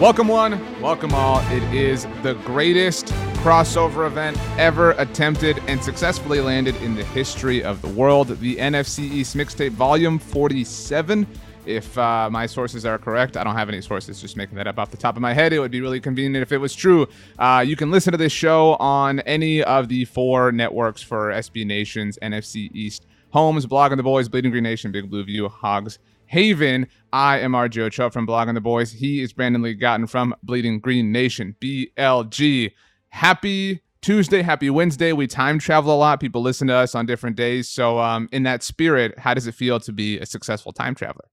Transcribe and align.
Welcome, 0.00 0.28
one. 0.28 0.80
Welcome, 0.80 1.12
all. 1.12 1.40
It 1.50 1.74
is 1.74 2.06
the 2.22 2.34
greatest 2.44 3.06
crossover 3.42 4.06
event 4.06 4.38
ever 4.56 4.92
attempted 4.92 5.58
and 5.66 5.82
successfully 5.82 6.40
landed 6.40 6.76
in 6.76 6.94
the 6.94 7.02
history 7.02 7.64
of 7.64 7.82
the 7.82 7.88
world. 7.88 8.28
The 8.38 8.54
NFC 8.58 9.00
East 9.00 9.36
Mixtape 9.36 9.72
Volume 9.72 10.20
47. 10.20 11.26
If 11.66 11.98
uh, 11.98 12.30
my 12.30 12.46
sources 12.46 12.86
are 12.86 12.96
correct, 12.96 13.36
I 13.36 13.42
don't 13.42 13.56
have 13.56 13.68
any 13.68 13.80
sources, 13.80 14.20
just 14.20 14.36
making 14.36 14.54
that 14.54 14.68
up 14.68 14.78
off 14.78 14.92
the 14.92 14.96
top 14.96 15.16
of 15.16 15.20
my 15.20 15.32
head. 15.32 15.52
It 15.52 15.58
would 15.58 15.72
be 15.72 15.80
really 15.80 16.00
convenient 16.00 16.44
if 16.44 16.52
it 16.52 16.58
was 16.58 16.76
true. 16.76 17.08
Uh, 17.36 17.64
you 17.66 17.74
can 17.74 17.90
listen 17.90 18.12
to 18.12 18.18
this 18.18 18.32
show 18.32 18.76
on 18.76 19.18
any 19.20 19.64
of 19.64 19.88
the 19.88 20.04
four 20.04 20.52
networks 20.52 21.02
for 21.02 21.32
SB 21.32 21.66
Nation's 21.66 22.16
NFC 22.22 22.70
East 22.72 23.04
homes 23.30 23.66
Blogging 23.66 23.96
the 23.96 24.04
Boys, 24.04 24.28
Bleeding 24.28 24.52
Green 24.52 24.62
Nation, 24.62 24.92
Big 24.92 25.10
Blue 25.10 25.24
View, 25.24 25.48
Hogs 25.48 25.98
Haven. 26.28 26.86
I 27.10 27.38
am 27.38 27.52
RJ 27.52 27.78
Ochoa 27.78 28.10
from 28.10 28.26
Blogging 28.26 28.54
the 28.54 28.60
Boys. 28.60 28.92
He 28.92 29.22
is 29.22 29.32
Brandon 29.32 29.62
Lee 29.62 29.74
Gowton 29.74 30.08
from 30.08 30.34
Bleeding 30.42 30.78
Green 30.78 31.10
Nation, 31.10 31.56
BLG. 31.58 32.72
Happy 33.08 33.80
Tuesday, 34.02 34.42
happy 34.42 34.68
Wednesday. 34.68 35.12
We 35.12 35.26
time 35.26 35.58
travel 35.58 35.92
a 35.92 35.96
lot. 35.96 36.20
People 36.20 36.42
listen 36.42 36.68
to 36.68 36.74
us 36.74 36.94
on 36.94 37.06
different 37.06 37.36
days. 37.36 37.68
So, 37.68 37.98
um, 37.98 38.28
in 38.30 38.42
that 38.42 38.62
spirit, 38.62 39.18
how 39.18 39.32
does 39.32 39.46
it 39.46 39.54
feel 39.54 39.80
to 39.80 39.92
be 39.92 40.18
a 40.18 40.26
successful 40.26 40.70
time 40.70 40.94
traveler? 40.94 41.24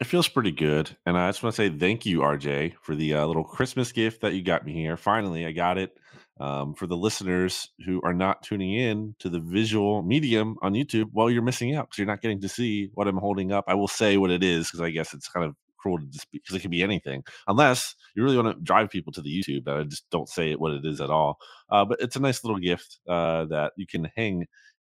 It 0.00 0.06
feels 0.06 0.28
pretty 0.28 0.52
good. 0.52 0.96
And 1.04 1.18
I 1.18 1.28
just 1.28 1.42
want 1.42 1.56
to 1.56 1.62
say 1.62 1.76
thank 1.76 2.06
you, 2.06 2.20
RJ, 2.20 2.74
for 2.80 2.94
the 2.94 3.14
uh, 3.14 3.26
little 3.26 3.44
Christmas 3.44 3.90
gift 3.90 4.20
that 4.20 4.32
you 4.32 4.42
got 4.42 4.64
me 4.64 4.72
here. 4.72 4.96
Finally, 4.96 5.44
I 5.44 5.52
got 5.52 5.76
it. 5.76 5.98
Um, 6.40 6.74
for 6.74 6.86
the 6.86 6.96
listeners 6.96 7.68
who 7.84 8.00
are 8.02 8.14
not 8.14 8.42
tuning 8.42 8.72
in 8.72 9.14
to 9.18 9.28
the 9.28 9.40
visual 9.40 10.02
medium 10.02 10.56
on 10.62 10.72
YouTube, 10.72 11.10
well, 11.12 11.30
you're 11.30 11.42
missing 11.42 11.74
out 11.76 11.88
because 11.88 11.98
you're 11.98 12.06
not 12.06 12.22
getting 12.22 12.40
to 12.40 12.48
see 12.48 12.88
what 12.94 13.06
I'm 13.06 13.18
holding 13.18 13.52
up. 13.52 13.64
I 13.68 13.74
will 13.74 13.88
say 13.88 14.16
what 14.16 14.30
it 14.30 14.42
is 14.42 14.68
because 14.68 14.80
I 14.80 14.88
guess 14.88 15.12
it's 15.12 15.28
kind 15.28 15.44
of 15.44 15.54
cruel 15.76 15.98
to 15.98 16.06
just 16.06 16.30
because 16.32 16.56
it 16.56 16.60
could 16.60 16.70
be 16.70 16.82
anything, 16.82 17.24
unless 17.46 17.94
you 18.14 18.22
really 18.22 18.36
want 18.36 18.56
to 18.56 18.62
drive 18.62 18.88
people 18.88 19.12
to 19.12 19.20
the 19.20 19.30
YouTube. 19.30 19.68
I 19.68 19.84
just 19.84 20.08
don't 20.10 20.28
say 20.28 20.50
it 20.50 20.60
what 20.60 20.72
it 20.72 20.84
is 20.86 21.00
at 21.00 21.10
all. 21.10 21.38
Uh, 21.70 21.84
but 21.84 22.00
it's 22.00 22.16
a 22.16 22.20
nice 22.20 22.42
little 22.42 22.58
gift 22.58 23.00
uh, 23.08 23.44
that 23.46 23.72
you 23.76 23.86
can 23.86 24.10
hang 24.16 24.46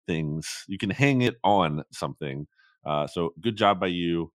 things. 0.07 0.65
You 0.69 0.79
can 0.79 0.91
hang 0.91 1.23
it 1.23 1.37
on 1.43 1.83
something. 1.93 2.47
Uh, 2.85 3.07
so 3.07 3.33
good 3.41 3.57
job 3.57 3.81
by 3.81 3.89
you. 3.89 4.33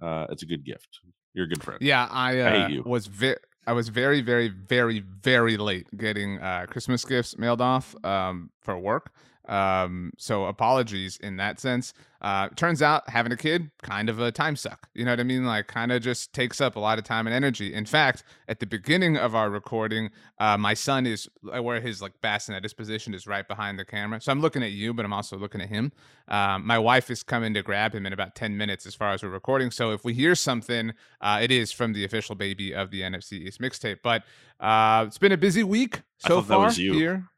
Uh, 0.00 0.26
it's 0.30 0.42
a 0.42 0.46
good 0.46 0.64
gift. 0.64 1.00
You're 1.34 1.46
a 1.46 1.48
good 1.48 1.62
friend. 1.62 1.80
Yeah, 1.80 2.06
I, 2.10 2.40
uh, 2.40 2.50
I 2.50 2.80
was 2.84 3.06
very. 3.06 3.36
I 3.66 3.72
was 3.72 3.88
very, 3.88 4.20
very, 4.20 4.48
very, 4.48 5.00
very 5.00 5.56
late 5.56 5.86
getting 5.96 6.38
uh, 6.40 6.66
Christmas 6.68 7.04
gifts 7.04 7.38
mailed 7.38 7.60
off 7.60 7.94
um, 8.04 8.50
for 8.60 8.76
work. 8.78 9.12
Um, 9.48 10.12
so 10.18 10.44
apologies 10.44 11.16
in 11.16 11.36
that 11.36 11.58
sense. 11.58 11.94
Uh, 12.20 12.48
turns 12.54 12.80
out 12.80 13.08
having 13.10 13.32
a 13.32 13.36
kid 13.36 13.68
kind 13.82 14.08
of 14.08 14.20
a 14.20 14.30
time 14.30 14.54
suck. 14.54 14.88
You 14.94 15.04
know 15.04 15.10
what 15.10 15.18
I 15.18 15.24
mean? 15.24 15.44
Like 15.44 15.66
kind 15.66 15.90
of 15.90 16.00
just 16.02 16.32
takes 16.32 16.60
up 16.60 16.76
a 16.76 16.78
lot 16.78 16.98
of 16.98 17.04
time 17.04 17.26
and 17.26 17.34
energy. 17.34 17.74
In 17.74 17.84
fact, 17.84 18.22
at 18.46 18.60
the 18.60 18.66
beginning 18.66 19.16
of 19.16 19.34
our 19.34 19.50
recording, 19.50 20.10
uh, 20.38 20.56
my 20.56 20.74
son 20.74 21.04
is 21.04 21.28
uh, 21.52 21.60
where 21.60 21.80
his 21.80 22.00
like 22.00 22.12
bassinet, 22.20 22.62
his 22.62 22.74
position 22.74 23.12
is 23.12 23.26
right 23.26 23.46
behind 23.48 23.76
the 23.76 23.84
camera. 23.84 24.20
So 24.20 24.30
I'm 24.30 24.40
looking 24.40 24.62
at 24.62 24.70
you, 24.70 24.94
but 24.94 25.04
I'm 25.04 25.12
also 25.12 25.36
looking 25.36 25.60
at 25.60 25.68
him. 25.68 25.90
Um, 26.28 26.64
my 26.64 26.78
wife 26.78 27.10
is 27.10 27.24
coming 27.24 27.54
to 27.54 27.62
grab 27.62 27.92
him 27.92 28.06
in 28.06 28.12
about 28.12 28.36
10 28.36 28.56
minutes 28.56 28.86
as 28.86 28.94
far 28.94 29.12
as 29.12 29.24
we're 29.24 29.30
recording. 29.30 29.72
So 29.72 29.90
if 29.90 30.04
we 30.04 30.14
hear 30.14 30.36
something, 30.36 30.92
uh, 31.20 31.40
it 31.42 31.50
is 31.50 31.72
from 31.72 31.92
the 31.92 32.04
official 32.04 32.36
baby 32.36 32.72
of 32.72 32.92
the 32.92 33.00
NFC 33.00 33.32
East 33.32 33.60
mixtape. 33.60 33.98
But 34.04 34.22
uh, 34.60 35.06
it's 35.08 35.18
been 35.18 35.32
a 35.32 35.36
busy 35.36 35.64
week 35.64 36.02
so 36.18 36.40
far 36.42 36.70
here. 36.94 37.28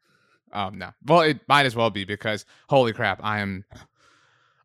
Oh 0.55 0.71
no. 0.71 0.91
Well, 1.05 1.23
it 1.23 1.41
might 1.49 1.67
as 1.67 1.75
well 1.75 1.91
be 1.91 2.05
because 2.05 2.45
holy 2.69 2.93
crap, 2.93 3.21
I 3.23 3.41
am 3.41 3.65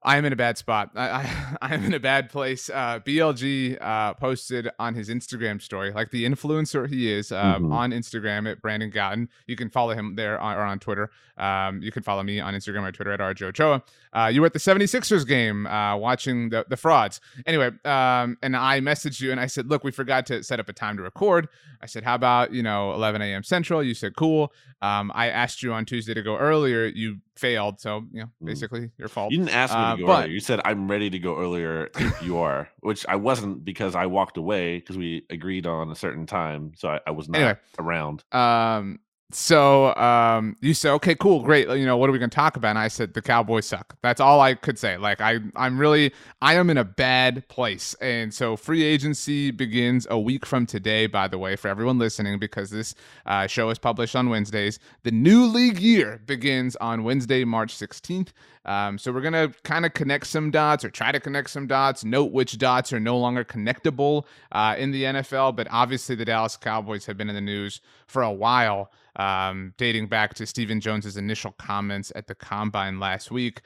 I 0.01 0.17
am 0.17 0.23
in 0.23 0.31
a 0.31 0.37
bad 0.37 0.57
spot. 0.57 0.91
I, 0.95 1.09
I, 1.09 1.57
I 1.61 1.73
am 1.73 1.83
in 1.83 1.93
a 1.93 1.99
bad 1.99 2.29
place. 2.29 2.69
Uh, 2.69 2.99
BLG 2.99 3.77
uh, 3.81 4.13
posted 4.13 4.69
on 4.79 4.95
his 4.95 5.09
Instagram 5.09 5.61
story, 5.61 5.91
like 5.91 6.11
the 6.11 6.25
influencer 6.25 6.87
he 6.87 7.11
is, 7.11 7.31
um, 7.31 7.63
mm-hmm. 7.63 7.73
on 7.73 7.91
Instagram 7.91 8.49
at 8.49 8.61
Brandon 8.61 8.91
Gowton. 8.91 9.27
You 9.47 9.55
can 9.55 9.69
follow 9.69 9.93
him 9.93 10.15
there 10.15 10.39
on, 10.39 10.55
or 10.55 10.61
on 10.61 10.79
Twitter. 10.79 11.11
Um, 11.37 11.81
you 11.81 11.91
can 11.91 12.03
follow 12.03 12.23
me 12.23 12.39
on 12.39 12.53
Instagram 12.53 12.87
or 12.87 12.91
Twitter 12.91 13.11
at 13.11 13.19
RJ 13.19 13.43
Ochoa. 13.43 13.83
Uh, 14.11 14.29
you 14.31 14.41
were 14.41 14.47
at 14.47 14.53
the 14.53 14.59
76ers 14.59 15.27
game 15.27 15.67
uh, 15.67 15.95
watching 15.95 16.49
the, 16.49 16.65
the 16.67 16.77
frauds. 16.77 17.21
Anyway, 17.45 17.67
um, 17.85 18.37
and 18.41 18.55
I 18.55 18.79
messaged 18.81 19.21
you 19.21 19.31
and 19.31 19.39
I 19.39 19.47
said, 19.47 19.69
look, 19.69 19.83
we 19.83 19.91
forgot 19.91 20.25
to 20.27 20.43
set 20.43 20.59
up 20.59 20.69
a 20.69 20.73
time 20.73 20.97
to 20.97 21.03
record. 21.03 21.47
I 21.81 21.85
said, 21.85 22.03
how 22.03 22.15
about, 22.15 22.53
you 22.53 22.63
know, 22.63 22.93
11 22.93 23.21
a.m. 23.21 23.43
Central? 23.43 23.83
You 23.83 23.93
said, 23.93 24.15
cool. 24.15 24.51
Um, 24.81 25.11
I 25.13 25.29
asked 25.29 25.61
you 25.63 25.73
on 25.73 25.85
Tuesday 25.85 26.13
to 26.13 26.21
go 26.21 26.37
earlier. 26.37 26.85
You 26.85 27.17
failed. 27.35 27.79
So, 27.79 28.05
you 28.11 28.21
know, 28.21 28.29
mm. 28.41 28.47
basically 28.47 28.91
your 28.97 29.07
fault. 29.07 29.31
You 29.31 29.39
didn't 29.39 29.53
ask 29.53 29.73
me 29.73 29.79
uh, 29.89 29.95
to 29.95 30.01
go 30.01 30.07
but. 30.07 30.29
You 30.29 30.39
said, 30.39 30.61
I'm 30.65 30.89
ready 30.89 31.09
to 31.09 31.19
go 31.19 31.37
earlier 31.37 31.89
if 31.95 32.21
you 32.21 32.37
are, 32.39 32.69
which 32.79 33.05
I 33.07 33.15
wasn't 33.15 33.63
because 33.63 33.95
I 33.95 34.05
walked 34.05 34.37
away 34.37 34.77
because 34.77 34.97
we 34.97 35.25
agreed 35.29 35.67
on 35.67 35.91
a 35.91 35.95
certain 35.95 36.25
time. 36.25 36.73
So 36.75 36.89
I, 36.89 36.99
I 37.07 37.11
was 37.11 37.29
not 37.29 37.39
anyway, 37.39 37.57
around. 37.77 38.23
Um, 38.31 38.99
so 39.31 39.95
um, 39.95 40.55
you 40.59 40.73
said, 40.73 40.91
okay, 40.93 41.13
cool, 41.13 41.43
great. 41.43 41.69
You 41.69 41.85
know, 41.85 41.97
what 41.97 42.09
are 42.09 42.13
we 42.13 42.17
going 42.17 42.31
to 42.31 42.35
talk 42.35 42.55
about? 42.55 42.69
And 42.69 42.79
I 42.79 42.87
said, 42.87 43.13
the 43.13 43.21
Cowboys 43.21 43.67
suck. 43.67 43.95
That's 44.01 44.19
all 44.19 44.41
I 44.41 44.55
could 44.55 44.79
say. 44.79 44.97
Like, 44.97 45.21
I, 45.21 45.37
I'm 45.55 45.77
really, 45.77 46.11
I 46.41 46.55
am 46.55 46.71
in 46.71 46.79
a 46.79 46.83
bad 46.83 47.47
place. 47.47 47.93
And 48.01 48.33
so 48.33 48.57
free 48.57 48.83
agency 48.83 49.51
begins 49.51 50.07
a 50.09 50.19
week 50.19 50.47
from 50.47 50.65
today, 50.65 51.05
by 51.05 51.27
the 51.27 51.37
way, 51.37 51.55
for 51.55 51.67
everyone 51.67 51.99
listening, 51.99 52.39
because 52.39 52.71
this 52.71 52.95
uh, 53.27 53.45
show 53.45 53.69
is 53.69 53.77
published 53.77 54.15
on 54.15 54.29
Wednesdays. 54.29 54.79
The 55.03 55.11
new 55.11 55.45
league 55.45 55.77
year 55.77 56.19
begins 56.25 56.75
on 56.77 57.03
Wednesday, 57.03 57.43
March 57.43 57.75
16th. 57.75 58.29
Um, 58.65 58.97
so 58.97 59.11
we're 59.11 59.21
going 59.21 59.33
to 59.33 59.53
kind 59.63 59.85
of 59.85 59.93
connect 59.93 60.25
some 60.25 60.49
dots 60.49 60.83
or 60.83 60.89
try 60.89 61.11
to 61.11 61.19
connect 61.19 61.51
some 61.51 61.67
dots, 61.67 62.03
note 62.03 62.31
which 62.31 62.57
dots 62.57 62.91
are 62.91 62.99
no 62.99 63.17
longer 63.17 63.43
connectable 63.43 64.25
uh, 64.51 64.75
in 64.77 64.91
the 64.91 65.03
NFL. 65.03 65.55
But 65.55 65.67
obviously, 65.69 66.15
the 66.15 66.25
Dallas 66.25 66.57
Cowboys 66.57 67.05
have 67.05 67.17
been 67.17 67.29
in 67.29 67.35
the 67.35 67.41
news 67.41 67.79
for 68.07 68.23
a 68.23 68.31
while 68.31 68.91
um, 69.15 69.73
dating 69.77 70.07
back 70.07 70.33
to 70.35 70.45
Stephen 70.45 70.79
Jones's 70.79 71.17
initial 71.17 71.51
comments 71.53 72.11
at 72.15 72.27
the 72.27 72.35
combine 72.35 72.99
last 72.99 73.31
week. 73.31 73.61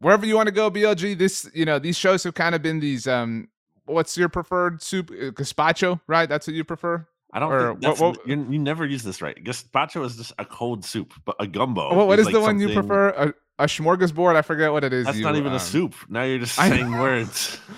Wherever 0.00 0.26
you 0.26 0.36
want 0.36 0.48
to 0.48 0.54
go, 0.54 0.70
BLG, 0.70 1.16
this 1.16 1.48
you 1.54 1.64
know 1.64 1.78
these 1.78 1.96
shows 1.96 2.24
have 2.24 2.34
kind 2.34 2.54
of 2.54 2.62
been 2.62 2.80
these. 2.80 3.06
Um, 3.06 3.48
what's 3.86 4.16
your 4.16 4.28
preferred 4.28 4.82
soup? 4.82 5.10
Uh, 5.10 5.30
gazpacho, 5.30 6.00
right? 6.06 6.28
That's 6.28 6.46
what 6.46 6.54
you 6.54 6.64
prefer. 6.64 7.06
I 7.32 7.40
don't 7.40 7.52
or, 7.52 7.74
think 7.74 8.00
what, 8.00 8.16
what, 8.16 8.28
you, 8.28 8.46
you, 8.48 8.58
never 8.60 8.86
use 8.86 9.02
this 9.02 9.20
right. 9.20 9.36
Gazpacho 9.42 10.04
is 10.06 10.16
just 10.16 10.32
a 10.38 10.44
cold 10.44 10.84
soup, 10.84 11.14
but 11.24 11.34
a 11.40 11.48
gumbo. 11.48 11.92
What, 11.92 12.06
what 12.06 12.18
is, 12.20 12.28
is 12.28 12.32
like 12.32 12.34
the 12.34 12.40
one 12.40 12.60
you 12.60 12.72
prefer? 12.72 13.08
A, 13.08 13.34
a 13.58 13.66
smorgasbord? 13.66 14.36
I 14.36 14.42
forget 14.42 14.70
what 14.70 14.84
it 14.84 14.92
is. 14.92 15.06
That's 15.06 15.18
you, 15.18 15.24
not 15.24 15.34
even 15.34 15.50
um, 15.50 15.56
a 15.56 15.60
soup. 15.60 15.96
Now 16.08 16.22
you're 16.22 16.38
just 16.38 16.54
saying 16.56 16.92
words. 16.92 17.58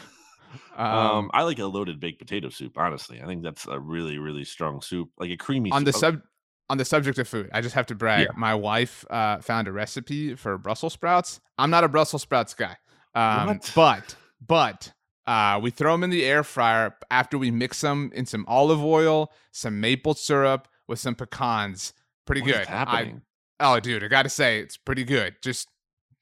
Um, 0.79 0.87
um, 0.87 1.31
I 1.33 1.43
like 1.43 1.59
a 1.59 1.65
loaded 1.65 2.01
baked 2.01 2.19
potato 2.19 2.51
soup. 2.51 2.77
Honestly, 2.77 3.23
I 3.23 3.27
think 3.27 3.43
that's 3.43 3.67
a 3.67 3.81
really, 3.81 4.19
really 4.19 4.45
strong 4.45 4.83
soup, 4.83 5.09
like 5.19 5.31
a 5.31 5.37
creamy. 5.39 5.71
On 5.71 5.81
soup. 5.81 5.87
the 5.87 5.93
sub, 5.99 6.21
on 6.69 6.79
the 6.79 6.85
subject 6.85 7.19
of 7.19 7.29
food, 7.29 7.49
I 7.53 7.61
just 7.61 7.75
have 7.75 7.87
to 7.87 7.95
brag. 7.95 8.27
Yeah. 8.27 8.33
My 8.37 8.55
wife 8.55 9.05
uh, 9.11 9.39
found 9.39 9.69
a 9.69 9.73
recipe 9.73 10.35
for 10.35 10.59
Brussels 10.59 10.93
sprouts. 10.93 11.41
I'm 11.59 11.71
not 11.71 11.85
a 11.85 11.89
Brussels 11.89 12.23
sprouts 12.23 12.55
guy, 12.55 12.77
um, 13.15 13.61
but 13.75 14.17
but 14.45 14.93
uh, 15.27 15.61
we 15.63 15.71
throw 15.71 15.93
them 15.93 16.05
in 16.05 16.11
the 16.11 16.25
air 16.25 16.43
fryer 16.43 16.95
after 17.11 17.39
we 17.39 17.51
mix 17.51 17.81
them 17.81 18.11
in 18.15 18.27
some 18.27 18.45
olive 18.49 18.83
oil, 18.85 19.33
some 19.53 19.81
maple 19.81 20.15
syrup 20.15 20.69
with 20.87 20.99
some 20.99 21.15
pecans. 21.15 21.93
Pretty 22.27 22.43
what 22.43 22.53
good. 22.53 22.67
I, 22.69 23.15
oh, 23.61 23.81
dude, 23.81 24.03
I 24.03 24.09
got 24.09 24.23
to 24.23 24.29
say 24.29 24.61
it's 24.61 24.77
pretty 24.77 25.05
good. 25.05 25.37
Just 25.43 25.69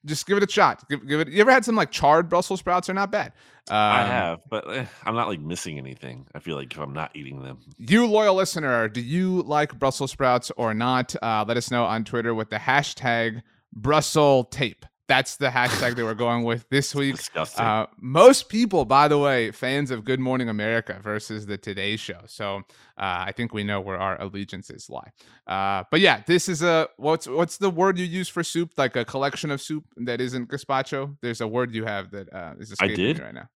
just 0.04 0.26
give 0.26 0.36
it 0.36 0.42
a 0.42 0.52
shot. 0.52 0.86
Give, 0.88 1.06
give 1.06 1.20
it. 1.20 1.28
You 1.28 1.40
ever 1.40 1.50
had 1.50 1.64
some 1.64 1.76
like 1.76 1.90
charred 1.90 2.28
Brussels 2.28 2.60
sprouts? 2.60 2.88
They're 2.88 2.94
not 2.94 3.10
bad. 3.10 3.32
Um, 3.70 3.76
I 3.76 4.04
have, 4.04 4.40
but 4.50 4.70
eh, 4.70 4.84
I'm 5.04 5.14
not 5.14 5.28
like 5.28 5.40
missing 5.40 5.78
anything. 5.78 6.26
I 6.34 6.38
feel 6.38 6.56
like 6.56 6.72
if 6.72 6.78
I'm 6.78 6.92
not 6.92 7.16
eating 7.16 7.42
them. 7.42 7.60
You 7.78 8.06
loyal 8.06 8.34
listener, 8.34 8.88
do 8.88 9.00
you 9.00 9.42
like 9.42 9.78
Brussels 9.78 10.10
sprouts 10.10 10.52
or 10.58 10.74
not? 10.74 11.14
Uh, 11.22 11.44
let 11.48 11.56
us 11.56 11.70
know 11.70 11.84
on 11.84 12.04
Twitter 12.04 12.34
with 12.34 12.50
the 12.50 12.56
hashtag 12.58 13.42
Brussels 13.72 14.48
tape. 14.50 14.84
That's 15.06 15.36
the 15.36 15.48
hashtag 15.48 15.96
that 15.96 16.04
we're 16.04 16.14
going 16.14 16.44
with 16.44 16.66
this 16.70 16.94
week. 16.94 17.16
Uh, 17.58 17.86
most 18.00 18.48
people, 18.48 18.86
by 18.86 19.06
the 19.06 19.18
way, 19.18 19.50
fans 19.50 19.90
of 19.90 20.04
Good 20.04 20.18
Morning 20.18 20.48
America 20.48 20.98
versus 21.02 21.44
the 21.44 21.58
Today 21.58 21.96
Show. 21.96 22.20
So 22.26 22.56
uh, 22.96 23.24
I 23.26 23.32
think 23.36 23.52
we 23.52 23.64
know 23.64 23.82
where 23.82 23.98
our 23.98 24.18
allegiances 24.20 24.88
lie. 24.88 25.10
Uh, 25.46 25.84
but 25.90 26.00
yeah, 26.00 26.22
this 26.26 26.48
is 26.48 26.62
a 26.62 26.88
what's 26.96 27.26
what's 27.26 27.58
the 27.58 27.68
word 27.68 27.98
you 27.98 28.06
use 28.06 28.30
for 28.30 28.42
soup? 28.42 28.72
Like 28.78 28.96
a 28.96 29.04
collection 29.04 29.50
of 29.50 29.60
soup 29.60 29.84
that 29.98 30.22
isn't 30.22 30.48
gazpacho. 30.48 31.16
There's 31.20 31.42
a 31.42 31.48
word 31.48 31.74
you 31.74 31.84
have 31.84 32.10
that 32.12 32.32
uh, 32.32 32.54
is 32.58 32.72
escaping 32.72 32.94
I 32.94 32.96
did? 32.96 33.18
me 33.18 33.24
right 33.24 33.34
now. 33.34 33.48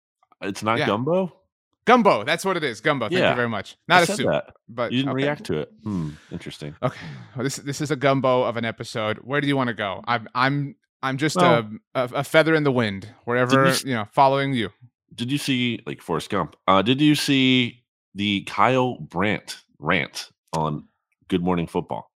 It's 0.40 0.62
not 0.62 0.78
yeah. 0.78 0.86
gumbo. 0.86 1.32
Gumbo, 1.86 2.24
that's 2.24 2.44
what 2.44 2.56
it 2.56 2.64
is. 2.64 2.80
Gumbo. 2.80 3.08
Thank 3.08 3.20
yeah. 3.20 3.30
you 3.30 3.36
very 3.36 3.48
much. 3.48 3.76
Not 3.86 4.00
I 4.00 4.02
a 4.02 4.06
soup, 4.06 4.26
that. 4.26 4.54
but 4.68 4.90
you 4.90 4.98
didn't 4.98 5.10
okay. 5.10 5.24
react 5.24 5.44
to 5.44 5.60
it. 5.60 5.72
Hmm, 5.84 6.10
interesting. 6.32 6.74
Okay, 6.82 7.06
well, 7.36 7.44
this 7.44 7.56
this 7.56 7.80
is 7.80 7.92
a 7.92 7.96
gumbo 7.96 8.42
of 8.42 8.56
an 8.56 8.64
episode. 8.64 9.18
Where 9.18 9.40
do 9.40 9.46
you 9.46 9.56
want 9.56 9.68
to 9.68 9.74
go? 9.74 10.02
I'm 10.06 10.28
I'm 10.34 10.74
I'm 11.02 11.16
just 11.16 11.36
well, 11.36 11.70
a, 11.94 12.02
a, 12.02 12.04
a 12.16 12.24
feather 12.24 12.56
in 12.56 12.64
the 12.64 12.72
wind 12.72 13.08
wherever 13.24 13.68
you, 13.68 13.74
you, 13.84 13.94
know, 13.94 14.06
following 14.12 14.52
you. 14.52 14.70
Did 15.14 15.30
you 15.30 15.38
see 15.38 15.80
like 15.86 16.02
Forrest 16.02 16.28
Gump? 16.28 16.56
Uh, 16.66 16.82
did 16.82 17.00
you 17.00 17.14
see 17.14 17.84
the 18.16 18.42
Kyle 18.42 18.96
Brandt 18.98 19.62
rant 19.78 20.30
on 20.52 20.88
Good 21.28 21.42
Morning 21.42 21.68
Football? 21.68 22.10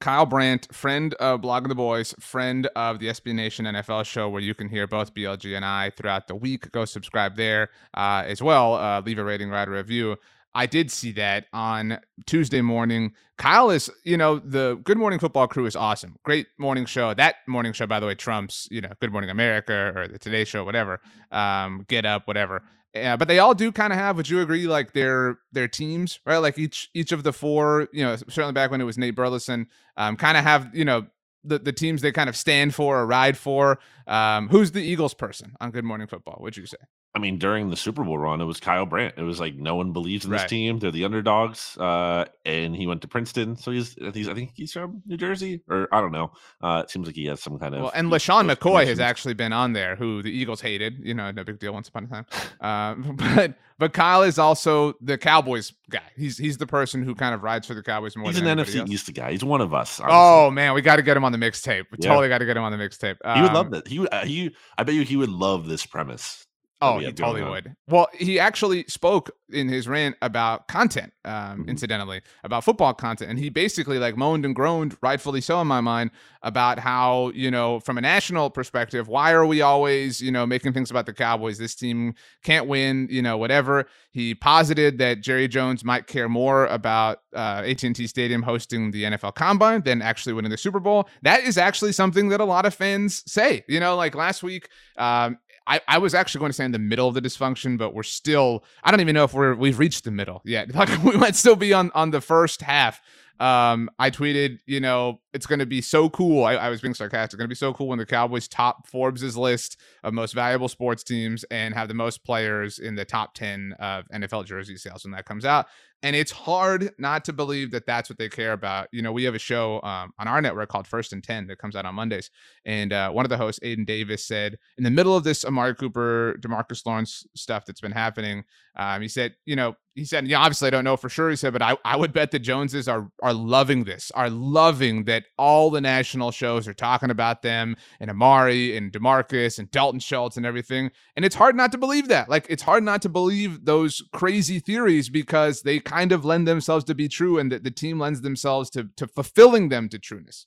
Kyle 0.00 0.26
Brandt, 0.26 0.72
friend 0.72 1.14
of 1.14 1.40
Blogging 1.40 1.68
the 1.68 1.74
Boys, 1.74 2.14
friend 2.20 2.68
of 2.76 3.00
the 3.00 3.08
SB 3.08 3.34
Nation 3.34 3.64
NFL 3.64 4.04
show, 4.04 4.28
where 4.28 4.40
you 4.40 4.54
can 4.54 4.68
hear 4.68 4.86
both 4.86 5.12
BLG 5.12 5.56
and 5.56 5.64
I 5.64 5.90
throughout 5.90 6.28
the 6.28 6.36
week. 6.36 6.70
Go 6.70 6.84
subscribe 6.84 7.36
there 7.36 7.70
uh, 7.94 8.22
as 8.26 8.40
well. 8.40 8.74
Uh, 8.74 9.00
leave 9.00 9.18
a 9.18 9.24
rating, 9.24 9.50
write 9.50 9.68
a 9.68 9.72
review. 9.72 10.16
I 10.54 10.66
did 10.66 10.90
see 10.90 11.12
that 11.12 11.46
on 11.52 11.98
Tuesday 12.26 12.60
morning. 12.60 13.12
Kyle 13.36 13.70
is, 13.70 13.90
you 14.04 14.16
know, 14.16 14.38
the 14.38 14.80
Good 14.82 14.98
Morning 14.98 15.18
Football 15.18 15.46
crew 15.46 15.66
is 15.66 15.76
awesome. 15.76 16.16
Great 16.24 16.46
morning 16.58 16.86
show. 16.86 17.12
That 17.14 17.36
morning 17.46 17.72
show, 17.72 17.86
by 17.86 18.00
the 18.00 18.06
way, 18.06 18.14
trumps, 18.14 18.66
you 18.70 18.80
know, 18.80 18.90
Good 19.00 19.12
Morning 19.12 19.30
America 19.30 19.92
or 19.94 20.08
the 20.08 20.18
Today 20.18 20.44
Show, 20.44 20.64
whatever. 20.64 21.00
Um, 21.30 21.84
Get 21.88 22.06
Up, 22.06 22.26
whatever. 22.26 22.62
Yeah, 22.94 23.16
but 23.16 23.28
they 23.28 23.38
all 23.38 23.54
do 23.54 23.70
kind 23.70 23.92
of 23.92 23.98
have. 23.98 24.16
Would 24.16 24.28
you 24.28 24.40
agree? 24.40 24.66
Like 24.66 24.92
their 24.92 25.38
their 25.52 25.68
teams, 25.68 26.20
right? 26.24 26.38
Like 26.38 26.58
each 26.58 26.88
each 26.94 27.12
of 27.12 27.22
the 27.22 27.32
four, 27.32 27.88
you 27.92 28.02
know, 28.02 28.16
certainly 28.16 28.52
back 28.52 28.70
when 28.70 28.80
it 28.80 28.84
was 28.84 28.96
Nate 28.96 29.14
Burleson, 29.14 29.68
um, 29.96 30.16
kind 30.16 30.36
of 30.38 30.44
have 30.44 30.74
you 30.74 30.84
know 30.84 31.06
the, 31.44 31.58
the 31.58 31.72
teams 31.72 32.00
they 32.00 32.12
kind 32.12 32.28
of 32.28 32.36
stand 32.36 32.74
for 32.74 32.98
or 32.98 33.06
ride 33.06 33.36
for. 33.36 33.78
Um, 34.06 34.48
who's 34.48 34.72
the 34.72 34.82
Eagles 34.82 35.14
person 35.14 35.54
on 35.60 35.70
Good 35.70 35.84
Morning 35.84 36.06
Football? 36.06 36.38
Would 36.40 36.56
you 36.56 36.66
say? 36.66 36.78
I 37.14 37.20
mean, 37.20 37.38
during 37.38 37.70
the 37.70 37.76
Super 37.76 38.04
Bowl 38.04 38.18
run, 38.18 38.40
it 38.40 38.44
was 38.44 38.60
Kyle 38.60 38.84
Brandt. 38.84 39.14
It 39.16 39.22
was 39.22 39.40
like 39.40 39.56
no 39.56 39.74
one 39.74 39.92
believes 39.92 40.24
in 40.24 40.30
this 40.30 40.42
right. 40.42 40.48
team. 40.48 40.78
They're 40.78 40.90
the 40.90 41.04
underdogs, 41.04 41.76
uh, 41.78 42.26
and 42.44 42.76
he 42.76 42.86
went 42.86 43.00
to 43.02 43.08
Princeton. 43.08 43.56
So 43.56 43.70
he's, 43.70 43.96
he's, 44.12 44.28
I 44.28 44.34
think 44.34 44.52
he's 44.54 44.72
from 44.72 45.02
New 45.06 45.16
Jersey, 45.16 45.62
or 45.68 45.88
I 45.90 46.02
don't 46.02 46.12
know. 46.12 46.32
Uh, 46.62 46.82
it 46.84 46.90
seems 46.90 47.06
like 47.06 47.16
he 47.16 47.24
has 47.26 47.42
some 47.42 47.58
kind 47.58 47.74
of. 47.74 47.82
Well, 47.82 47.92
and 47.94 48.12
LeSean 48.12 48.52
McCoy 48.52 48.86
has 48.86 49.00
actually 49.00 49.34
been 49.34 49.54
on 49.54 49.72
there, 49.72 49.96
who 49.96 50.22
the 50.22 50.30
Eagles 50.30 50.60
hated. 50.60 50.98
You 51.02 51.14
know, 51.14 51.30
no 51.30 51.44
big 51.44 51.58
deal 51.58 51.72
once 51.72 51.88
upon 51.88 52.04
a 52.04 52.08
time. 52.08 52.26
Uh, 52.60 52.94
but 53.34 53.54
but 53.78 53.92
Kyle 53.94 54.22
is 54.22 54.38
also 54.38 54.92
the 55.00 55.16
Cowboys 55.16 55.72
guy. 55.88 56.02
He's 56.14 56.36
he's 56.36 56.58
the 56.58 56.66
person 56.66 57.02
who 57.02 57.14
kind 57.14 57.34
of 57.34 57.42
rides 57.42 57.66
for 57.66 57.74
the 57.74 57.82
Cowboys 57.82 58.16
more. 58.16 58.30
He's 58.30 58.38
an 58.38 58.44
NFC 58.44 58.80
else. 58.80 58.90
East 58.90 59.14
guy. 59.14 59.32
He's 59.32 59.44
one 59.44 59.62
of 59.62 59.72
us. 59.72 59.98
Honestly. 59.98 60.16
Oh 60.16 60.50
man, 60.50 60.74
we 60.74 60.82
got 60.82 60.96
to 60.96 61.02
get 61.02 61.16
him 61.16 61.24
on 61.24 61.32
the 61.32 61.38
mixtape. 61.38 61.86
We 61.90 61.98
yeah. 62.00 62.10
totally 62.10 62.28
got 62.28 62.38
to 62.38 62.46
get 62.46 62.56
him 62.56 62.64
on 62.64 62.70
the 62.70 62.78
mixtape. 62.78 63.16
Um, 63.24 63.36
he 63.36 63.42
would 63.42 63.52
love 63.54 63.66
um, 63.66 63.72
that. 63.72 63.88
He 63.88 63.98
would. 63.98 64.12
Uh, 64.12 64.24
he. 64.24 64.54
I 64.76 64.82
bet 64.82 64.94
you 64.94 65.02
he 65.02 65.16
would 65.16 65.30
love 65.30 65.66
this 65.66 65.86
premise. 65.86 66.44
Oh, 66.80 66.98
he 66.98 67.12
totally 67.12 67.42
would. 67.42 67.74
Well, 67.88 68.08
he 68.14 68.38
actually 68.38 68.84
spoke 68.84 69.30
in 69.50 69.68
his 69.68 69.88
rant 69.88 70.16
about 70.22 70.68
content, 70.68 71.12
um, 71.24 71.32
mm-hmm. 71.32 71.68
incidentally, 71.70 72.20
about 72.44 72.62
football 72.62 72.94
content, 72.94 73.30
and 73.30 73.38
he 73.38 73.48
basically 73.48 73.98
like 73.98 74.16
moaned 74.16 74.44
and 74.44 74.54
groaned, 74.54 74.96
rightfully 75.02 75.40
so 75.40 75.60
in 75.60 75.66
my 75.66 75.80
mind, 75.80 76.10
about 76.42 76.78
how 76.78 77.30
you 77.30 77.50
know 77.50 77.80
from 77.80 77.98
a 77.98 78.00
national 78.00 78.50
perspective, 78.50 79.08
why 79.08 79.32
are 79.32 79.44
we 79.44 79.60
always 79.60 80.20
you 80.20 80.30
know 80.30 80.46
making 80.46 80.72
things 80.72 80.88
about 80.90 81.06
the 81.06 81.12
Cowboys? 81.12 81.58
This 81.58 81.74
team 81.74 82.14
can't 82.44 82.68
win, 82.68 83.08
you 83.10 83.22
know, 83.22 83.36
whatever. 83.36 83.86
He 84.12 84.34
posited 84.34 84.98
that 84.98 85.20
Jerry 85.20 85.48
Jones 85.48 85.84
might 85.84 86.06
care 86.06 86.28
more 86.28 86.66
about 86.66 87.22
uh, 87.34 87.62
AT&T 87.66 88.06
Stadium 88.06 88.42
hosting 88.42 88.92
the 88.92 89.04
NFL 89.04 89.34
Combine 89.34 89.82
than 89.82 90.00
actually 90.00 90.32
winning 90.32 90.50
the 90.50 90.56
Super 90.56 90.80
Bowl. 90.80 91.08
That 91.22 91.42
is 91.42 91.58
actually 91.58 91.92
something 91.92 92.28
that 92.28 92.40
a 92.40 92.44
lot 92.44 92.66
of 92.66 92.74
fans 92.74 93.24
say. 93.30 93.64
You 93.68 93.80
know, 93.80 93.96
like 93.96 94.14
last 94.14 94.42
week, 94.42 94.68
um, 94.96 95.38
I, 95.68 95.80
I 95.86 95.98
was 95.98 96.14
actually 96.14 96.38
going 96.40 96.48
to 96.48 96.54
say 96.54 96.64
in 96.64 96.72
the 96.72 96.78
middle 96.78 97.06
of 97.06 97.14
the 97.14 97.20
dysfunction, 97.20 97.76
but 97.76 97.94
we're 97.94 98.02
still. 98.02 98.64
I 98.82 98.90
don't 98.90 99.00
even 99.00 99.14
know 99.14 99.24
if 99.24 99.34
we're 99.34 99.54
we've 99.54 99.78
reached 99.78 100.04
the 100.04 100.10
middle 100.10 100.40
yet. 100.44 100.74
Like 100.78 101.02
we 101.02 101.16
might 101.16 101.34
still 101.36 101.56
be 101.56 101.72
on 101.72 101.90
on 101.94 102.10
the 102.10 102.20
first 102.20 102.62
half. 102.62 103.02
Um, 103.40 103.90
I 103.98 104.10
tweeted, 104.10 104.60
you 104.66 104.80
know, 104.80 105.20
it's 105.32 105.46
going 105.46 105.58
to 105.58 105.66
be 105.66 105.80
so 105.80 106.08
cool. 106.08 106.44
I, 106.44 106.54
I 106.54 106.68
was 106.68 106.80
being 106.80 106.94
sarcastic. 106.94 107.34
It's 107.34 107.34
going 107.36 107.44
to 107.44 107.48
be 107.48 107.54
so 107.54 107.72
cool 107.72 107.88
when 107.88 107.98
the 107.98 108.06
Cowboys 108.06 108.48
top 108.48 108.88
Forbes's 108.88 109.36
list 109.36 109.78
of 110.02 110.14
most 110.14 110.34
valuable 110.34 110.68
sports 110.68 111.04
teams 111.04 111.44
and 111.50 111.74
have 111.74 111.88
the 111.88 111.94
most 111.94 112.24
players 112.24 112.78
in 112.78 112.94
the 112.94 113.04
top 113.04 113.34
10 113.34 113.74
of 113.78 114.04
NFL 114.08 114.46
jersey 114.46 114.76
sales 114.76 115.04
when 115.04 115.12
that 115.12 115.26
comes 115.26 115.44
out. 115.44 115.66
And 116.02 116.14
it's 116.14 116.30
hard 116.30 116.92
not 116.98 117.24
to 117.24 117.32
believe 117.32 117.72
that 117.72 117.84
that's 117.84 118.08
what 118.08 118.18
they 118.18 118.28
care 118.28 118.52
about. 118.52 118.86
You 118.92 119.02
know, 119.02 119.10
we 119.10 119.24
have 119.24 119.34
a 119.34 119.38
show 119.38 119.82
um, 119.82 120.12
on 120.18 120.28
our 120.28 120.40
network 120.40 120.68
called 120.68 120.86
First 120.86 121.12
and 121.12 121.24
10 121.24 121.48
that 121.48 121.58
comes 121.58 121.74
out 121.74 121.84
on 121.84 121.96
Mondays. 121.96 122.30
And 122.64 122.92
uh, 122.92 123.10
one 123.10 123.24
of 123.24 123.30
the 123.30 123.36
hosts, 123.36 123.58
Aiden 123.64 123.84
Davis, 123.84 124.24
said 124.24 124.58
in 124.76 124.84
the 124.84 124.92
middle 124.92 125.16
of 125.16 125.24
this 125.24 125.44
Amari 125.44 125.74
Cooper, 125.74 126.36
Demarcus 126.40 126.86
Lawrence 126.86 127.26
stuff 127.34 127.66
that's 127.66 127.80
been 127.80 127.90
happening, 127.90 128.44
um, 128.76 129.02
he 129.02 129.08
said, 129.08 129.34
you 129.44 129.56
know, 129.56 129.74
he 129.96 130.04
said, 130.04 130.28
yeah, 130.28 130.38
obviously 130.38 130.68
I 130.68 130.70
don't 130.70 130.84
know 130.84 130.96
for 130.96 131.08
sure. 131.08 131.30
He 131.30 131.36
said, 131.36 131.52
but 131.52 131.62
I, 131.62 131.76
I 131.84 131.96
would 131.96 132.12
bet 132.12 132.30
the 132.30 132.38
Joneses 132.38 132.86
are 132.86 133.10
are 133.20 133.34
loving 133.34 133.82
this, 133.82 134.12
are 134.12 134.30
loving 134.30 135.04
that 135.04 135.17
all 135.36 135.70
the 135.70 135.80
national 135.80 136.30
shows 136.30 136.66
are 136.68 136.74
talking 136.74 137.10
about 137.10 137.42
them 137.42 137.76
and 138.00 138.10
Amari 138.10 138.76
and 138.76 138.92
Demarcus 138.92 139.58
and 139.58 139.70
Dalton 139.70 140.00
Schultz 140.00 140.36
and 140.36 140.46
everything. 140.46 140.90
And 141.16 141.24
it's 141.24 141.34
hard 141.34 141.56
not 141.56 141.72
to 141.72 141.78
believe 141.78 142.08
that. 142.08 142.28
Like 142.28 142.46
it's 142.48 142.62
hard 142.62 142.84
not 142.84 143.02
to 143.02 143.08
believe 143.08 143.64
those 143.64 144.02
crazy 144.12 144.58
theories 144.60 145.08
because 145.08 145.62
they 145.62 145.80
kind 145.80 146.12
of 146.12 146.24
lend 146.24 146.46
themselves 146.46 146.84
to 146.84 146.94
be 146.94 147.08
true 147.08 147.38
and 147.38 147.50
that 147.52 147.64
the 147.64 147.70
team 147.70 147.98
lends 147.98 148.20
themselves 148.20 148.70
to 148.70 148.88
to 148.96 149.06
fulfilling 149.06 149.68
them 149.68 149.88
to 149.88 149.98
trueness 149.98 150.46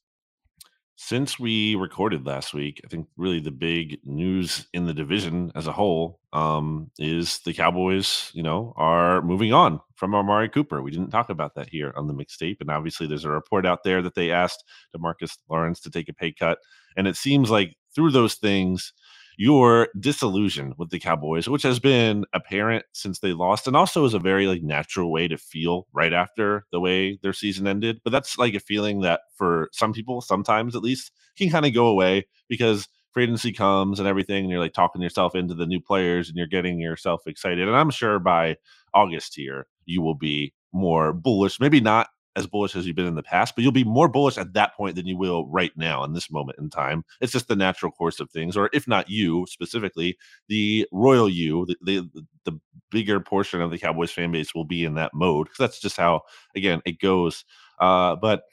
since 1.03 1.39
we 1.39 1.73
recorded 1.73 2.27
last 2.27 2.53
week, 2.53 2.79
I 2.85 2.87
think 2.87 3.07
really 3.17 3.39
the 3.39 3.49
big 3.49 3.97
news 4.05 4.67
in 4.71 4.85
the 4.85 4.93
division 4.93 5.51
as 5.55 5.65
a 5.65 5.71
whole 5.71 6.19
um, 6.31 6.91
is 6.99 7.39
the 7.39 7.55
Cowboys, 7.55 8.29
you 8.35 8.43
know, 8.43 8.71
are 8.77 9.23
moving 9.23 9.51
on 9.51 9.79
from 9.95 10.13
Amari 10.13 10.47
Cooper. 10.47 10.79
We 10.79 10.91
didn't 10.91 11.09
talk 11.09 11.31
about 11.31 11.55
that 11.55 11.69
here 11.69 11.91
on 11.95 12.05
the 12.05 12.13
mixtape. 12.13 12.57
And 12.61 12.69
obviously, 12.69 13.07
there's 13.07 13.25
a 13.25 13.31
report 13.31 13.65
out 13.65 13.83
there 13.83 14.03
that 14.03 14.13
they 14.13 14.29
asked 14.29 14.63
Demarcus 14.95 15.39
Lawrence 15.49 15.79
to 15.81 15.89
take 15.89 16.07
a 16.07 16.13
pay 16.13 16.31
cut. 16.31 16.59
And 16.95 17.07
it 17.07 17.15
seems 17.15 17.49
like 17.49 17.75
through 17.95 18.11
those 18.11 18.35
things, 18.35 18.93
your 19.37 19.89
disillusion 19.99 20.73
with 20.77 20.89
the 20.89 20.99
Cowboys, 20.99 21.47
which 21.47 21.63
has 21.63 21.79
been 21.79 22.25
apparent 22.33 22.85
since 22.93 23.19
they 23.19 23.33
lost, 23.33 23.67
and 23.67 23.75
also 23.75 24.05
is 24.05 24.13
a 24.13 24.19
very 24.19 24.47
like 24.47 24.63
natural 24.63 25.11
way 25.11 25.27
to 25.27 25.37
feel 25.37 25.87
right 25.93 26.13
after 26.13 26.65
the 26.71 26.79
way 26.79 27.17
their 27.21 27.33
season 27.33 27.67
ended. 27.67 27.99
But 28.03 28.11
that's 28.11 28.37
like 28.37 28.53
a 28.53 28.59
feeling 28.59 29.01
that 29.01 29.21
for 29.35 29.69
some 29.71 29.93
people, 29.93 30.21
sometimes 30.21 30.75
at 30.75 30.83
least, 30.83 31.11
can 31.37 31.49
kind 31.49 31.65
of 31.65 31.73
go 31.73 31.87
away 31.87 32.27
because 32.49 32.87
free 33.11 33.23
agency 33.23 33.51
comes 33.51 33.99
and 33.99 34.07
everything, 34.07 34.43
and 34.43 34.51
you're 34.51 34.59
like 34.59 34.73
talking 34.73 35.01
yourself 35.01 35.35
into 35.35 35.53
the 35.53 35.65
new 35.65 35.79
players 35.79 36.27
and 36.29 36.37
you're 36.37 36.47
getting 36.47 36.79
yourself 36.79 37.27
excited. 37.27 37.67
And 37.67 37.75
I'm 37.75 37.89
sure 37.89 38.19
by 38.19 38.57
August 38.93 39.35
here, 39.35 39.67
you 39.85 40.01
will 40.01 40.15
be 40.15 40.53
more 40.73 41.13
bullish. 41.13 41.59
Maybe 41.59 41.81
not 41.81 42.09
as 42.35 42.47
bullish 42.47 42.75
as 42.75 42.87
you've 42.87 42.95
been 42.95 43.05
in 43.07 43.15
the 43.15 43.23
past, 43.23 43.55
but 43.55 43.63
you'll 43.63 43.71
be 43.71 43.83
more 43.83 44.07
bullish 44.07 44.37
at 44.37 44.53
that 44.53 44.75
point 44.75 44.95
than 44.95 45.05
you 45.05 45.17
will 45.17 45.47
right 45.47 45.71
now 45.75 46.03
in 46.03 46.13
this 46.13 46.31
moment 46.31 46.57
in 46.59 46.69
time. 46.69 47.03
It's 47.19 47.31
just 47.31 47.47
the 47.47 47.55
natural 47.55 47.91
course 47.91 48.19
of 48.19 48.29
things, 48.31 48.55
or 48.55 48.69
if 48.73 48.87
not 48.87 49.09
you 49.09 49.45
specifically, 49.47 50.17
the 50.47 50.87
royal 50.91 51.29
you, 51.29 51.65
the 51.65 51.77
the, 51.81 52.23
the 52.45 52.59
bigger 52.89 53.19
portion 53.19 53.61
of 53.61 53.71
the 53.71 53.77
Cowboys 53.77 54.11
fan 54.11 54.31
base 54.31 54.53
will 54.53 54.65
be 54.65 54.83
in 54.83 54.95
that 54.95 55.13
mode 55.13 55.47
that's 55.57 55.79
just 55.79 55.97
how 55.97 56.21
again 56.55 56.81
it 56.85 56.99
goes. 56.99 57.45
Uh, 57.79 58.15
but 58.15 58.43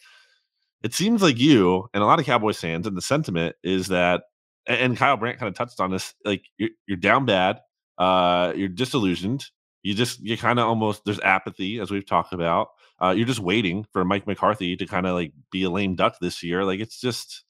it 0.82 0.94
seems 0.94 1.22
like 1.22 1.38
you 1.38 1.88
and 1.92 2.02
a 2.02 2.06
lot 2.06 2.20
of 2.20 2.26
Cowboys 2.26 2.60
fans, 2.60 2.86
and 2.86 2.96
the 2.96 3.02
sentiment 3.02 3.56
is 3.62 3.88
that, 3.88 4.22
and 4.66 4.96
Kyle 4.96 5.16
Brandt 5.16 5.38
kind 5.38 5.48
of 5.48 5.54
touched 5.54 5.80
on 5.80 5.90
this, 5.90 6.14
like 6.24 6.44
you're, 6.56 6.70
you're 6.86 6.96
down 6.96 7.26
bad, 7.26 7.60
uh, 7.98 8.52
you're 8.54 8.68
disillusioned, 8.68 9.46
you 9.82 9.94
just 9.94 10.20
you 10.20 10.36
kind 10.36 10.58
of 10.58 10.66
almost 10.66 11.04
there's 11.04 11.20
apathy 11.20 11.78
as 11.78 11.90
we've 11.90 12.06
talked 12.06 12.32
about 12.32 12.68
uh, 13.00 13.10
you're 13.10 13.26
just 13.26 13.40
waiting 13.40 13.86
for 13.92 14.04
Mike 14.04 14.26
McCarthy 14.26 14.76
to 14.76 14.86
kind 14.86 15.06
of 15.06 15.14
like 15.14 15.32
be 15.50 15.62
a 15.62 15.70
lame 15.70 15.94
duck 15.94 16.16
this 16.20 16.42
year. 16.42 16.64
Like 16.64 16.80
it's 16.80 17.00
just 17.00 17.44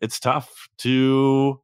it's 0.00 0.18
tough 0.18 0.68
to 0.78 1.60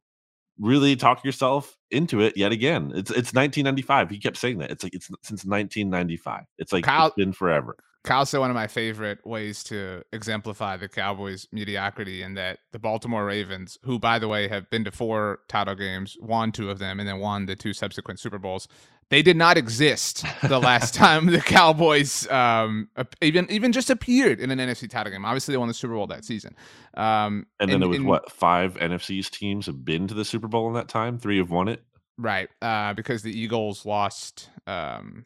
really 0.57 0.95
talk 0.95 1.23
yourself 1.23 1.77
into 1.91 2.21
it 2.21 2.37
yet 2.37 2.51
again. 2.51 2.91
It's 2.95 3.11
it's 3.11 3.33
1995. 3.33 4.09
He 4.09 4.19
kept 4.19 4.37
saying 4.37 4.59
that. 4.59 4.71
It's 4.71 4.83
like 4.83 4.93
it's 4.93 5.07
since 5.23 5.43
1995. 5.45 6.43
It's 6.57 6.71
like 6.71 6.85
Kyle, 6.85 7.07
it's 7.07 7.15
been 7.15 7.33
forever. 7.33 7.75
Kyle 8.05 8.25
said 8.25 8.39
one 8.39 8.51
of 8.51 8.55
my 8.55 8.67
favorite 8.67 9.25
ways 9.25 9.63
to 9.63 10.03
exemplify 10.13 10.77
the 10.77 10.87
Cowboys' 10.87 11.47
mediocrity 11.51 12.21
in 12.21 12.35
that 12.35 12.59
the 12.71 12.79
Baltimore 12.79 13.25
Ravens, 13.25 13.79
who 13.83 13.99
by 13.99 14.19
the 14.19 14.27
way 14.27 14.47
have 14.47 14.69
been 14.69 14.85
to 14.85 14.91
four 14.91 15.39
title 15.49 15.75
games, 15.75 16.15
won 16.21 16.51
two 16.51 16.69
of 16.69 16.79
them, 16.79 16.99
and 16.99 17.09
then 17.09 17.19
won 17.19 17.47
the 17.47 17.55
two 17.55 17.73
subsequent 17.73 18.19
Super 18.19 18.37
Bowls, 18.37 18.67
they 19.09 19.21
did 19.21 19.37
not 19.37 19.57
exist 19.57 20.25
the 20.43 20.59
last 20.59 20.93
time 20.95 21.27
the 21.27 21.39
Cowboys 21.39 22.27
um, 22.29 22.89
even 23.21 23.49
even 23.51 23.71
just 23.71 23.89
appeared 23.89 24.39
in 24.39 24.51
an 24.51 24.59
NFC 24.59 24.89
title 24.89 25.11
game. 25.11 25.25
Obviously, 25.25 25.53
they 25.53 25.57
won 25.57 25.67
the 25.67 25.73
Super 25.73 25.93
Bowl 25.93 26.07
that 26.07 26.25
season. 26.25 26.55
Um, 26.95 27.45
and 27.59 27.69
then 27.69 27.75
and, 27.75 27.83
it 27.83 27.87
was 27.87 27.97
and, 27.97 28.07
what 28.07 28.31
five 28.31 28.75
NFC's 28.75 29.29
teams 29.29 29.65
have 29.67 29.85
been 29.85 30.07
to 30.07 30.13
the 30.13 30.25
Super 30.25 30.47
Bowl 30.47 30.67
in 30.67 30.73
that 30.73 30.87
time. 30.87 31.19
Three 31.19 31.37
have 31.37 31.51
won 31.51 31.67
it. 31.67 31.83
Right, 32.17 32.49
uh, 32.61 32.93
because 32.93 33.23
the 33.23 33.37
Eagles 33.37 33.85
lost 33.85 34.49
um, 34.67 35.25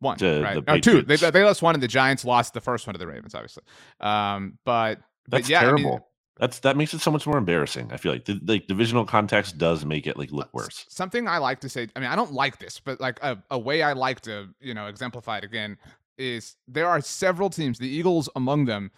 one, 0.00 0.18
right? 0.20 0.62
Oh, 0.68 0.78
two. 0.78 1.02
They, 1.02 1.16
they 1.16 1.42
lost 1.42 1.62
one, 1.62 1.74
and 1.74 1.82
the 1.82 1.88
Giants 1.88 2.24
lost 2.24 2.52
the 2.52 2.60
first 2.60 2.86
one 2.86 2.94
to 2.94 2.98
the 2.98 3.06
Ravens, 3.06 3.34
obviously. 3.34 3.62
Um, 4.00 4.58
but 4.64 5.00
that's 5.28 5.44
but 5.44 5.48
yeah, 5.48 5.60
terrible. 5.60 5.90
I 5.90 5.94
mean, 5.94 6.00
that's 6.38 6.58
that 6.60 6.76
makes 6.76 6.92
it 6.92 7.00
so 7.00 7.10
much 7.10 7.26
more 7.26 7.38
embarrassing. 7.38 7.90
I 7.92 7.96
feel 7.96 8.12
like 8.12 8.26
the 8.26 8.38
like 8.44 8.66
divisional 8.66 9.04
context 9.04 9.56
does 9.58 9.84
make 9.84 10.06
it 10.06 10.18
like 10.18 10.30
look 10.32 10.48
uh, 10.48 10.50
worse. 10.52 10.84
Something 10.88 11.26
I 11.26 11.38
like 11.38 11.60
to 11.60 11.68
say. 11.68 11.88
I 11.96 12.00
mean, 12.00 12.10
I 12.10 12.16
don't 12.16 12.32
like 12.32 12.58
this, 12.58 12.78
but 12.78 13.00
like 13.00 13.18
a, 13.22 13.42
a 13.50 13.58
way 13.58 13.82
I 13.82 13.94
like 13.94 14.20
to 14.22 14.48
you 14.60 14.74
know 14.74 14.86
exemplify 14.86 15.38
it 15.38 15.44
again 15.44 15.78
is 16.18 16.56
there 16.66 16.88
are 16.88 17.00
several 17.00 17.50
teams, 17.50 17.78
the 17.78 17.88
Eagles 17.88 18.28
among 18.36 18.64
them, 18.66 18.90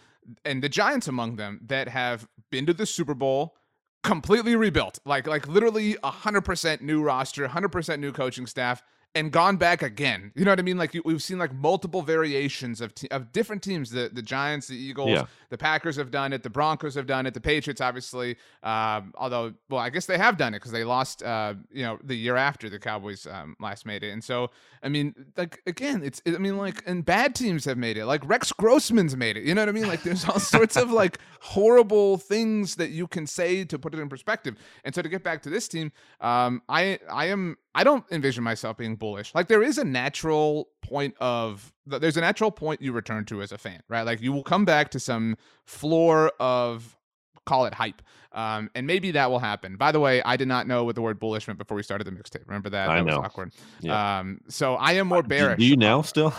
and 0.45 0.63
the 0.63 0.69
Giants 0.69 1.07
among 1.07 1.35
them, 1.35 1.59
that 1.67 1.87
have 1.89 2.27
been 2.49 2.65
to 2.65 2.73
the 2.73 2.85
Super 2.85 3.13
Bowl, 3.13 3.55
completely 4.03 4.55
rebuilt, 4.55 4.99
like 5.05 5.25
like 5.25 5.47
literally 5.47 5.95
hundred 6.03 6.41
percent 6.41 6.81
new 6.81 7.01
roster, 7.01 7.47
hundred 7.47 7.69
percent 7.69 8.01
new 8.01 8.11
coaching 8.11 8.47
staff, 8.47 8.83
and 9.15 9.31
gone 9.31 9.57
back 9.57 9.81
again. 9.81 10.31
You 10.35 10.45
know 10.45 10.51
what 10.51 10.59
I 10.59 10.61
mean? 10.61 10.77
Like 10.77 10.95
we've 11.03 11.21
seen 11.21 11.39
like 11.39 11.53
multiple 11.53 12.03
variations 12.03 12.79
of 12.79 12.93
te- 12.93 13.07
of 13.09 13.31
different 13.31 13.63
teams. 13.63 13.89
The 13.89 14.09
the 14.13 14.21
Giants, 14.21 14.67
the 14.67 14.77
Eagles, 14.77 15.09
Yeah. 15.09 15.25
the 15.49 15.57
Packers 15.57 15.95
have 15.95 16.11
done 16.11 16.31
it. 16.31 16.43
The 16.43 16.49
Broncos 16.49 16.93
have 16.93 17.07
done 17.07 17.25
it. 17.25 17.33
The 17.33 17.41
Patriots, 17.41 17.81
obviously. 17.81 18.37
Um, 18.61 19.13
although, 19.17 19.53
well, 19.67 19.79
I 19.81 19.89
guess 19.89 20.05
they 20.05 20.17
have 20.19 20.37
done 20.37 20.53
it 20.53 20.57
because 20.57 20.71
they 20.71 20.83
lost. 20.83 21.23
Uh, 21.23 21.55
you 21.71 21.83
know, 21.83 21.97
the 22.03 22.15
year 22.15 22.35
after 22.35 22.69
the 22.69 22.77
Cowboys 22.77 23.25
um, 23.25 23.55
last 23.59 23.85
made 23.85 24.03
it. 24.03 24.11
And 24.11 24.23
so, 24.23 24.51
I 24.83 24.89
mean, 24.89 25.15
like 25.35 25.61
again, 25.65 26.03
it's. 26.03 26.21
I 26.27 26.37
mean, 26.37 26.57
like, 26.57 26.83
and 26.85 27.03
bad 27.03 27.33
teams 27.33 27.65
have 27.65 27.77
made 27.79 27.97
it. 27.97 28.05
Like 28.05 28.21
Rex 28.29 28.51
Grossman's 28.51 29.17
made 29.17 29.37
it. 29.37 29.43
You 29.43 29.55
know 29.55 29.61
what 29.63 29.69
I 29.69 29.73
mean? 29.73 29.87
Like, 29.87 30.03
there's 30.03 30.23
all 30.25 30.39
sorts 30.39 30.77
of 30.77 30.91
like 30.91 31.17
horrible 31.41 32.17
things 32.19 32.75
that 32.75 32.91
you 32.91 33.07
can 33.07 33.25
say 33.25 33.63
to 33.65 33.79
put 33.79 33.93
it 33.95 33.99
in 33.99 34.07
perspective. 34.07 34.55
And 34.83 34.93
so, 34.93 35.01
to 35.01 35.09
get 35.09 35.23
back 35.23 35.41
to 35.43 35.49
this 35.49 35.67
team, 35.67 35.91
um, 36.21 36.61
I 36.69 36.99
I 37.11 37.25
am 37.25 37.57
I 37.75 37.83
don't 37.83 38.03
envision 38.11 38.43
myself 38.43 38.77
being 38.77 38.95
bullish. 38.95 39.33
Like 39.35 39.47
there 39.47 39.61
is 39.61 39.77
a 39.77 39.83
natural 39.83 40.69
point 40.81 41.15
of 41.19 41.71
there's 41.85 42.17
a 42.17 42.21
natural 42.21 42.51
point 42.51 42.81
you 42.81 42.91
return 42.91 43.25
to 43.25 43.41
as 43.41 43.51
a 43.51 43.57
fan, 43.57 43.81
right? 43.87 44.03
Like 44.03 44.21
you 44.21 44.31
will 44.33 44.43
come 44.43 44.65
back 44.65 44.91
to 44.91 44.99
some 44.99 45.37
floor 45.65 46.31
of 46.39 46.97
call 47.45 47.65
it 47.65 47.73
hype. 47.73 48.01
Um, 48.31 48.69
and 48.75 48.85
maybe 48.85 49.11
that 49.11 49.31
will 49.31 49.39
happen. 49.39 49.75
By 49.75 49.91
the 49.91 49.99
way, 49.99 50.21
I 50.21 50.37
did 50.37 50.47
not 50.47 50.67
know 50.67 50.83
what 50.83 50.95
the 50.95 51.01
word 51.01 51.19
bullish 51.19 51.47
meant 51.47 51.57
before 51.57 51.75
we 51.75 51.83
started 51.83 52.05
the 52.05 52.11
mixtape. 52.11 52.45
Remember 52.45 52.69
that? 52.69 52.89
I 52.89 52.97
that 52.97 53.05
know. 53.05 53.17
was 53.17 53.25
awkward. 53.25 53.53
Yeah. 53.81 54.19
Um, 54.19 54.41
so 54.47 54.75
I 54.75 54.93
am 54.93 55.07
more 55.07 55.23
bearish. 55.23 55.57
Do 55.57 55.65
you 55.65 55.75
now 55.75 56.01
still? 56.03 56.33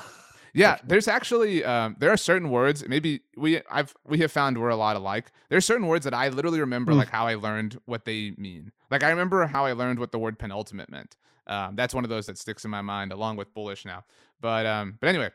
Yeah, 0.53 0.79
there's 0.85 1.07
actually 1.09 1.65
um, 1.65 1.97
there 1.99 2.11
are 2.11 2.17
certain 2.17 2.51
words. 2.51 2.87
Maybe 2.89 3.21
we 3.37 3.61
I've 3.71 3.95
we 4.07 4.19
have 4.19 4.33
found 4.33 4.59
we're 4.59 4.69
a 4.71 4.77
lot 4.77 4.97
alike. 4.97 5.31
There's 5.49 5.65
certain 5.65 5.87
words 5.87 6.05
that 6.05 6.15
I 6.15 6.29
literally 6.29 6.61
remember 6.61 6.93
Mm. 6.93 6.97
like 6.97 7.09
how 7.11 7.27
I 7.27 7.35
learned 7.35 7.81
what 7.87 8.05
they 8.05 8.33
mean. 8.37 8.73
Like 8.91 9.03
I 9.05 9.11
remember 9.11 9.47
how 9.47 9.65
I 9.65 9.73
learned 9.73 9.99
what 9.99 10.11
the 10.13 10.19
word 10.19 10.39
penultimate 10.39 10.91
meant. 10.91 11.17
Um, 11.47 11.77
that's 11.77 11.95
one 11.95 12.05
of 12.05 12.11
those 12.11 12.27
that 12.27 12.39
sticks 12.39 12.65
in 12.65 12.71
my 12.71 12.81
mind 12.83 13.13
along 13.13 13.37
with 13.37 13.53
bullish 13.55 13.85
now. 13.85 14.05
But 14.41 14.67
um, 14.67 14.99
but 15.01 15.09
anyway, 15.09 15.31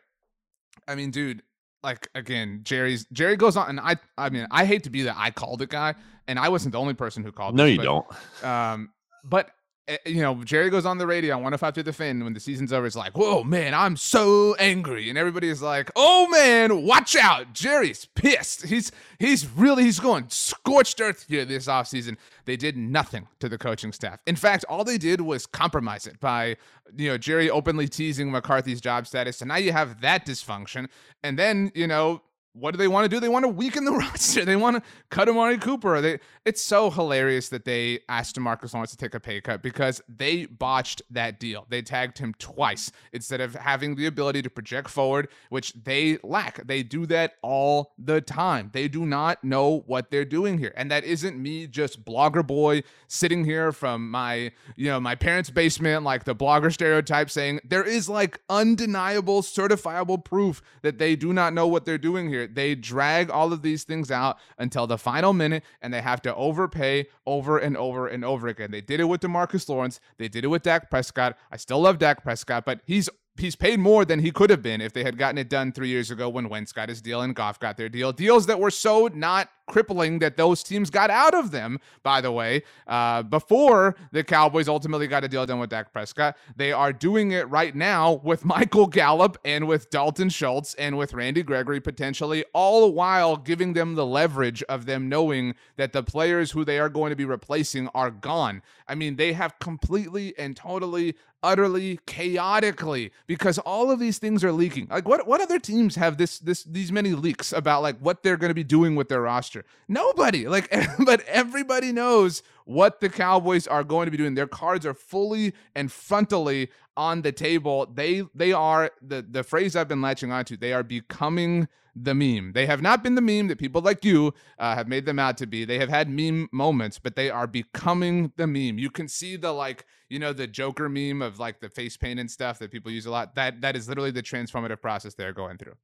I 0.88 0.96
mean, 0.96 1.12
dude, 1.12 1.44
like 1.84 2.08
again, 2.16 2.62
Jerry's 2.64 3.06
Jerry 3.14 3.36
goes 3.38 3.56
on, 3.58 3.70
and 3.70 3.80
I 3.80 3.96
I 4.18 4.30
mean, 4.30 4.48
I 4.52 4.66
hate 4.66 4.84
to 4.84 4.90
be 4.90 5.04
the 5.04 5.18
I 5.18 5.32
called 5.32 5.62
it 5.62 5.70
guy, 5.70 5.96
and 6.28 6.38
I 6.40 6.50
wasn't 6.50 6.74
the 6.74 6.80
only 6.80 6.94
person 6.94 7.24
who 7.24 7.32
called. 7.32 7.56
No, 7.56 7.64
this, 7.66 7.72
you 7.74 7.78
but, 7.78 7.84
don't. 7.84 8.44
um, 8.46 8.90
but 9.24 9.52
Eh, 9.88 9.98
eh, 10.06 10.10
you 10.10 10.22
know, 10.22 10.44
Jerry 10.44 10.70
goes 10.72 10.86
on 10.86 10.98
the 10.98 11.06
radio 11.06 11.36
on 11.36 11.44
105 11.44 11.74
to 11.76 11.84
the 11.84 11.94
Fan 11.94 12.24
when 12.24 12.34
the 12.34 12.40
season's 12.40 12.74
over. 12.74 12.88
It's 12.88 12.96
like, 12.96 13.16
whoa, 13.16 13.44
man, 13.44 13.74
I'm 13.76 13.98
so 13.98 14.56
angry, 14.56 15.10
and 15.10 15.18
everybody's 15.18 15.62
like, 15.62 15.92
oh 15.96 16.28
man, 16.28 16.84
watch 16.84 17.16
out, 17.16 17.54
Jerry's 17.54 18.06
pissed. 18.16 18.66
He's 18.66 18.92
he's 19.20 19.48
really 19.48 19.84
he's 19.84 20.00
going 20.00 20.26
scorched 20.30 21.00
earth 21.02 21.26
here 21.28 21.46
this 21.46 21.68
offseason. 21.68 22.18
They 22.46 22.58
did 22.58 22.78
nothing 22.78 23.28
to 23.40 23.48
the 23.48 23.60
coaching 23.60 23.92
staff. 23.92 24.20
In 24.26 24.36
fact, 24.36 24.66
all 24.68 24.84
they 24.84 24.98
did 24.98 25.22
was 25.22 25.46
compromise 25.46 26.08
it 26.08 26.20
by 26.20 26.58
you 26.98 27.10
know 27.10 27.18
Jerry 27.18 27.50
openly 27.50 27.88
teasing 27.88 28.32
McCarthy's 28.32 28.82
job 28.82 29.06
status, 29.06 29.42
and 29.42 29.50
now 29.50 29.58
you 29.58 29.72
have 29.72 30.02
that 30.02 30.26
dysfunction, 30.26 30.88
and 31.24 31.38
then 31.38 31.72
you 31.76 31.86
know 31.86 32.22
what 32.56 32.72
do 32.72 32.78
they 32.78 32.88
want 32.88 33.04
to 33.04 33.10
do? 33.10 33.20
They 33.20 33.30
want 33.30 33.44
to 33.44 33.50
weaken 33.50 33.84
the 33.84 33.92
roster. 33.92 34.46
They 34.46 34.56
want 34.56 34.78
to 34.78 34.82
cut 35.10 35.28
Amari 35.28 35.58
Cooper. 35.58 36.00
They, 36.00 36.20
it's 36.46 36.62
so 36.62 36.90
hilarious 36.90 37.50
that 37.50 37.66
they 37.66 38.00
asked 38.08 38.38
Demarcus 38.38 38.74
Lawrence 38.74 38.92
to 38.92 38.98
take 38.98 39.14
a 39.14 39.20
pay 39.20 39.42
cut 39.42 39.62
because 39.62 40.02
they 40.08 40.46
botched 40.46 41.02
that 41.12 41.40
deal. 41.40 41.66
They 41.70 41.82
tagged 41.82 42.18
him 42.18 42.34
twice 42.40 42.92
instead 43.12 43.42
of 43.42 43.56
having 43.56 43.96
the 43.96 44.06
ability 44.06 44.42
to 44.44 44.50
project 44.50 44.90
forward, 44.90 45.28
which 45.50 45.74
they 45.74 46.18
lack. 46.24 46.66
They 46.66 46.82
do 46.82 47.06
that 47.08 47.34
all 47.42 47.94
the 47.98 48.22
time. 48.22 48.70
They 48.74 48.88
do 48.88 49.06
not 49.06 49.44
know 49.44 49.84
what 49.86 50.10
they're 50.10 50.24
doing 50.24 50.58
here. 50.58 50.74
And 50.78 50.90
that 50.92 51.04
isn't 51.04 51.38
me 51.38 51.68
just 51.68 52.06
blogger 52.06 52.46
boy 52.46 52.84
sitting 53.08 53.44
here 53.44 53.74
from 53.74 54.10
my, 54.10 54.52
you 54.78 54.90
know, 54.90 55.00
my 55.00 55.16
parents' 55.16 55.50
basement, 55.50 56.04
like 56.04 56.24
the 56.24 56.36
blogger 56.36 56.72
stereotype 56.72 57.30
saying 57.30 57.60
there 57.66 57.84
is 57.84 58.08
like 58.08 58.40
undeniable, 58.50 59.42
certifiable 59.42 60.24
proof 60.24 60.62
that 60.84 61.00
they 61.00 61.16
do 61.18 61.34
not 61.34 61.54
know 61.54 61.68
what 61.68 61.86
they're 61.86 61.98
doing 61.98 62.30
here. 62.30 62.45
They 62.54 62.76
drag 62.76 63.30
all 63.30 63.52
of 63.52 63.62
these 63.62 63.84
things 63.84 64.12
out 64.12 64.38
until 64.58 64.88
the 64.88 64.98
final 64.98 65.34
minute 65.34 65.64
and 65.82 65.94
they 65.94 66.02
have 66.02 66.22
to 66.24 66.36
overpay 66.36 67.08
over 67.26 67.58
and 67.58 67.76
over 67.76 68.08
and 68.08 68.24
over 68.24 68.48
again. 68.48 68.72
They 68.72 68.82
did 68.82 69.00
it 69.00 69.06
with 69.06 69.22
Demarcus 69.22 69.68
Lawrence. 69.68 70.00
They 70.18 70.28
did 70.28 70.44
it 70.44 70.48
with 70.48 70.64
Dak 70.64 70.90
Prescott. 70.90 71.38
I 71.52 71.58
still 71.58 71.82
love 71.82 71.98
Dak 71.98 72.24
Prescott, 72.24 72.66
but 72.66 72.82
he's 72.86 73.10
he's 73.38 73.56
paid 73.56 73.80
more 73.80 74.06
than 74.06 74.20
he 74.20 74.32
could 74.32 74.50
have 74.50 74.62
been 74.62 74.82
if 74.82 74.94
they 74.94 75.04
had 75.04 75.18
gotten 75.18 75.38
it 75.38 75.50
done 75.50 75.72
three 75.72 75.90
years 75.90 76.12
ago 76.12 76.30
when 76.30 76.50
Wentz 76.50 76.72
got 76.72 76.90
his 76.90 77.02
deal 77.02 77.22
and 77.22 77.36
Goff 77.36 77.60
got 77.60 77.78
their 77.78 77.90
deal. 77.90 78.12
Deals 78.12 78.46
that 78.46 78.60
were 78.60 78.72
so 78.72 79.10
not 79.14 79.50
crippling 79.68 80.20
that 80.20 80.38
those 80.38 80.64
teams 80.64 80.90
got 80.90 81.10
out 81.10 81.34
of 81.34 81.52
them, 81.52 81.80
by 82.04 82.22
the 82.22 82.32
way, 82.32 82.64
uh, 82.88 83.24
before 83.24 83.96
the 84.12 84.24
Cowboys 84.24 84.68
ultimately 84.68 85.08
got 85.08 85.24
a 85.24 85.28
deal 85.28 85.46
done 85.46 85.60
with 85.60 85.70
Dak 85.70 85.92
Prescott. 85.92 86.38
They 86.56 86.72
are 86.72 86.94
doing 86.94 87.32
it 87.32 87.50
right 87.50 87.76
now 87.76 88.22
with 88.24 88.46
Michael 88.56 88.88
Gallup 88.88 89.38
and 89.46 89.68
with 89.68 89.90
Dalton 89.90 90.30
Schultz 90.30 90.74
and 90.76 90.98
with 90.98 91.14
Randy 91.14 91.44
Gregory 91.44 91.80
potentially, 91.80 92.44
all 92.54 92.92
while 92.94 93.38
giving 93.38 93.74
them 93.74 93.96
the 93.96 94.06
leverage 94.06 94.64
of 94.64 94.86
them 94.86 95.10
knowing 95.10 95.56
that 95.78 95.94
the 95.94 96.04
players 96.04 96.52
who 96.52 96.64
they 96.66 96.80
are 96.80 96.90
going 96.90 97.10
to 97.10 97.16
be 97.16 97.26
replacing 97.26 97.88
are 97.90 98.12
gone. 98.12 98.62
I 98.88 98.96
mean, 98.96 99.16
they 99.16 99.34
have 99.34 99.60
completely 99.60 100.38
and 100.38 100.56
totally 100.56 101.16
utterly 101.46 102.00
chaotically 102.08 103.12
because 103.28 103.60
all 103.60 103.92
of 103.92 104.00
these 104.00 104.18
things 104.18 104.44
are 104.44 104.52
leaking. 104.52 104.88
Like 104.90 105.08
what 105.08 105.28
what 105.28 105.42
other 105.42 105.60
teams 105.60 105.96
have 105.96 106.18
this 106.18 106.40
this 106.40 106.64
these 106.64 106.92
many 106.92 107.12
leaks 107.12 107.54
about 107.54 107.84
like 107.84 108.00
what 108.00 108.24
they're 108.24 108.36
going 108.36 108.50
to 108.50 108.56
be 108.56 108.64
doing 108.64 108.96
with 108.96 109.10
their 109.10 109.22
roster? 109.22 109.55
Nobody. 109.88 110.48
Like 110.48 110.74
but 111.06 111.22
everybody 111.28 111.92
knows 111.92 112.44
what 112.66 113.00
the 113.00 113.10
Cowboys 113.10 113.68
are 113.68 113.84
going 113.84 114.06
to 114.06 114.12
be 114.12 114.18
doing. 114.18 114.36
Their 114.36 114.48
cards 114.48 114.86
are 114.86 114.94
fully 114.94 115.54
and 115.76 115.90
frontally 115.90 116.70
on 116.98 117.22
the 117.22 117.32
table. 117.32 117.86
They 117.86 118.24
they 118.34 118.52
are 118.52 118.92
the 119.02 119.22
the 119.22 119.44
phrase 119.44 119.76
I've 119.76 119.88
been 119.88 120.02
latching 120.02 120.32
onto. 120.32 120.58
They 120.58 120.74
are 120.74 120.84
becoming 120.84 121.68
the 121.96 122.14
meme. 122.14 122.52
They 122.54 122.66
have 122.66 122.82
not 122.82 123.04
been 123.04 123.16
the 123.16 123.22
meme 123.22 123.48
that 123.48 123.58
people 123.58 123.82
like 123.82 124.04
you 124.04 124.34
uh, 124.60 124.76
have 124.76 124.88
made 124.88 125.06
them 125.06 125.18
out 125.18 125.38
to 125.38 125.48
be. 125.48 125.64
They 125.64 125.80
have 125.80 125.90
had 125.90 126.10
meme 126.10 126.50
moments, 126.52 127.00
but 127.00 127.16
they 127.16 127.30
are 127.30 127.48
becoming 127.48 128.34
the 128.36 128.48
meme. 128.48 128.78
You 128.78 128.90
can 128.90 129.08
see 129.08 129.38
the 129.38 129.54
like, 129.54 129.86
you 130.10 130.20
know, 130.20 130.34
the 130.34 130.48
Joker 130.48 130.90
meme 130.90 131.22
of 131.22 131.40
like 131.40 131.62
the 131.62 131.70
face 131.70 131.96
paint 131.96 132.20
and 132.20 132.30
stuff 132.30 132.60
that 132.60 132.72
people 132.72 132.92
use 132.92 133.06
a 133.06 133.12
lot. 133.12 133.36
That 133.36 133.62
that 133.62 133.76
is 133.76 133.88
literally 133.88 134.12
the 134.12 134.24
transformative 134.24 134.82
process 134.82 135.14
they're 135.14 135.34
going 135.34 135.58
through. 135.58 135.76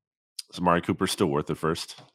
Is 0.51 0.59
Amari 0.59 0.81
Cooper 0.81 1.07
still 1.07 1.27
worth 1.27 1.49
it 1.49 1.57
first? 1.57 2.01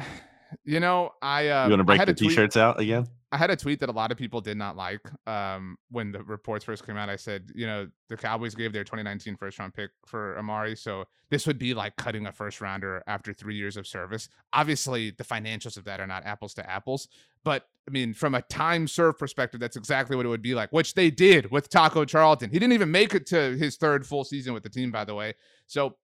You 0.64 0.80
know, 0.80 1.12
I 1.20 1.48
uh, 1.48 1.64
you 1.66 1.70
want 1.70 1.80
to 1.80 1.84
break 1.84 2.04
the 2.04 2.14
t-shirts 2.14 2.56
out 2.56 2.80
again? 2.80 3.06
I 3.32 3.38
had 3.38 3.50
a 3.50 3.56
tweet 3.56 3.80
that 3.80 3.88
a 3.88 3.92
lot 3.92 4.12
of 4.12 4.18
people 4.18 4.42
did 4.42 4.58
not 4.58 4.76
like 4.76 5.00
um, 5.26 5.78
when 5.90 6.12
the 6.12 6.22
reports 6.22 6.66
first 6.66 6.84
came 6.84 6.98
out. 6.98 7.08
I 7.08 7.16
said, 7.16 7.50
you 7.54 7.66
know, 7.66 7.88
the 8.10 8.16
Cowboys 8.16 8.54
gave 8.54 8.74
their 8.74 8.84
2019 8.84 9.36
first 9.36 9.58
round 9.58 9.72
pick 9.72 9.90
for 10.04 10.38
Amari. 10.38 10.76
So 10.76 11.06
this 11.30 11.46
would 11.46 11.58
be 11.58 11.72
like 11.72 11.96
cutting 11.96 12.26
a 12.26 12.32
first 12.32 12.60
rounder 12.60 13.02
after 13.06 13.32
three 13.32 13.56
years 13.56 13.78
of 13.78 13.86
service. 13.86 14.28
Obviously, 14.52 15.12
the 15.12 15.24
financials 15.24 15.78
of 15.78 15.84
that 15.84 15.98
are 15.98 16.06
not 16.06 16.26
apples 16.26 16.52
to 16.54 16.70
apples. 16.70 17.08
But 17.42 17.66
I 17.88 17.90
mean, 17.90 18.12
from 18.12 18.34
a 18.34 18.42
time 18.42 18.86
served 18.86 19.18
perspective, 19.18 19.60
that's 19.60 19.76
exactly 19.76 20.14
what 20.14 20.26
it 20.26 20.28
would 20.28 20.42
be 20.42 20.54
like, 20.54 20.70
which 20.70 20.92
they 20.92 21.10
did 21.10 21.50
with 21.50 21.70
Taco 21.70 22.04
Charlton. 22.04 22.50
He 22.50 22.58
didn't 22.58 22.74
even 22.74 22.90
make 22.90 23.14
it 23.14 23.24
to 23.28 23.56
his 23.56 23.76
third 23.76 24.06
full 24.06 24.24
season 24.24 24.52
with 24.52 24.62
the 24.62 24.68
team, 24.68 24.90
by 24.90 25.06
the 25.06 25.14
way. 25.14 25.34
So 25.66 25.96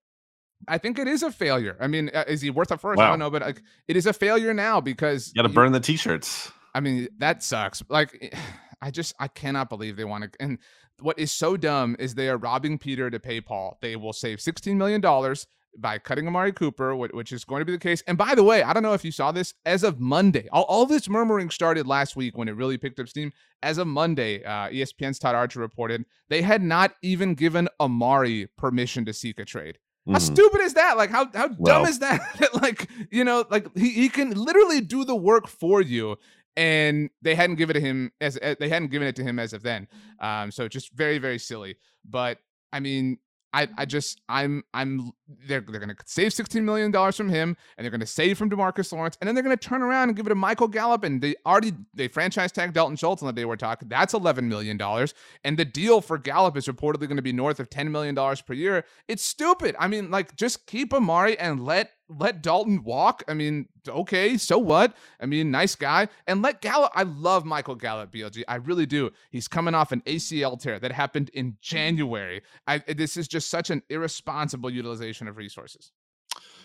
I 0.66 0.78
think 0.78 0.98
it 0.98 1.06
is 1.06 1.22
a 1.22 1.30
failure. 1.30 1.76
I 1.80 1.86
mean, 1.86 2.10
uh, 2.12 2.24
is 2.26 2.40
he 2.40 2.50
worth 2.50 2.70
a 2.70 2.78
first? 2.78 2.98
I 2.98 3.04
Wow. 3.04 3.10
don't 3.10 3.18
know, 3.20 3.30
but 3.30 3.42
like, 3.42 3.62
it 3.86 3.96
is 3.96 4.06
a 4.06 4.12
failure 4.12 4.52
now 4.52 4.80
because 4.80 5.28
You 5.34 5.42
got 5.42 5.48
to 5.48 5.54
burn 5.54 5.72
the 5.72 5.80
t-shirts. 5.80 6.50
I 6.74 6.80
mean, 6.80 7.08
that 7.18 7.42
sucks. 7.42 7.82
Like, 7.88 8.34
I 8.82 8.90
just 8.90 9.14
I 9.18 9.28
cannot 9.28 9.68
believe 9.68 9.96
they 9.96 10.04
want 10.04 10.24
to. 10.24 10.30
And 10.40 10.58
what 11.00 11.18
is 11.18 11.32
so 11.32 11.56
dumb 11.56 11.96
is 11.98 12.14
they 12.14 12.28
are 12.28 12.36
robbing 12.36 12.78
Peter 12.78 13.10
to 13.10 13.18
pay 13.20 13.40
Paul. 13.40 13.78
They 13.82 13.96
will 13.96 14.12
save 14.12 14.40
sixteen 14.40 14.78
million 14.78 15.00
dollars 15.00 15.46
by 15.76 15.98
cutting 15.98 16.26
Amari 16.26 16.52
Cooper, 16.52 16.94
which 16.96 17.30
is 17.30 17.44
going 17.44 17.60
to 17.60 17.64
be 17.64 17.72
the 17.72 17.78
case. 17.78 18.02
And 18.08 18.16
by 18.18 18.34
the 18.34 18.42
way, 18.42 18.62
I 18.62 18.72
don't 18.72 18.82
know 18.82 18.94
if 18.94 19.04
you 19.04 19.12
saw 19.12 19.30
this. 19.32 19.54
As 19.64 19.84
of 19.84 20.00
Monday, 20.00 20.48
all, 20.52 20.64
all 20.64 20.86
this 20.86 21.08
murmuring 21.08 21.50
started 21.50 21.86
last 21.86 22.16
week 22.16 22.36
when 22.36 22.48
it 22.48 22.56
really 22.56 22.78
picked 22.78 22.98
up 22.98 23.08
steam. 23.08 23.32
As 23.62 23.78
of 23.78 23.86
Monday, 23.86 24.42
uh, 24.42 24.68
ESPN's 24.70 25.18
Todd 25.20 25.34
Archer 25.36 25.60
reported 25.60 26.04
they 26.28 26.42
had 26.42 26.62
not 26.62 26.94
even 27.02 27.34
given 27.34 27.68
Amari 27.80 28.48
permission 28.56 29.04
to 29.04 29.12
seek 29.12 29.38
a 29.38 29.44
trade. 29.44 29.78
How 30.08 30.18
Mhm. 30.18 30.20
stupid 30.22 30.60
is 30.62 30.74
that? 30.74 30.96
Like 30.96 31.10
how 31.10 31.30
how 31.34 31.48
dumb 31.48 31.86
is 31.86 31.98
that? 32.06 32.20
Like 32.62 32.88
you 33.10 33.24
know, 33.24 33.44
like 33.50 33.66
he, 33.76 33.90
he 33.90 34.08
can 34.08 34.30
literally 34.32 34.80
do 34.80 35.04
the 35.04 35.14
work 35.16 35.46
for 35.48 35.80
you, 35.82 36.16
and 36.56 37.10
they 37.22 37.34
hadn't 37.34 37.56
given 37.56 37.76
it 37.76 37.80
to 37.80 37.86
him 37.86 38.10
as 38.20 38.38
uh, 38.42 38.54
they 38.58 38.68
hadn't 38.68 38.88
given 38.90 39.06
it 39.08 39.16
to 39.16 39.22
him 39.24 39.38
as 39.38 39.52
of 39.52 39.62
then. 39.62 39.86
Um, 40.20 40.50
so 40.50 40.66
just 40.68 40.92
very 40.94 41.18
very 41.18 41.38
silly. 41.38 41.76
But 42.04 42.38
I 42.72 42.80
mean, 42.80 43.18
I 43.52 43.68
I 43.76 43.84
just 43.84 44.20
I'm 44.28 44.62
I'm 44.74 45.10
they're 45.46 45.60
they're 45.60 45.80
gonna 45.80 45.96
save 46.04 46.32
sixteen 46.32 46.64
million 46.64 46.90
dollars 46.90 47.16
from 47.16 47.28
him, 47.28 47.56
and 47.76 47.84
they're 47.84 47.90
gonna 47.90 48.06
save 48.06 48.38
from 48.38 48.50
Demarcus 48.50 48.92
Lawrence, 48.92 49.16
and 49.20 49.28
then 49.28 49.34
they're 49.34 49.42
gonna 49.42 49.56
turn 49.56 49.82
around 49.82 50.08
and 50.08 50.16
give 50.16 50.26
it 50.26 50.30
to 50.30 50.34
Michael 50.34 50.68
Gallup, 50.68 51.04
and 51.04 51.20
they 51.22 51.34
already 51.46 51.72
they 51.94 52.08
franchise 52.08 52.52
tagged 52.52 52.74
Dalton 52.74 52.96
Schultz 52.96 53.22
on 53.22 53.26
the 53.26 53.32
day 53.32 53.44
we're 53.44 53.56
talking. 53.56 53.88
That's 53.88 54.14
eleven 54.14 54.48
million 54.48 54.76
dollars, 54.76 55.14
and 55.44 55.58
the 55.58 55.64
deal 55.64 56.00
for 56.00 56.18
Gallup 56.18 56.56
is 56.56 56.66
reportedly 56.66 57.08
to 57.14 57.22
be 57.22 57.32
north 57.32 57.60
of 57.60 57.70
ten 57.70 57.90
million 57.90 58.14
dollars 58.14 58.40
per 58.42 58.52
year. 58.52 58.84
It's 59.08 59.24
stupid. 59.24 59.76
I 59.78 59.88
mean, 59.88 60.10
like 60.10 60.36
just 60.36 60.66
keep 60.66 60.92
Amari 60.92 61.38
and 61.38 61.64
let 61.64 61.92
let 62.08 62.42
Dalton 62.42 62.82
walk. 62.84 63.22
I 63.28 63.34
mean, 63.34 63.68
okay, 63.86 64.36
so 64.36 64.58
what? 64.58 64.94
I 65.20 65.26
mean, 65.26 65.50
nice 65.50 65.74
guy. 65.74 66.08
And 66.26 66.42
let 66.42 66.60
Gallup. 66.60 66.92
I 66.94 67.02
love 67.02 67.44
Michael 67.44 67.74
Gallup, 67.74 68.12
BLG. 68.12 68.44
I 68.48 68.56
really 68.56 68.86
do. 68.86 69.10
He's 69.30 69.48
coming 69.48 69.74
off 69.74 69.92
an 69.92 70.02
ACL 70.02 70.60
tear 70.60 70.78
that 70.78 70.92
happened 70.92 71.30
in 71.34 71.56
January. 71.60 72.42
I, 72.66 72.78
this 72.78 73.16
is 73.16 73.28
just 73.28 73.50
such 73.50 73.70
an 73.70 73.82
irresponsible 73.88 74.70
utilization 74.70 75.28
of 75.28 75.36
resources. 75.36 75.92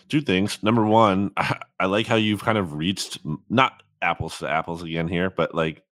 Two 0.08 0.20
things. 0.20 0.62
Number 0.62 0.84
one, 0.84 1.30
I, 1.36 1.58
I 1.80 1.86
like 1.86 2.06
how 2.06 2.16
you've 2.16 2.42
kind 2.42 2.58
of 2.58 2.74
reached 2.74 3.18
not 3.48 3.82
apples 4.02 4.38
to 4.38 4.48
apples 4.48 4.82
again 4.82 5.08
here, 5.08 5.30
but 5.30 5.54
like 5.54 5.82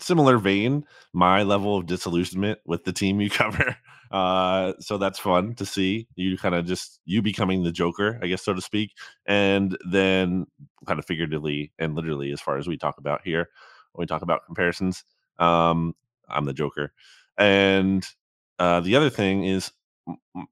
similar 0.00 0.38
vein, 0.38 0.84
my 1.12 1.42
level 1.42 1.76
of 1.76 1.86
disillusionment 1.86 2.58
with 2.64 2.84
the 2.84 2.92
team 2.92 3.20
you 3.20 3.30
cover. 3.30 3.76
Uh, 4.10 4.74
so 4.80 4.98
that's 4.98 5.18
fun 5.18 5.54
to 5.54 5.66
see 5.66 6.06
you 6.14 6.36
kind 6.38 6.54
of 6.54 6.66
just 6.66 7.00
you 7.04 7.22
becoming 7.22 7.62
the 7.62 7.72
Joker, 7.72 8.18
I 8.22 8.26
guess, 8.26 8.42
so 8.42 8.54
to 8.54 8.60
speak. 8.60 8.92
And 9.26 9.76
then 9.88 10.46
kind 10.86 10.98
of 10.98 11.06
figuratively 11.06 11.72
and 11.78 11.94
literally, 11.94 12.32
as 12.32 12.40
far 12.40 12.58
as 12.58 12.68
we 12.68 12.76
talk 12.76 12.98
about 12.98 13.22
here, 13.24 13.48
when 13.92 14.04
we 14.04 14.06
talk 14.06 14.22
about 14.22 14.46
comparisons, 14.46 15.04
um, 15.38 15.94
I'm 16.28 16.44
the 16.44 16.52
Joker. 16.52 16.92
And 17.38 18.06
uh, 18.58 18.80
the 18.80 18.96
other 18.96 19.10
thing 19.10 19.44
is 19.44 19.72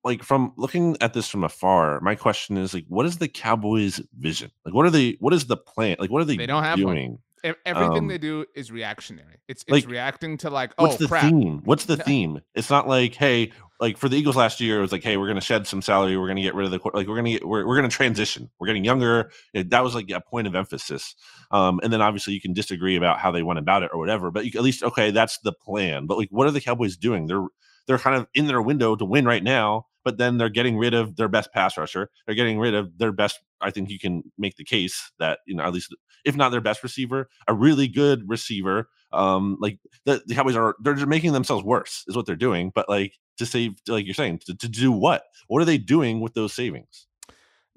like 0.03 0.23
from 0.23 0.55
looking 0.57 0.97
at 1.01 1.15
this 1.15 1.29
from 1.29 1.45
afar, 1.45 2.01
my 2.01 2.15
question 2.15 2.57
is 2.57 2.75
like, 2.75 2.87
what 2.89 3.07
is 3.07 3.19
the 3.19 3.29
Cowboys' 3.29 4.01
vision? 4.19 4.51
Like, 4.65 4.75
what 4.75 4.87
are 4.87 4.91
they? 4.91 5.17
What 5.21 5.35
is 5.35 5.47
the 5.47 5.57
plan? 5.57 5.97
Like, 5.99 6.11
what 6.11 6.23
are 6.23 6.25
they? 6.25 6.37
They 6.37 6.47
don't 6.47 6.65
have 6.65 6.79
doing? 6.79 7.11
One 7.13 7.19
everything 7.43 7.99
um, 7.99 8.07
they 8.09 8.19
do 8.19 8.45
is 8.55 8.71
reactionary. 8.71 9.41
It's 9.49 9.63
it's 9.63 9.71
like, 9.71 9.89
reacting 9.89 10.37
to 10.39 10.51
like, 10.51 10.73
oh, 10.79 10.85
what's 10.85 10.97
the 10.97 11.09
crap. 11.09 11.25
theme? 11.25 11.63
What's 11.65 11.87
the 11.87 11.97
theme? 11.97 12.41
It's 12.55 12.71
not 12.71 12.89
like, 12.89 13.15
hey, 13.15 13.53
like 13.81 13.97
for 13.97 14.09
the 14.09 14.17
Eagles 14.17 14.37
last 14.37 14.61
year, 14.61 14.79
it 14.79 14.81
was 14.81 14.93
like, 14.93 15.03
hey, 15.03 15.17
we're 15.17 15.27
going 15.27 15.35
to 15.35 15.41
shed 15.41 15.67
some 15.67 15.83
salary, 15.83 16.17
we're 16.17 16.29
going 16.29 16.37
to 16.37 16.43
get 16.43 16.55
rid 16.55 16.67
of 16.67 16.71
the 16.71 16.79
like, 16.95 17.09
we're 17.09 17.17
going 17.17 17.25
to 17.25 17.33
get, 17.33 17.47
we're, 17.47 17.67
we're 17.67 17.77
going 17.77 17.89
to 17.89 17.95
transition, 17.95 18.49
we're 18.59 18.69
getting 18.69 18.85
younger. 18.85 19.31
That 19.55 19.83
was 19.83 19.95
like 19.95 20.09
a 20.11 20.21
point 20.21 20.47
of 20.47 20.55
emphasis. 20.55 21.17
Um, 21.51 21.81
and 21.83 21.93
then 21.93 22.01
obviously 22.01 22.33
you 22.33 22.41
can 22.41 22.53
disagree 22.53 22.97
about 22.97 23.19
how 23.19 23.33
they 23.33 23.43
went 23.43 23.59
about 23.59 23.83
it 23.83 23.91
or 23.93 23.99
whatever, 23.99 24.31
but 24.31 24.45
you, 24.45 24.53
at 24.55 24.63
least 24.63 24.85
okay, 24.85 25.11
that's 25.11 25.39
the 25.39 25.53
plan. 25.53 26.07
But 26.07 26.19
like, 26.19 26.29
what 26.31 26.47
are 26.47 26.53
the 26.53 26.61
Cowboys 26.61 26.97
doing? 26.97 27.27
They're 27.27 27.47
they're 27.87 27.99
kind 27.99 28.17
of 28.17 28.29
in 28.35 28.47
their 28.47 28.63
window 28.63 28.95
to 28.95 29.05
win 29.05 29.25
right 29.25 29.43
now, 29.43 29.87
but 30.05 30.19
then 30.19 30.39
they're 30.39 30.49
getting 30.49 30.77
rid 30.77 30.95
of 30.95 31.17
their 31.17 31.29
best 31.29 31.53
pass 31.53 31.77
rusher. 31.77 32.11
They're 32.27 32.35
getting 32.35 32.59
rid 32.59 32.75
of 32.75 32.99
their 32.99 33.13
best. 33.13 33.41
I 33.61 33.71
think 33.71 33.91
you 33.91 33.99
can 33.99 34.23
make 34.39 34.57
the 34.57 34.65
case 34.65 35.13
that 35.19 35.41
you 35.47 35.55
know 35.55 35.65
at 35.65 35.73
least 35.73 35.95
if 36.25 36.37
not 36.37 36.51
their 36.51 36.61
best 36.61 36.83
receiver, 36.83 37.29
a 37.49 37.55
really 37.55 37.89
good 37.89 38.29
receiver. 38.29 38.89
Um, 39.13 39.59
like 39.61 39.79
the, 40.05 40.23
the 40.27 40.35
Cowboys 40.35 40.57
are 40.57 40.75
they're 40.83 40.95
just 40.95 41.07
making 41.07 41.33
themselves 41.33 41.65
worse 41.65 42.05
is 42.07 42.17
what 42.17 42.27
they're 42.27 42.37
doing. 42.37 42.73
But 42.75 42.89
like 42.89 43.19
to 43.39 43.47
save, 43.47 43.75
like 43.89 44.07
you're 44.07 44.15
saying, 44.15 44.41
to, 44.47 44.57
to 44.57 44.69
do 44.69 44.93
what? 44.93 45.25
What 45.49 45.61
are 45.61 45.67
they 45.67 45.79
doing 45.79 46.21
with 46.21 46.35
those 46.35 46.53
savings? 46.53 47.07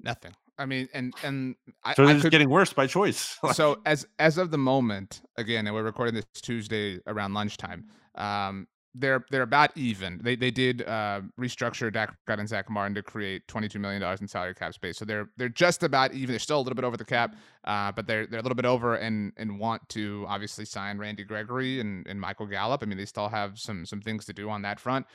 Nothing. 0.00 0.32
I 0.58 0.64
mean, 0.64 0.88
and 0.94 1.12
and 1.22 1.54
I, 1.84 1.94
so 1.94 2.02
they're 2.02 2.10
I 2.10 2.14
just 2.14 2.24
could, 2.24 2.30
getting 2.30 2.48
worse 2.48 2.72
by 2.72 2.86
choice. 2.86 3.38
so 3.52 3.80
as 3.84 4.06
as 4.18 4.38
of 4.38 4.50
the 4.50 4.58
moment, 4.58 5.20
again, 5.36 5.66
and 5.66 5.74
we're 5.74 5.82
recording 5.82 6.14
this 6.14 6.24
Tuesday 6.40 7.00
around 7.06 7.34
lunchtime. 7.34 7.86
Um, 8.14 8.66
they're 8.98 9.24
they're 9.30 9.42
about 9.42 9.76
even. 9.76 10.20
They 10.22 10.36
they 10.36 10.50
did 10.50 10.82
uh, 10.82 11.22
restructure 11.38 11.92
Dak 11.92 12.08
Prescott 12.08 12.40
and 12.40 12.48
Zack 12.48 12.70
Martin 12.70 12.94
to 12.94 13.02
create 13.02 13.46
twenty 13.48 13.68
two 13.68 13.78
million 13.78 14.00
dollars 14.00 14.20
in 14.20 14.28
salary 14.28 14.54
cap 14.54 14.74
space. 14.74 14.96
So 14.96 15.04
they're 15.04 15.28
they're 15.36 15.48
just 15.48 15.82
about 15.82 16.14
even. 16.14 16.30
They're 16.30 16.38
still 16.38 16.58
a 16.58 16.62
little 16.62 16.74
bit 16.74 16.84
over 16.84 16.96
the 16.96 17.04
cap, 17.04 17.36
uh, 17.64 17.92
but 17.92 18.06
they're 18.06 18.26
they're 18.26 18.40
a 18.40 18.42
little 18.42 18.56
bit 18.56 18.64
over 18.64 18.96
and 18.96 19.32
and 19.36 19.58
want 19.58 19.88
to 19.90 20.24
obviously 20.28 20.64
sign 20.64 20.98
Randy 20.98 21.24
Gregory 21.24 21.80
and, 21.80 22.06
and 22.06 22.20
Michael 22.20 22.46
Gallup. 22.46 22.82
I 22.82 22.86
mean, 22.86 22.98
they 22.98 23.04
still 23.04 23.28
have 23.28 23.58
some 23.58 23.84
some 23.84 24.00
things 24.00 24.24
to 24.26 24.32
do 24.32 24.48
on 24.50 24.62
that 24.62 24.80
front. 24.80 25.06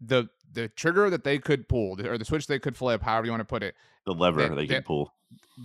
The 0.00 0.28
the 0.52 0.68
trigger 0.68 1.10
that 1.10 1.24
they 1.24 1.38
could 1.38 1.68
pull, 1.68 2.00
or 2.06 2.16
the 2.16 2.24
switch 2.24 2.46
they 2.46 2.58
could 2.58 2.76
flip, 2.76 3.02
however 3.02 3.26
you 3.26 3.32
want 3.32 3.40
to 3.40 3.44
put 3.44 3.62
it, 3.62 3.74
the 4.06 4.12
lever 4.12 4.48
that, 4.48 4.54
they 4.54 4.66
could 4.66 4.84
pull, 4.84 5.12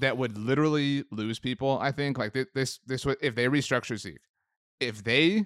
that 0.01 0.17
would 0.17 0.37
literally 0.37 1.05
lose 1.11 1.39
people. 1.39 1.77
I 1.79 1.91
think 1.91 2.17
like 2.17 2.35
this 2.53 2.79
this 2.85 3.05
would 3.05 3.17
if 3.21 3.35
they 3.35 3.45
restructure 3.45 3.97
Zeke, 3.97 4.19
if 4.79 5.03
they 5.03 5.45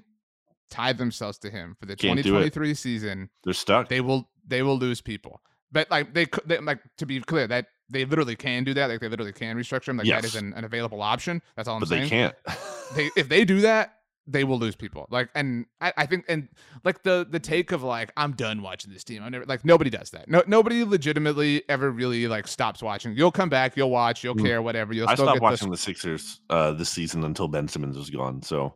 tie 0.69 0.93
themselves 0.93 1.37
to 1.39 1.49
him 1.49 1.75
for 1.79 1.85
the 1.85 1.95
Can't 1.95 2.17
2023 2.17 2.73
season, 2.73 3.29
they're 3.43 3.53
stuck. 3.53 3.89
They 3.89 4.01
will 4.01 4.29
they 4.47 4.61
will 4.63 4.77
lose 4.77 5.01
people. 5.01 5.41
But 5.71 5.89
like 5.91 6.13
they 6.13 6.25
could 6.25 6.65
like 6.65 6.79
to 6.97 7.05
be 7.05 7.19
clear 7.21 7.47
that 7.47 7.67
they 7.89 8.05
literally 8.05 8.35
can 8.35 8.63
do 8.63 8.73
that. 8.73 8.89
Like 8.89 9.01
they 9.01 9.09
literally 9.09 9.33
can 9.33 9.57
restructure 9.57 9.89
him. 9.89 9.97
Like 9.97 10.07
yes. 10.07 10.21
that 10.21 10.27
is 10.27 10.35
an, 10.35 10.53
an, 10.53 10.63
available 10.63 11.01
option. 11.01 11.41
That's 11.55 11.67
all 11.67 11.75
I'm 11.75 11.81
but 11.81 11.89
saying. 11.89 12.03
They 12.03 12.09
can't. 12.09 12.35
they 12.95 13.09
if 13.15 13.29
they 13.29 13.45
do 13.45 13.61
that, 13.61 13.99
they 14.29 14.43
will 14.43 14.59
lose 14.59 14.75
people. 14.75 15.07
Like, 15.09 15.29
and 15.33 15.65
I, 15.81 15.91
I, 15.97 16.05
think, 16.05 16.25
and 16.29 16.47
like 16.83 17.03
the 17.03 17.25
the 17.29 17.39
take 17.39 17.71
of 17.71 17.83
like, 17.83 18.11
I'm 18.15 18.33
done 18.33 18.61
watching 18.61 18.93
this 18.93 19.03
team. 19.03 19.23
I 19.23 19.29
never 19.29 19.45
like 19.45 19.65
nobody 19.65 19.89
does 19.89 20.11
that. 20.11 20.29
No, 20.29 20.43
nobody 20.47 20.83
legitimately 20.83 21.63
ever 21.67 21.89
really 21.91 22.27
like 22.27 22.47
stops 22.47 22.81
watching. 22.81 23.15
You'll 23.15 23.31
come 23.31 23.49
back, 23.49 23.75
you'll 23.75 23.89
watch, 23.89 24.23
you'll 24.23 24.35
mm. 24.35 24.45
care, 24.45 24.61
whatever. 24.61 24.93
You'll. 24.93 25.09
I 25.09 25.15
stopped 25.15 25.41
watching 25.41 25.69
the, 25.69 25.75
the 25.75 25.81
Sixers 25.81 26.41
uh, 26.49 26.71
this 26.71 26.89
season 26.89 27.23
until 27.23 27.47
Ben 27.47 27.67
Simmons 27.67 27.97
was 27.97 28.09
gone. 28.09 28.41
So 28.43 28.75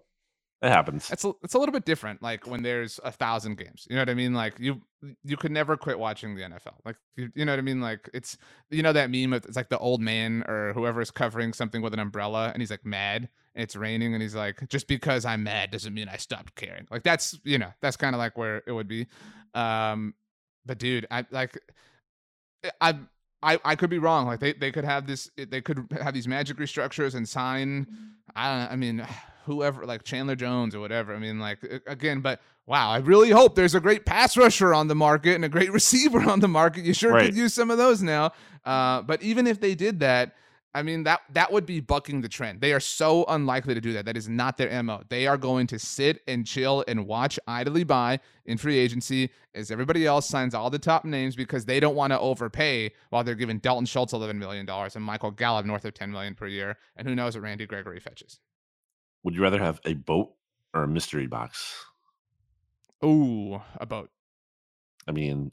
it 0.63 0.71
happens. 0.71 1.11
It's 1.11 1.25
a, 1.25 1.33
it's 1.43 1.55
a 1.55 1.59
little 1.59 1.73
bit 1.73 1.83
different. 1.83 2.23
Like 2.23 2.47
when 2.47 2.63
there's 2.63 2.97
a 3.03 3.11
thousand 3.11 3.57
games, 3.57 3.85
you 3.89 3.97
know 3.97 4.01
what 4.01 4.09
I 4.09 4.13
mean? 4.13 4.33
Like 4.33 4.57
you 4.59 4.81
you 5.21 5.35
could 5.35 5.51
never 5.51 5.75
quit 5.75 5.99
watching 5.99 6.35
the 6.35 6.43
NFL. 6.43 6.75
Like 6.85 6.95
you, 7.17 7.29
you 7.35 7.43
know 7.43 7.51
what 7.51 7.59
I 7.59 7.63
mean? 7.63 7.81
Like 7.81 8.09
it's 8.13 8.37
you 8.71 8.81
know 8.81 8.93
that 8.93 9.11
meme 9.11 9.33
of 9.33 9.43
it's 9.45 9.57
like 9.57 9.67
the 9.67 9.77
old 9.77 9.99
man 9.99 10.43
or 10.47 10.71
whoever 10.71 11.01
is 11.01 11.11
covering 11.11 11.51
something 11.51 11.81
with 11.81 11.93
an 11.93 11.99
umbrella 11.99 12.49
and 12.53 12.61
he's 12.61 12.71
like 12.71 12.85
mad 12.85 13.27
and 13.55 13.63
it's 13.63 13.75
raining 13.75 14.13
and 14.13 14.21
he's 14.21 14.35
like 14.35 14.67
just 14.69 14.87
because 14.87 15.25
I'm 15.25 15.43
mad 15.43 15.69
doesn't 15.69 15.93
mean 15.93 16.07
I 16.07 16.15
stopped 16.15 16.55
caring. 16.55 16.87
Like 16.89 17.03
that's 17.03 17.37
you 17.43 17.57
know 17.57 17.73
that's 17.81 17.97
kind 17.97 18.15
of 18.15 18.19
like 18.19 18.37
where 18.37 18.63
it 18.65 18.71
would 18.71 18.87
be. 18.87 19.07
Um, 19.53 20.13
but 20.65 20.77
dude, 20.77 21.05
I 21.11 21.25
like 21.29 21.59
I 22.79 22.99
I, 23.43 23.59
I 23.65 23.75
could 23.75 23.89
be 23.89 23.99
wrong. 23.99 24.25
Like 24.25 24.39
they, 24.39 24.53
they 24.53 24.71
could 24.71 24.85
have 24.85 25.05
this, 25.05 25.29
they 25.35 25.61
could 25.61 25.87
have 26.01 26.13
these 26.13 26.27
magic 26.27 26.57
restructures 26.57 27.15
and 27.15 27.27
sign. 27.27 27.87
I 28.35 28.57
don't. 28.57 28.71
I 28.71 28.75
mean, 28.75 29.07
whoever 29.45 29.85
like 29.85 30.03
Chandler 30.03 30.35
Jones 30.35 30.73
or 30.73 30.79
whatever. 30.79 31.13
I 31.13 31.19
mean, 31.19 31.39
like 31.39 31.59
again, 31.85 32.21
but 32.21 32.41
wow, 32.65 32.89
I 32.89 32.97
really 32.97 33.29
hope 33.29 33.55
there's 33.55 33.75
a 33.75 33.79
great 33.79 34.05
pass 34.05 34.37
rusher 34.37 34.73
on 34.73 34.87
the 34.87 34.95
market 34.95 35.35
and 35.35 35.45
a 35.45 35.49
great 35.49 35.71
receiver 35.73 36.21
on 36.21 36.39
the 36.39 36.47
market. 36.47 36.85
You 36.85 36.93
sure 36.93 37.11
right. 37.11 37.25
could 37.25 37.35
use 37.35 37.53
some 37.53 37.69
of 37.69 37.77
those 37.77 38.01
now. 38.01 38.31
Uh, 38.65 39.01
but 39.01 39.21
even 39.21 39.47
if 39.47 39.59
they 39.59 39.75
did 39.75 39.99
that, 39.99 40.35
I 40.75 40.81
mean 40.81 41.03
that 41.03 41.21
that 41.31 41.51
would 41.51 41.65
be 41.67 41.79
bucking 41.79 42.21
the 42.21 42.29
trend. 42.29 42.59
They 42.59 42.73
are 42.73 42.79
so 42.79 43.25
unlikely 43.27 43.75
to 43.75 43.81
do 43.81 43.93
that. 43.93 44.05
That 44.05 44.17
is 44.17 44.27
not 44.27 44.57
their 44.57 44.81
MO. 44.81 45.03
They 45.07 45.27
are 45.27 45.37
going 45.37 45.67
to 45.67 45.77
sit 45.77 46.21
and 46.27 46.47
chill 46.47 46.83
and 46.87 47.05
watch 47.05 47.39
idly 47.47 47.83
by 47.83 48.19
in 48.45 48.57
free 48.57 48.79
agency 48.79 49.29
as 49.53 49.69
everybody 49.69 50.07
else 50.07 50.27
signs 50.27 50.55
all 50.55 50.71
the 50.71 50.79
top 50.79 51.05
names 51.05 51.35
because 51.35 51.65
they 51.65 51.79
don't 51.79 51.95
want 51.95 52.11
to 52.11 52.19
overpay 52.19 52.91
while 53.11 53.23
they're 53.23 53.35
giving 53.35 53.59
Dalton 53.59 53.85
Schultz 53.85 54.13
eleven 54.13 54.39
million 54.39 54.65
dollars 54.65 54.95
and 54.95 55.05
Michael 55.05 55.31
Gallup 55.31 55.65
north 55.65 55.85
of 55.85 55.93
ten 55.93 56.11
million 56.11 56.33
per 56.33 56.47
year. 56.47 56.77
And 56.97 57.07
who 57.07 57.13
knows 57.13 57.35
what 57.35 57.43
Randy 57.43 57.67
Gregory 57.67 57.99
fetches. 57.99 58.39
Would 59.23 59.35
you 59.35 59.43
rather 59.43 59.59
have 59.59 59.79
a 59.85 59.93
boat 59.93 60.33
or 60.73 60.83
a 60.83 60.87
mystery 60.87 61.27
box? 61.27 61.85
Ooh, 63.05 63.61
a 63.79 63.85
boat. 63.85 64.09
I 65.07 65.11
mean, 65.11 65.51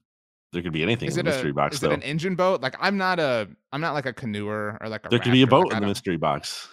there 0.53 0.63
could 0.63 0.73
be 0.73 0.83
anything 0.83 1.09
is 1.09 1.17
in 1.17 1.25
the 1.25 1.31
mystery 1.31 1.51
a, 1.51 1.55
box. 1.55 1.77
Is 1.77 1.81
though. 1.81 1.91
it 1.91 1.95
an 1.95 2.03
engine 2.03 2.35
boat? 2.35 2.61
Like 2.61 2.77
I'm 2.81 2.97
not 2.97 3.19
a, 3.19 3.49
I'm 3.73 3.81
not 3.81 3.95
like 3.95 4.07
a 4.07 4.13
canoer 4.13 4.79
or 4.81 4.89
like 4.89 5.07
a. 5.07 5.09
There 5.09 5.19
could 5.19 5.33
be 5.33 5.43
a 5.43 5.47
boat 5.47 5.69
like, 5.69 5.77
in 5.77 5.83
the 5.83 5.89
mystery 5.89 6.17
box. 6.17 6.69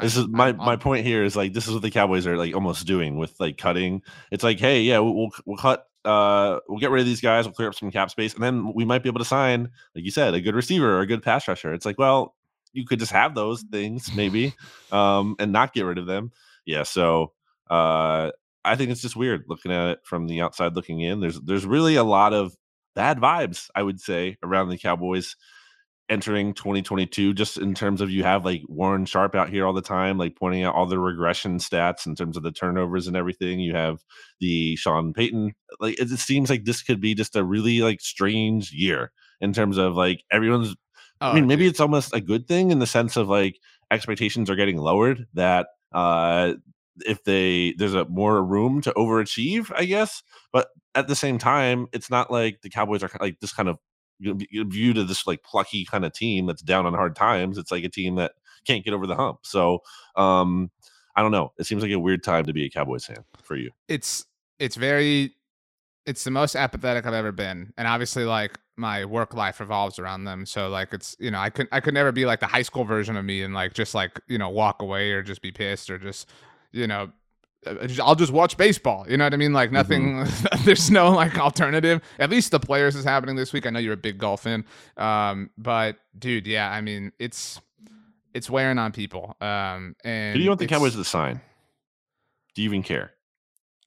This 0.00 0.16
I, 0.16 0.20
is 0.20 0.28
my 0.28 0.48
i 0.48 0.52
my 0.52 0.76
point 0.76 1.04
here 1.04 1.22
is 1.22 1.36
like 1.36 1.52
this 1.52 1.66
is 1.66 1.74
what 1.74 1.82
the 1.82 1.90
Cowboys 1.90 2.26
are 2.26 2.38
like 2.38 2.54
almost 2.54 2.86
doing 2.86 3.16
with 3.18 3.38
like 3.38 3.58
cutting. 3.58 4.02
It's 4.30 4.42
like, 4.42 4.58
hey, 4.58 4.80
yeah, 4.82 4.98
we'll 5.00 5.14
we'll, 5.14 5.30
we'll 5.44 5.58
cut 5.58 5.86
uh, 6.06 6.60
we'll 6.68 6.78
get 6.78 6.90
rid 6.90 7.00
of 7.00 7.06
these 7.06 7.20
guys, 7.20 7.44
we'll 7.44 7.54
clear 7.54 7.68
up 7.68 7.74
some 7.74 7.90
cap 7.90 8.10
space, 8.10 8.32
and 8.32 8.42
then 8.42 8.72
we 8.74 8.84
might 8.84 9.02
be 9.02 9.08
able 9.08 9.18
to 9.18 9.24
sign, 9.24 9.70
like 9.94 10.04
you 10.04 10.10
said, 10.10 10.34
a 10.34 10.40
good 10.40 10.54
receiver 10.54 10.96
or 10.96 11.00
a 11.00 11.06
good 11.06 11.22
pass 11.22 11.48
rusher. 11.48 11.74
It's 11.74 11.84
like, 11.84 11.98
well, 11.98 12.36
you 12.72 12.86
could 12.86 13.00
just 13.00 13.12
have 13.12 13.34
those 13.34 13.62
things 13.62 14.14
maybe 14.14 14.54
um, 14.92 15.34
and 15.38 15.52
not 15.52 15.74
get 15.74 15.82
rid 15.82 15.98
of 15.98 16.06
them. 16.06 16.30
Yeah, 16.64 16.84
so 16.84 17.32
uh, 17.68 18.30
I 18.66 18.76
think 18.76 18.90
it's 18.90 19.02
just 19.02 19.16
weird 19.16 19.44
looking 19.48 19.72
at 19.72 19.88
it 19.90 19.98
from 20.04 20.26
the 20.26 20.40
outside 20.40 20.74
looking 20.74 21.00
in. 21.00 21.20
There's 21.20 21.40
there's 21.40 21.66
really 21.66 21.96
a 21.96 22.04
lot 22.04 22.32
of 22.32 22.54
bad 22.94 23.18
vibes, 23.18 23.68
I 23.74 23.82
would 23.82 24.00
say, 24.00 24.36
around 24.42 24.68
the 24.68 24.78
Cowboys 24.78 25.36
entering 26.08 26.54
2022 26.54 27.34
just 27.34 27.58
in 27.58 27.74
terms 27.74 28.00
of 28.00 28.10
you 28.10 28.22
have 28.22 28.44
like 28.44 28.62
Warren 28.68 29.06
Sharp 29.06 29.34
out 29.34 29.48
here 29.48 29.66
all 29.66 29.72
the 29.72 29.82
time 29.82 30.18
like 30.18 30.36
pointing 30.36 30.62
out 30.62 30.72
all 30.72 30.86
the 30.86 31.00
regression 31.00 31.58
stats 31.58 32.06
in 32.06 32.14
terms 32.14 32.36
of 32.36 32.44
the 32.44 32.52
turnovers 32.52 33.08
and 33.08 33.16
everything 33.16 33.58
you 33.58 33.74
have 33.74 34.04
the 34.38 34.76
Sean 34.76 35.12
Payton 35.12 35.52
like 35.80 35.98
it, 35.98 36.12
it 36.12 36.20
seems 36.20 36.48
like 36.48 36.64
this 36.64 36.80
could 36.80 37.00
be 37.00 37.16
just 37.16 37.34
a 37.34 37.42
really 37.42 37.80
like 37.80 38.00
strange 38.00 38.70
year 38.70 39.10
in 39.40 39.52
terms 39.52 39.78
of 39.78 39.96
like 39.96 40.22
everyone's 40.30 40.76
Oh, 41.20 41.30
I 41.30 41.34
mean, 41.34 41.46
maybe 41.46 41.66
it's 41.66 41.80
almost 41.80 42.14
a 42.14 42.20
good 42.20 42.46
thing 42.46 42.70
in 42.70 42.78
the 42.78 42.86
sense 42.86 43.16
of 43.16 43.28
like 43.28 43.58
expectations 43.90 44.50
are 44.50 44.56
getting 44.56 44.76
lowered. 44.76 45.26
That 45.34 45.68
uh, 45.92 46.54
if 47.04 47.24
they 47.24 47.74
there's 47.78 47.94
a 47.94 48.04
more 48.06 48.42
room 48.42 48.80
to 48.82 48.92
overachieve, 48.92 49.70
I 49.74 49.84
guess. 49.84 50.22
But 50.52 50.68
at 50.94 51.08
the 51.08 51.16
same 51.16 51.38
time, 51.38 51.86
it's 51.92 52.10
not 52.10 52.30
like 52.30 52.62
the 52.62 52.70
Cowboys 52.70 53.02
are 53.02 53.10
like 53.20 53.40
this 53.40 53.52
kind 53.52 53.68
of 53.68 53.78
viewed 54.20 54.98
as 54.98 55.08
this 55.08 55.26
like 55.26 55.42
plucky 55.42 55.84
kind 55.84 56.04
of 56.04 56.12
team 56.12 56.46
that's 56.46 56.62
down 56.62 56.86
on 56.86 56.94
hard 56.94 57.14
times. 57.14 57.58
It's 57.58 57.70
like 57.70 57.84
a 57.84 57.88
team 57.88 58.16
that 58.16 58.32
can't 58.66 58.84
get 58.84 58.94
over 58.94 59.06
the 59.06 59.16
hump. 59.16 59.40
So 59.42 59.80
um, 60.16 60.70
I 61.14 61.22
don't 61.22 61.32
know. 61.32 61.52
It 61.58 61.64
seems 61.64 61.82
like 61.82 61.92
a 61.92 61.98
weird 61.98 62.22
time 62.22 62.44
to 62.44 62.52
be 62.52 62.64
a 62.64 62.70
Cowboys 62.70 63.04
fan 63.06 63.24
for 63.42 63.56
you. 63.56 63.70
It's 63.88 64.24
it's 64.58 64.76
very 64.76 65.34
it's 66.06 66.24
the 66.24 66.30
most 66.30 66.54
apathetic 66.54 67.04
I've 67.04 67.14
ever 67.14 67.32
been. 67.32 67.72
And 67.76 67.88
obviously, 67.88 68.24
like 68.24 68.58
my 68.76 69.04
work 69.04 69.34
life 69.34 69.60
revolves 69.60 69.98
around 69.98 70.24
them. 70.24 70.46
So 70.46 70.68
like 70.68 70.92
it's 70.92 71.16
you 71.18 71.30
know 71.30 71.38
I 71.38 71.50
could 71.50 71.68
I 71.72 71.80
could 71.80 71.94
never 71.94 72.12
be 72.12 72.26
like 72.26 72.40
the 72.40 72.46
high 72.46 72.62
school 72.62 72.84
version 72.84 73.16
of 73.16 73.24
me 73.24 73.42
and 73.42 73.54
like 73.54 73.74
just 73.74 73.94
like 73.94 74.20
you 74.28 74.38
know 74.38 74.48
walk 74.48 74.82
away 74.82 75.12
or 75.12 75.22
just 75.22 75.42
be 75.42 75.50
pissed 75.50 75.90
or 75.90 75.98
just 75.98 76.28
you 76.72 76.86
know 76.86 77.10
uh, 77.66 77.88
I'll 78.02 78.14
just 78.14 78.32
watch 78.32 78.56
baseball. 78.56 79.06
You 79.08 79.16
know 79.16 79.24
what 79.24 79.34
I 79.34 79.36
mean? 79.36 79.52
Like 79.52 79.72
nothing. 79.72 80.24
Mm-hmm. 80.24 80.64
there's 80.64 80.90
no 80.90 81.10
like 81.10 81.38
alternative. 81.38 82.00
At 82.18 82.30
least 82.30 82.50
the 82.50 82.60
players 82.60 82.94
is 82.94 83.04
happening 83.04 83.36
this 83.36 83.52
week. 83.52 83.66
I 83.66 83.70
know 83.70 83.78
you're 83.78 83.94
a 83.94 83.98
big 83.98 84.18
golf 84.18 84.42
fan, 84.42 84.64
um, 84.96 85.50
but 85.58 85.98
dude, 86.18 86.46
yeah. 86.46 86.70
I 86.70 86.80
mean, 86.80 87.12
it's 87.18 87.60
it's 88.34 88.48
wearing 88.50 88.78
on 88.78 88.92
people. 88.92 89.36
Um, 89.40 89.96
and 90.04 90.34
do 90.34 90.40
you 90.40 90.48
want 90.48 90.60
the 90.60 90.66
Cowboys 90.66 90.94
to 90.94 91.04
sign? 91.04 91.40
Do 92.54 92.62
you 92.62 92.68
even 92.68 92.82
care? 92.82 93.12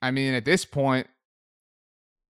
I 0.01 0.11
mean, 0.11 0.33
at 0.33 0.45
this 0.45 0.63
point, 0.63 1.07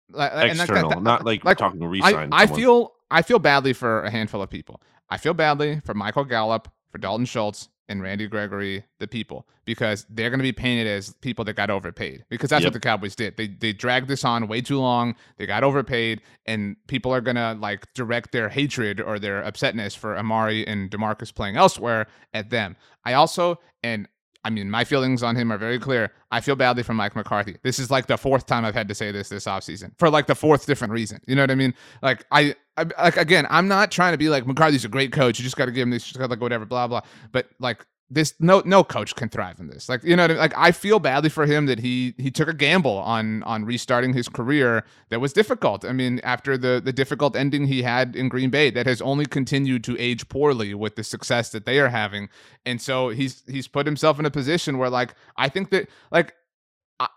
like, 0.09 0.51
external, 0.51 0.89
that, 0.89 1.03
not 1.03 1.25
like, 1.25 1.43
like 1.43 1.57
talking 1.57 1.83
resign. 1.83 2.29
I, 2.31 2.43
I 2.43 2.47
feel 2.47 2.93
I 3.11 3.21
feel 3.21 3.39
badly 3.39 3.73
for 3.73 4.03
a 4.03 4.09
handful 4.09 4.41
of 4.41 4.49
people. 4.49 4.81
I 5.09 5.17
feel 5.17 5.33
badly 5.33 5.81
for 5.85 5.93
Michael 5.93 6.25
Gallup, 6.25 6.69
for 6.91 6.97
Dalton 6.97 7.25
Schultz, 7.25 7.69
and 7.89 8.01
Randy 8.01 8.27
Gregory, 8.27 8.83
the 8.99 9.07
people, 9.07 9.47
because 9.65 10.05
they're 10.09 10.29
going 10.29 10.39
to 10.39 10.43
be 10.43 10.51
painted 10.51 10.87
as 10.87 11.13
people 11.21 11.45
that 11.45 11.53
got 11.53 11.69
overpaid. 11.69 12.25
Because 12.29 12.49
that's 12.49 12.63
yep. 12.63 12.67
what 12.67 12.73
the 12.73 12.79
Cowboys 12.79 13.15
did. 13.15 13.37
They 13.37 13.47
they 13.47 13.73
dragged 13.73 14.07
this 14.07 14.25
on 14.25 14.47
way 14.47 14.61
too 14.61 14.79
long. 14.79 15.15
They 15.37 15.45
got 15.45 15.63
overpaid, 15.63 16.21
and 16.45 16.75
people 16.87 17.13
are 17.13 17.21
going 17.21 17.35
to 17.35 17.53
like 17.59 17.91
direct 17.93 18.31
their 18.31 18.49
hatred 18.49 18.99
or 18.99 19.19
their 19.19 19.41
upsetness 19.43 19.95
for 19.95 20.17
Amari 20.17 20.67
and 20.67 20.91
Demarcus 20.91 21.33
playing 21.33 21.57
elsewhere 21.57 22.07
at 22.33 22.49
them. 22.49 22.75
I 23.05 23.13
also 23.13 23.59
and 23.83 24.07
I 24.43 24.49
mean, 24.49 24.69
my 24.69 24.83
feelings 24.83 25.23
on 25.23 25.35
him 25.35 25.51
are 25.51 25.57
very 25.57 25.79
clear. 25.79 26.11
I 26.31 26.41
feel 26.41 26.55
badly 26.55 26.83
for 26.83 26.93
Mike 26.93 27.15
McCarthy. 27.15 27.57
This 27.63 27.79
is 27.79 27.91
like 27.91 28.07
the 28.07 28.17
fourth 28.17 28.45
time 28.45 28.65
I've 28.65 28.75
had 28.75 28.87
to 28.87 28.95
say 28.95 29.11
this 29.11 29.29
this 29.29 29.45
offseason 29.45 29.91
for 29.97 30.09
like 30.09 30.27
the 30.27 30.35
fourth 30.35 30.65
different 30.65 30.93
reason. 30.93 31.19
You 31.27 31.35
know 31.35 31.43
what 31.43 31.51
I 31.51 31.55
mean? 31.55 31.73
Like 32.01 32.25
I, 32.31 32.55
I 32.77 32.85
like 33.01 33.17
again, 33.17 33.47
I'm 33.49 33.67
not 33.67 33.91
trying 33.91 34.13
to 34.13 34.17
be 34.17 34.29
like 34.29 34.47
McCarthy's 34.47 34.85
a 34.85 34.89
great 34.89 35.11
coach. 35.11 35.39
You 35.39 35.43
just 35.43 35.57
got 35.57 35.65
to 35.65 35.71
give 35.71 35.83
him 35.83 35.91
this, 35.91 36.03
just 36.03 36.19
got 36.19 36.29
like 36.29 36.41
whatever, 36.41 36.65
blah 36.65 36.87
blah. 36.87 37.01
But 37.31 37.49
like 37.59 37.85
this 38.09 38.33
no 38.39 38.61
no 38.65 38.83
coach 38.83 39.15
can 39.15 39.27
thrive 39.27 39.59
in 39.59 39.67
this. 39.67 39.89
Like 39.89 40.03
you 40.03 40.15
know, 40.15 40.23
I 40.23 40.27
mean? 40.29 40.37
like 40.37 40.53
I 40.57 40.71
feel 40.71 40.99
badly 40.99 41.29
for 41.29 41.45
him 41.45 41.65
that 41.65 41.79
he 41.79 42.13
he 42.17 42.31
took 42.31 42.47
a 42.47 42.53
gamble 42.53 42.97
on 42.97 43.43
on 43.43 43.65
restarting 43.65 44.13
his 44.13 44.29
career 44.29 44.85
that 45.09 45.19
was 45.19 45.33
difficult. 45.33 45.83
I 45.83 45.91
mean, 45.91 46.21
after 46.23 46.57
the 46.57 46.81
the 46.83 46.93
difficult 46.93 47.35
ending 47.35 47.67
he 47.67 47.83
had 47.83 48.15
in 48.15 48.29
Green 48.29 48.49
Bay, 48.49 48.69
that 48.69 48.85
has 48.85 49.01
only 49.01 49.25
continued 49.25 49.83
to 49.85 49.99
age 49.99 50.29
poorly 50.29 50.73
with 50.73 50.95
the 50.95 51.03
success 51.03 51.49
that 51.51 51.65
they 51.65 51.79
are 51.79 51.89
having, 51.89 52.29
and 52.65 52.81
so 52.81 53.09
he's 53.09 53.43
he's 53.47 53.67
put 53.67 53.85
himself 53.85 54.19
in 54.19 54.25
a 54.25 54.31
position 54.31 54.77
where 54.77 54.89
like 54.89 55.13
I 55.35 55.49
think 55.49 55.69
that 55.71 55.89
like 56.09 56.33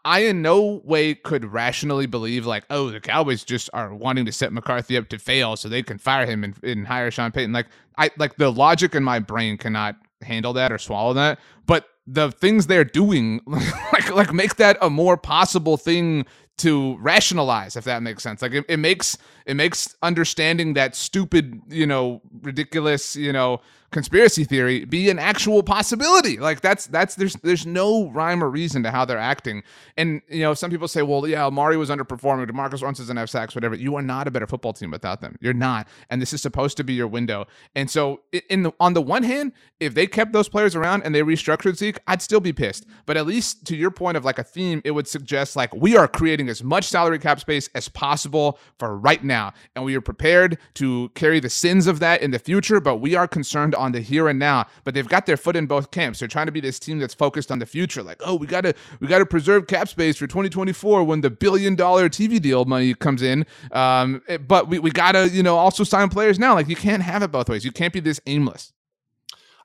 I 0.04 0.20
in 0.20 0.42
no 0.42 0.82
way 0.84 1.14
could 1.14 1.52
rationally 1.52 2.06
believe 2.06 2.44
like, 2.44 2.64
oh, 2.68 2.90
the 2.90 3.00
Cowboys 3.00 3.44
just 3.44 3.70
are 3.72 3.94
wanting 3.94 4.26
to 4.26 4.32
set 4.32 4.52
McCarthy 4.52 4.96
up 4.96 5.08
to 5.08 5.18
fail 5.18 5.56
so 5.56 5.68
they 5.68 5.82
can 5.82 5.96
fire 5.96 6.26
him 6.26 6.44
and, 6.44 6.62
and 6.62 6.86
hire 6.86 7.10
Sean 7.10 7.32
Payton. 7.32 7.52
Like 7.52 7.68
I 7.96 8.10
like 8.18 8.36
the 8.36 8.50
logic 8.50 8.94
in 8.94 9.04
my 9.04 9.20
brain 9.20 9.56
cannot 9.56 9.96
handle 10.22 10.52
that 10.54 10.72
or 10.72 10.78
swallow 10.78 11.12
that. 11.14 11.38
But 11.66 11.86
the 12.06 12.32
things 12.32 12.66
they're 12.66 12.84
doing 12.84 13.40
like 13.46 14.10
like 14.10 14.32
make 14.32 14.56
that 14.56 14.76
a 14.80 14.90
more 14.90 15.16
possible 15.16 15.76
thing 15.76 16.26
to 16.58 16.98
rationalize 16.98 17.76
if 17.76 17.84
that 17.84 18.02
makes 18.02 18.22
sense 18.22 18.42
like 18.42 18.52
it, 18.52 18.64
it 18.68 18.76
makes 18.78 19.16
it 19.46 19.54
makes 19.54 19.94
understanding 20.02 20.74
that 20.74 20.94
stupid 20.94 21.60
you 21.68 21.86
know 21.86 22.20
ridiculous 22.42 23.16
you 23.16 23.32
know 23.32 23.60
conspiracy 23.90 24.44
theory 24.44 24.84
be 24.84 25.10
an 25.10 25.18
actual 25.18 25.62
possibility. 25.62 26.38
Like 26.38 26.60
that's 26.60 26.86
that's 26.86 27.14
there's 27.16 27.34
there's 27.36 27.66
no 27.66 28.08
rhyme 28.10 28.42
or 28.42 28.50
reason 28.50 28.82
to 28.84 28.90
how 28.90 29.04
they're 29.04 29.18
acting. 29.18 29.62
And 29.96 30.22
you 30.28 30.40
know, 30.40 30.54
some 30.54 30.70
people 30.70 30.88
say, 30.88 31.02
well, 31.02 31.26
yeah, 31.26 31.46
Amari 31.46 31.76
was 31.76 31.90
underperforming. 31.90 32.48
Demarcus 32.48 32.80
Lawrence 32.80 32.98
doesn't 32.98 33.16
have 33.16 33.30
sacks, 33.30 33.54
whatever. 33.54 33.74
You 33.74 33.96
are 33.96 34.02
not 34.02 34.28
a 34.28 34.30
better 34.30 34.46
football 34.46 34.72
team 34.72 34.90
without 34.90 35.20
them. 35.20 35.36
You're 35.40 35.54
not. 35.54 35.88
And 36.08 36.22
this 36.22 36.32
is 36.32 36.40
supposed 36.40 36.76
to 36.76 36.84
be 36.84 36.94
your 36.94 37.08
window. 37.08 37.46
And 37.74 37.90
so, 37.90 38.20
in 38.48 38.62
the 38.62 38.72
on 38.80 38.94
the 38.94 39.02
one 39.02 39.22
hand, 39.22 39.52
if 39.80 39.94
they 39.94 40.06
kept 40.06 40.32
those 40.32 40.48
players 40.48 40.76
around 40.76 41.02
and 41.02 41.14
they 41.14 41.22
restructured 41.22 41.76
Zeke, 41.76 41.98
I'd 42.06 42.22
still 42.22 42.40
be 42.40 42.52
pissed. 42.52 42.86
But 43.06 43.16
at 43.16 43.26
least 43.26 43.66
to 43.66 43.76
your 43.76 43.90
point 43.90 44.16
of 44.16 44.24
like 44.24 44.38
a 44.38 44.44
theme, 44.44 44.82
it 44.84 44.92
would 44.92 45.08
suggest 45.08 45.56
like 45.56 45.74
we 45.74 45.96
are 45.96 46.06
creating 46.06 46.48
as 46.48 46.62
much 46.62 46.84
salary 46.84 47.18
cap 47.18 47.40
space 47.40 47.68
as 47.74 47.88
possible 47.88 48.58
for 48.78 48.96
right 48.96 49.22
now, 49.24 49.52
and 49.74 49.84
we 49.84 49.96
are 49.96 50.00
prepared 50.00 50.58
to 50.74 51.08
carry 51.10 51.40
the 51.40 51.50
sins 51.50 51.86
of 51.86 51.98
that 52.00 52.22
in 52.22 52.30
the 52.30 52.38
future. 52.38 52.80
But 52.80 52.96
we 52.96 53.14
are 53.14 53.26
concerned 53.26 53.74
on 53.80 53.92
the 53.92 54.00
here 54.00 54.28
and 54.28 54.38
now, 54.38 54.66
but 54.84 54.94
they've 54.94 55.08
got 55.08 55.26
their 55.26 55.36
foot 55.36 55.56
in 55.56 55.66
both 55.66 55.90
camps. 55.90 56.20
They're 56.20 56.28
trying 56.28 56.46
to 56.46 56.52
be 56.52 56.60
this 56.60 56.78
team 56.78 56.98
that's 56.98 57.14
focused 57.14 57.50
on 57.50 57.58
the 57.58 57.66
future. 57.66 58.02
Like, 58.02 58.20
oh, 58.24 58.36
we 58.36 58.46
gotta 58.46 58.74
we 59.00 59.08
gotta 59.08 59.26
preserve 59.26 59.66
cap 59.66 59.88
space 59.88 60.16
for 60.16 60.26
2024 60.26 61.02
when 61.04 61.22
the 61.22 61.30
billion 61.30 61.74
dollar 61.74 62.08
TV 62.08 62.40
deal 62.40 62.64
money 62.64 62.94
comes 62.94 63.22
in. 63.22 63.46
Um, 63.72 64.22
but 64.46 64.68
we, 64.68 64.78
we 64.78 64.90
gotta, 64.90 65.28
you 65.30 65.42
know, 65.42 65.56
also 65.56 65.82
sign 65.82 66.08
players 66.08 66.38
now. 66.38 66.54
Like 66.54 66.68
you 66.68 66.76
can't 66.76 67.02
have 67.02 67.22
it 67.22 67.32
both 67.32 67.48
ways. 67.48 67.64
You 67.64 67.72
can't 67.72 67.92
be 67.92 68.00
this 68.00 68.20
aimless. 68.26 68.72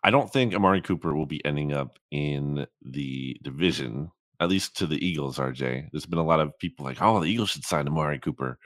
I 0.06 0.12
don't 0.12 0.32
think 0.32 0.54
Amari 0.54 0.82
Cooper 0.82 1.16
will 1.16 1.26
be 1.26 1.44
ending 1.44 1.74
up 1.74 1.98
in 2.12 2.68
the 2.84 3.38
division, 3.42 4.12
at 4.40 4.50
least 4.50 4.78
to 4.78 4.86
the 4.86 5.04
Eagles, 5.04 5.40
RJ. 5.40 5.90
There's 5.92 6.06
been 6.06 6.20
a 6.20 6.24
lot 6.24 6.40
of 6.40 6.58
people 6.60 6.86
like, 6.86 7.02
oh, 7.02 7.20
the 7.20 7.26
Eagles 7.26 7.50
should 7.50 7.64
sign 7.64 7.88
Amari 7.88 8.20
Cooper. 8.20 8.60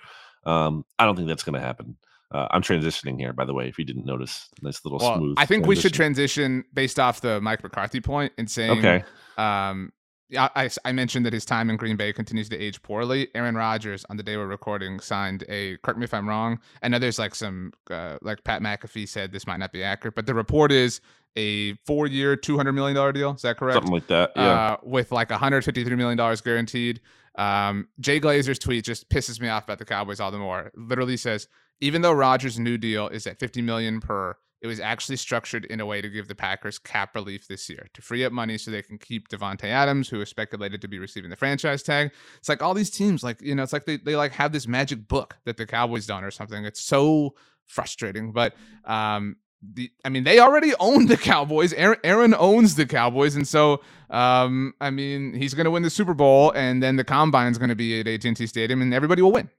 Um, 0.46 0.84
I 1.00 1.06
don't 1.06 1.16
think 1.16 1.30
that's 1.30 1.44
going 1.44 1.60
to 1.60 1.66
happen. 1.66 1.96
Uh, 2.32 2.48
I'm 2.52 2.62
transitioning 2.62 3.18
here, 3.18 3.34
by 3.34 3.46
the 3.46 3.54
way, 3.54 3.68
if 3.68 3.80
you 3.80 3.86
didn't 3.86 4.06
notice. 4.06 4.50
Nice 4.62 4.86
little 4.86 5.00
well, 5.00 5.18
smooth. 5.18 5.36
I 5.38 5.46
think 5.46 5.66
we 5.66 5.76
should 5.76 5.94
transition 5.94 6.64
based 6.74 7.00
off 7.00 7.22
the 7.22 7.42
Mike 7.42 7.64
McCarthy 7.64 8.02
point 8.02 8.34
and 8.38 8.50
saying, 8.50 8.80
okay. 8.80 9.04
Um, 9.38 9.92
I, 10.38 10.70
I 10.86 10.92
mentioned 10.92 11.26
that 11.26 11.34
his 11.34 11.44
time 11.44 11.72
in 11.72 11.78
Green 11.78 11.96
Bay 11.96 12.14
continues 12.14 12.50
to 12.50 12.58
age 12.58 12.82
poorly. 12.84 13.30
Aaron 13.34 13.56
Rodgers, 13.56 14.06
on 14.10 14.18
the 14.18 14.22
day 14.22 14.38
we're 14.38 14.46
recording, 14.46 15.00
signed 15.00 15.44
a. 15.50 15.78
Correct 15.78 15.98
me 15.98 16.04
if 16.04 16.14
I'm 16.14 16.30
wrong. 16.30 16.60
I 16.84 16.88
know 16.88 17.00
there's 17.00 17.18
like 17.18 17.34
some, 17.34 17.74
uh, 17.90 18.18
like 18.22 18.44
Pat 18.44 18.62
McAfee 18.62 19.08
said, 19.08 19.32
this 19.32 19.48
might 19.48 19.58
not 19.58 19.72
be 19.72 19.84
accurate, 19.84 20.14
but 20.14 20.28
the 20.28 20.36
report 20.36 20.72
is 20.72 21.02
a 21.36 21.74
four-year, 21.86 22.36
two 22.36 22.58
hundred 22.58 22.74
million 22.74 22.96
dollar 22.96 23.12
deal. 23.12 23.32
Is 23.34 23.42
that 23.42 23.58
correct? 23.58 23.76
Something 23.76 23.94
like 23.94 24.08
that. 24.08 24.34
Yeah. 24.36 24.44
Uh, 24.44 24.78
with 24.84 25.12
like 25.12 25.32
153 25.32 25.96
million 25.96 26.18
dollars 26.18 26.42
guaranteed. 26.42 27.02
Um, 27.36 27.88
Jay 28.00 28.20
Glazer's 28.20 28.60
tweet 28.60 28.86
just 28.86 29.10
pisses 29.10 29.40
me 29.40 29.48
off 29.48 29.64
about 29.64 29.80
the 29.80 29.86
Cowboys 29.86 30.20
all 30.20 30.30
the 30.30 30.38
more. 30.38 30.72
Literally 30.76 31.18
says, 31.18 31.48
even 31.82 32.02
though 32.02 32.12
Rodgers' 32.12 32.60
new 32.60 32.78
deal 32.78 33.08
is 33.08 33.26
at 33.28 33.40
50 33.40 33.62
million 33.62 34.00
per, 34.00 34.36
it 34.62 34.68
was 34.68 34.80
actually 34.80 35.16
structured 35.16 35.66
in 35.66 35.80
a 35.80 35.86
way 35.86 36.02
to 36.02 36.10
give 36.10 36.28
the 36.28 36.36
Packers 36.36 36.78
cap 36.78 37.16
relief 37.16 37.48
this 37.48 37.70
year 37.70 37.88
to 37.94 38.02
free 38.02 38.26
up 38.26 38.34
money 38.34 38.58
so 38.58 38.72
they 38.72 38.82
can 38.82 38.98
keep 38.98 39.30
Davante 39.30 39.64
Adams, 39.64 40.10
who 40.10 40.20
is 40.20 40.30
speculated 40.30 40.82
to 40.82 40.88
be 40.88 41.00
receiving 41.00 41.30
the 41.30 41.38
franchise 41.38 41.82
tag. 41.82 42.12
It's 42.38 42.50
like 42.50 42.62
all 42.62 42.74
these 42.74 42.90
teams, 42.90 43.24
like 43.24 43.42
you 43.42 43.56
know, 43.56 43.64
it's 43.64 43.74
like 43.74 43.86
they 43.86 43.98
they 43.98 44.16
like 44.16 44.34
have 44.34 44.52
this 44.52 44.68
magic 44.68 45.08
book 45.08 45.38
that 45.46 45.58
the 45.58 45.66
Cowboys 45.66 46.06
done 46.06 46.24
or 46.24 46.32
something. 46.32 46.66
It's 46.66 46.82
so 46.82 47.36
frustrating, 47.68 48.34
but 48.34 48.54
um, 48.84 49.38
the 49.62 49.90
I 50.04 50.10
mean, 50.10 50.26
they 50.26 50.40
already 50.40 50.74
own 50.80 51.06
the 51.06 51.18
Cowboys. 51.18 51.72
Aaron, 51.74 52.00
Aaron 52.04 52.34
owns 52.34 52.76
the 52.76 52.86
Cowboys, 52.86 53.36
and 53.36 53.48
so 53.48 53.82
um, 54.10 54.74
I 54.82 54.90
mean, 54.90 55.34
he's 55.34 55.54
going 55.54 55.66
to 55.66 55.72
win 55.72 55.84
the 55.84 55.90
Super 55.90 56.14
Bowl, 56.14 56.52
and 56.52 56.84
then 56.84 56.98
the 56.98 57.06
Combine 57.06 57.52
is 57.52 57.58
going 57.58 57.70
to 57.70 57.76
be 57.76 58.00
at 58.00 58.08
AT&T 58.08 58.46
Stadium, 58.48 58.82
and 58.82 58.94
everybody 58.94 59.22
will 59.22 59.32
win. 59.32 59.50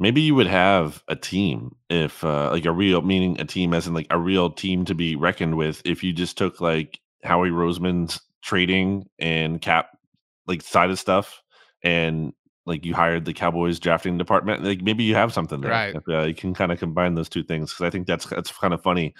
Maybe 0.00 0.20
you 0.20 0.34
would 0.34 0.46
have 0.46 1.02
a 1.08 1.16
team 1.16 1.76
if, 1.90 2.22
uh, 2.24 2.50
like, 2.50 2.64
a 2.64 2.72
real 2.72 3.02
meaning 3.02 3.40
a 3.40 3.44
team 3.44 3.74
as 3.74 3.86
in 3.86 3.94
like 3.94 4.06
a 4.10 4.18
real 4.18 4.50
team 4.50 4.84
to 4.86 4.94
be 4.94 5.16
reckoned 5.16 5.56
with. 5.56 5.82
If 5.84 6.02
you 6.02 6.12
just 6.12 6.38
took 6.38 6.60
like 6.60 7.00
Howie 7.24 7.50
Roseman's 7.50 8.20
trading 8.42 9.08
and 9.18 9.60
cap 9.60 9.96
like 10.46 10.62
side 10.62 10.90
of 10.90 10.98
stuff, 10.98 11.42
and 11.82 12.32
like 12.66 12.84
you 12.84 12.94
hired 12.94 13.24
the 13.24 13.32
Cowboys 13.32 13.80
drafting 13.80 14.18
department, 14.18 14.62
like 14.62 14.82
maybe 14.82 15.04
you 15.04 15.14
have 15.14 15.32
something 15.32 15.60
there. 15.60 15.70
Right. 15.70 15.94
If, 15.96 16.02
uh, 16.08 16.26
you 16.26 16.34
can 16.34 16.54
kind 16.54 16.70
of 16.70 16.78
combine 16.78 17.14
those 17.14 17.28
two 17.28 17.42
things 17.42 17.72
because 17.72 17.86
I 17.86 17.90
think 17.90 18.06
that's 18.06 18.26
that's 18.26 18.52
kind 18.52 18.74
of 18.74 18.82
funny. 18.82 19.14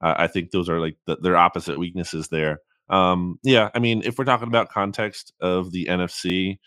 Uh, 0.00 0.14
I 0.16 0.26
think 0.26 0.50
those 0.50 0.68
are 0.68 0.80
like 0.80 0.96
the, 1.06 1.16
their 1.16 1.36
opposite 1.36 1.78
weaknesses 1.78 2.28
there. 2.28 2.60
Um, 2.88 3.38
yeah, 3.42 3.70
I 3.74 3.78
mean, 3.78 4.02
if 4.04 4.18
we're 4.18 4.24
talking 4.24 4.48
about 4.48 4.70
context 4.70 5.32
of 5.40 5.70
the 5.70 5.86
NFC, 5.86 6.58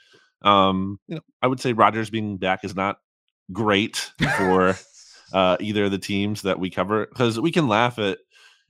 um, 0.41 0.99
you 1.07 1.15
know, 1.15 1.21
I 1.41 1.47
would 1.47 1.59
say 1.59 1.73
Rodgers 1.73 2.09
being 2.09 2.37
back 2.37 2.63
is 2.63 2.75
not 2.75 2.97
great 3.51 4.11
for 4.37 4.75
uh, 5.33 5.57
either 5.59 5.85
of 5.85 5.91
the 5.91 5.97
teams 5.97 6.43
that 6.43 6.59
we 6.59 6.69
cover 6.69 7.05
because 7.07 7.39
we 7.39 7.51
can 7.51 7.67
laugh 7.67 7.99
at 7.99 8.19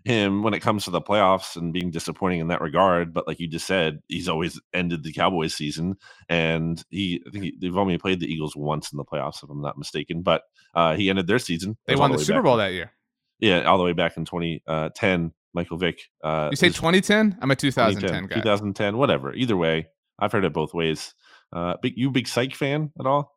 him 0.04 0.42
when 0.42 0.54
it 0.54 0.62
comes 0.62 0.86
to 0.86 0.92
the 0.92 1.02
playoffs 1.02 1.58
and 1.58 1.74
being 1.74 1.92
disappointing 1.92 2.40
in 2.40 2.48
that 2.48 2.62
regard. 2.62 3.13
But 3.13 3.28
like 3.28 3.40
you 3.40 3.48
just 3.48 3.68
said, 3.68 4.00
he's 4.08 4.30
always 4.30 4.60
ended 4.74 5.04
the 5.04 5.13
Cowboys 5.13 5.54
season, 5.54 5.96
and 6.30 6.84
he 6.90 7.22
I 7.28 7.30
think 7.30 7.44
he, 7.44 7.58
they've 7.60 7.78
only 7.78 7.98
played 7.98 8.20
the 8.20 8.32
Eagles 8.32 8.56
once 8.56 8.92
in 8.92 8.98
the 8.98 9.06
playoffs, 9.06 9.44
if 9.44 9.50
I'm 9.50 9.62
not 9.62 9.78
mistaken. 9.78 10.22
But 10.22 10.44
uh, 10.74 10.96
he 10.96 11.10
ended 11.10 11.28
their 11.28 11.40
season. 11.40 11.78
They 11.86 11.96
won 11.96 12.12
the, 12.12 12.18
the 12.18 12.26
Super 12.26 12.42
Bowl 12.42 12.58
that 12.58 12.74
year. 12.74 12.92
Yeah, 13.40 13.63
all 13.63 13.78
the 13.78 13.84
way 13.84 13.94
back 13.94 14.18
in 14.18 14.26
2010. 14.26 15.26
Uh, 15.26 15.30
Michael 15.54 15.78
Vick. 15.78 16.02
Uh, 16.24 16.50
you 16.52 16.58
say 16.58 16.68
2010? 16.68 17.38
I'm 17.42 17.52
a 17.52 17.56
2010, 17.56 18.02
2010 18.02 18.28
guy. 18.28 18.36
2010, 18.36 18.98
whatever. 18.98 19.34
Either 19.34 19.58
way, 19.58 19.88
I've 20.20 20.32
heard 20.32 20.46
it 20.46 20.54
both 20.54 20.74
ways. 20.74 21.13
Uh, 21.52 21.76
big, 21.82 21.94
you 21.98 22.12
big 22.12 22.28
Psych 22.28 22.54
fan 22.54 22.92
at 23.00 23.06
all? 23.06 23.37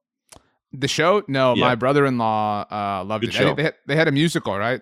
The 0.72 0.88
show? 0.88 1.22
No, 1.26 1.54
yeah. 1.54 1.64
my 1.64 1.74
brother-in-law 1.74 2.66
uh, 2.70 3.04
loved 3.04 3.22
Good 3.22 3.30
it. 3.30 3.36
Show. 3.36 3.54
They, 3.54 3.64
had, 3.64 3.74
they 3.86 3.96
had 3.96 4.08
a 4.08 4.12
musical, 4.12 4.56
right? 4.56 4.80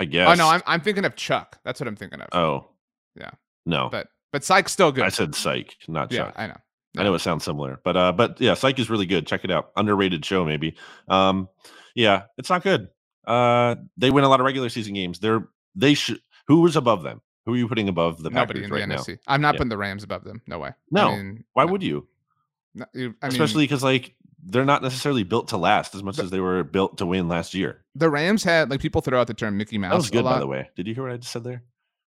I 0.00 0.04
guess. 0.04 0.28
Oh 0.28 0.34
no, 0.34 0.48
I'm 0.48 0.62
I'm 0.66 0.80
thinking 0.80 1.04
of 1.04 1.16
Chuck. 1.16 1.58
That's 1.64 1.80
what 1.80 1.88
I'm 1.88 1.96
thinking 1.96 2.20
of. 2.20 2.28
Oh, 2.32 2.68
yeah. 3.16 3.30
No, 3.66 3.88
but 3.90 4.08
but 4.32 4.44
Psych's 4.44 4.72
still 4.72 4.92
good. 4.92 5.04
I 5.04 5.08
said 5.08 5.34
Psych, 5.34 5.76
not 5.88 6.12
yeah, 6.12 6.26
Chuck. 6.26 6.34
I 6.36 6.46
know. 6.46 6.56
I 6.96 7.02
know 7.04 7.14
it 7.14 7.18
sounds 7.20 7.44
similar, 7.44 7.80
but 7.84 7.96
uh, 7.96 8.12
but 8.12 8.40
yeah, 8.40 8.54
Psych 8.54 8.78
is 8.78 8.88
really 8.88 9.06
good. 9.06 9.26
Check 9.26 9.44
it 9.44 9.50
out. 9.50 9.72
Underrated 9.76 10.24
show, 10.24 10.44
maybe. 10.44 10.76
Um, 11.08 11.48
yeah, 11.94 12.22
it's 12.38 12.48
not 12.48 12.62
good. 12.62 12.88
Uh, 13.26 13.76
they 13.96 14.10
win 14.10 14.24
a 14.24 14.28
lot 14.28 14.40
of 14.40 14.46
regular 14.46 14.68
season 14.68 14.94
games. 14.94 15.18
They're 15.18 15.48
they 15.74 15.94
should. 15.94 16.20
Who 16.46 16.60
was 16.62 16.76
above 16.76 17.02
them? 17.02 17.20
Who 17.44 17.54
are 17.54 17.56
you 17.56 17.68
putting 17.68 17.88
above 17.88 18.22
the 18.22 18.30
Nobody 18.30 18.60
Packers 18.60 18.64
in 18.64 18.70
the 18.70 18.76
right 18.76 18.88
now? 18.88 18.96
NFC. 18.96 19.18
I'm 19.26 19.40
not 19.40 19.54
Yeah. 19.54 19.58
putting 19.58 19.68
the 19.70 19.78
Rams 19.78 20.02
above 20.04 20.24
them. 20.24 20.42
No 20.46 20.58
way. 20.58 20.70
No. 20.90 21.08
I 21.08 21.16
mean, 21.16 21.44
Why 21.54 21.64
no. 21.64 21.72
would 21.72 21.82
you? 21.82 22.06
No, 22.74 22.84
I 22.94 22.98
mean, 22.98 23.14
Especially 23.22 23.64
because 23.64 23.82
like 23.82 24.14
they're 24.44 24.64
not 24.64 24.82
necessarily 24.82 25.24
built 25.24 25.48
to 25.48 25.56
last 25.56 25.94
as 25.94 26.02
much 26.02 26.16
But- 26.16 26.26
as 26.26 26.30
they 26.30 26.40
were 26.40 26.62
built 26.64 26.98
to 26.98 27.06
win 27.06 27.28
last 27.28 27.54
year. 27.54 27.84
the 27.94 28.08
Rams 28.08 28.44
had 28.44 28.70
like 28.70 28.80
people 28.80 29.00
throw 29.00 29.20
out 29.20 29.26
the 29.26 29.34
term 29.34 29.56
Mickey 29.56 29.78
Mouse 29.78 29.90
That 29.92 29.96
was 29.96 30.08
a 30.08 30.12
good, 30.12 30.24
lot. 30.24 30.34
by 30.34 30.40
the 30.40 30.46
way. 30.46 30.70
Did 30.76 30.86
you 30.86 30.94
hear 30.94 31.02
what 31.04 31.12
I 31.12 31.16
just 31.16 31.32
said 31.32 31.44
there? 31.44 31.62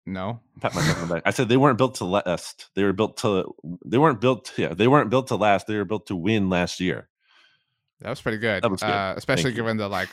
No, 0.07 0.41
Pat 0.61 0.75
myself 0.75 1.03
on 1.03 1.09
the 1.09 1.15
back. 1.15 1.23
I 1.27 1.31
said 1.31 1.49
they 1.49 1.57
weren't 1.59 1.77
built 1.79 1.97
to 1.97 2.05
last. 2.05 2.71
They 2.75 2.85
were 2.85 2.93
built 2.93 3.19
to. 3.19 3.55
They 3.85 3.99
weren't 3.99 4.21
built. 4.21 4.53
Yeah, 4.57 4.73
they 4.75 4.89
weren't 4.89 5.11
built 5.11 5.29
to 5.29 5.37
last. 5.37 5.67
They 5.67 5.77
were 5.77 5.85
built 5.85 6.07
to 6.07 6.17
win 6.17 6.49
last 6.49 6.81
year. 6.81 7.09
that 8.01 8.09
was 8.09 8.21
pretty 8.21 8.39
good. 8.39 8.63
That 8.63 8.71
was 8.71 8.81
good. 8.81 8.89
Uh, 8.91 9.15
especially 9.17 9.45
Thank 9.45 9.57
you. 9.57 9.63
given 9.63 9.77
the 9.77 9.89
like. 9.89 10.09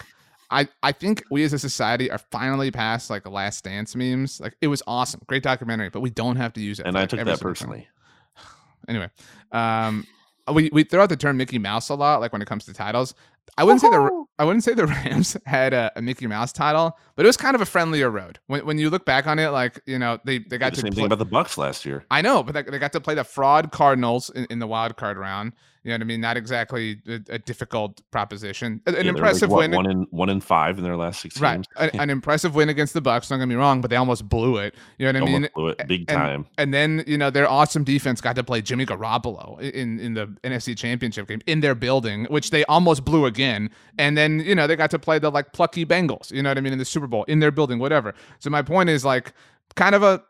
I, 0.50 0.68
I 0.84 0.92
think 0.94 1.24
we 1.32 1.44
as 1.44 1.52
a 1.54 1.60
society 1.60 2.10
are 2.12 2.18
finally 2.32 2.72
past 2.72 3.10
like 3.10 3.24
the 3.24 3.30
last 3.30 3.64
dance 3.64 3.96
memes. 3.96 4.40
Like 4.40 4.56
it 4.62 4.68
was 4.68 4.82
awesome, 4.88 5.22
great 5.28 5.44
documentary, 5.44 5.90
but 5.90 6.00
we 6.02 6.10
don't 6.10 6.36
have 6.38 6.54
to 6.54 6.62
use 6.62 6.80
it. 6.80 6.86
And 6.86 6.98
I 6.98 7.02
like, 7.02 7.10
took 7.10 7.24
that 7.26 7.40
personally. 7.40 7.88
Anyway, 8.90 9.10
um, 9.52 10.06
we 10.54 10.70
we 10.72 10.84
throw 10.84 11.04
out 11.04 11.10
the 11.10 11.18
term 11.18 11.38
Mickey 11.38 11.60
Mouse 11.60 11.90
a 11.90 11.96
lot, 11.96 12.22
like 12.22 12.32
when 12.34 12.42
it 12.42 12.48
comes 12.48 12.66
to 12.66 12.74
titles. 12.74 13.14
I 13.58 13.64
wouldn't 13.64 13.82
say 13.82 13.90
the 13.90 14.26
I 14.40 14.46
wouldn't 14.46 14.64
say 14.64 14.74
the 14.74 14.86
Rams 15.06 15.36
had 15.46 15.74
a, 15.74 15.92
a 15.96 16.02
Mickey 16.02 16.28
Mouse 16.28 16.52
title, 16.54 16.98
but 17.16 17.26
it 17.26 17.30
was 17.30 17.38
kind 17.38 17.56
of 17.56 17.62
a 17.62 17.66
friendlier 17.66 18.10
road. 18.10 18.40
When 18.48 18.66
when 18.66 18.78
you 18.78 18.90
look 18.90 19.06
back 19.06 19.28
on 19.28 19.40
it, 19.40 19.50
like 19.50 19.82
you 19.86 19.98
know 20.00 20.20
they 20.26 20.40
they 20.40 20.58
got 20.58 20.72
the 20.72 20.78
to 20.78 20.82
same 20.82 20.92
pl- 20.92 20.96
thing 20.96 21.06
about 21.12 21.20
the 21.20 21.26
Bucs 21.26 21.58
last 21.58 21.86
year. 21.86 22.06
I 22.12 22.22
know, 22.22 22.44
but 22.44 22.54
they, 22.54 22.64
they 22.64 22.80
got 22.80 22.94
to 22.94 23.02
play 23.02 23.16
the 23.16 23.24
fraud 23.24 23.72
Cardinals 23.72 24.30
in, 24.30 24.46
in 24.50 24.60
the 24.60 24.68
wild 24.68 24.96
card 24.98 25.18
round. 25.18 25.54
You 25.84 25.94
know 25.94 26.00
what 26.00 26.02
I 26.02 26.06
mean? 26.06 26.20
Not 26.22 26.36
exactly 26.36 27.00
a, 27.08 27.36
a 27.36 27.40
difficult 27.40 28.02
proposition. 28.12 28.82
An, 28.86 28.94
an 28.94 28.96
Yeah, 28.96 28.96
they 28.96 28.98
were, 28.98 29.04
like, 29.04 29.08
impressive 29.20 29.50
what, 29.50 29.60
win, 29.60 29.72
one 29.72 29.90
in 29.90 30.08
one 30.10 30.30
in 30.30 30.42
five 30.42 30.78
in 30.78 30.84
their 30.84 30.98
last 30.98 31.22
six 31.22 31.40
right? 31.40 31.56
games. 31.56 31.68
An, 31.78 32.02
an 32.02 32.10
impressive 32.10 32.54
win 32.56 32.68
against 32.68 32.94
the 32.94 33.02
Bucs. 33.02 33.30
Don't 33.30 33.40
get 33.40 33.48
me 33.48 33.56
wrong, 33.56 33.80
but 33.80 33.90
they 33.90 33.96
almost 33.96 34.28
blew 34.28 34.58
it. 34.58 34.76
You 34.98 35.12
know 35.12 35.22
what 35.22 35.30
I 35.30 35.32
mean? 35.32 35.50
blew 35.56 35.68
it 35.70 35.88
big 35.88 36.02
and- 36.02 36.18
time. 36.18 36.46
And 36.58 36.74
then 36.74 37.06
you 37.08 37.18
know 37.18 37.30
their 37.30 37.50
awesome 37.50 37.86
defense 37.86 38.20
got 38.20 38.36
to 38.36 38.44
play 38.44 38.62
Jimmy 38.62 38.86
Garoppolo 38.86 39.62
in 39.62 39.98
in 40.00 40.14
the 40.14 40.28
NFC 40.44 40.78
Championship 40.78 41.26
game 41.30 41.40
in 41.48 41.62
their 41.62 41.76
building, 41.76 42.26
which 42.26 42.50
they 42.50 42.66
almost 42.66 43.06
blew 43.06 43.26
again. 43.26 43.37
And 43.98 44.18
then 44.18 44.40
you 44.40 44.56
know 44.56 44.68
they 44.68 44.76
got 44.76 44.92
to 44.92 45.00
play 45.00 45.20
the 45.20 45.30
like 45.30 45.54
plucky 45.54 45.86
Bengals. 45.86 46.32
You 46.32 46.44
know 46.44 46.50
what 46.50 46.58
I 46.58 46.62
mean 46.62 46.74
in 46.74 46.80
the 46.80 46.86
Super 46.86 47.08
Bowl 47.08 47.24
in 47.26 47.40
their 47.40 47.52
building, 47.52 47.80
whatever. 47.80 48.14
So 48.40 48.50
my 48.50 48.62
point 48.62 48.90
is 48.90 49.06
like 49.06 49.34
kind 49.76 49.96
of 49.96 50.04
a. 50.04 50.24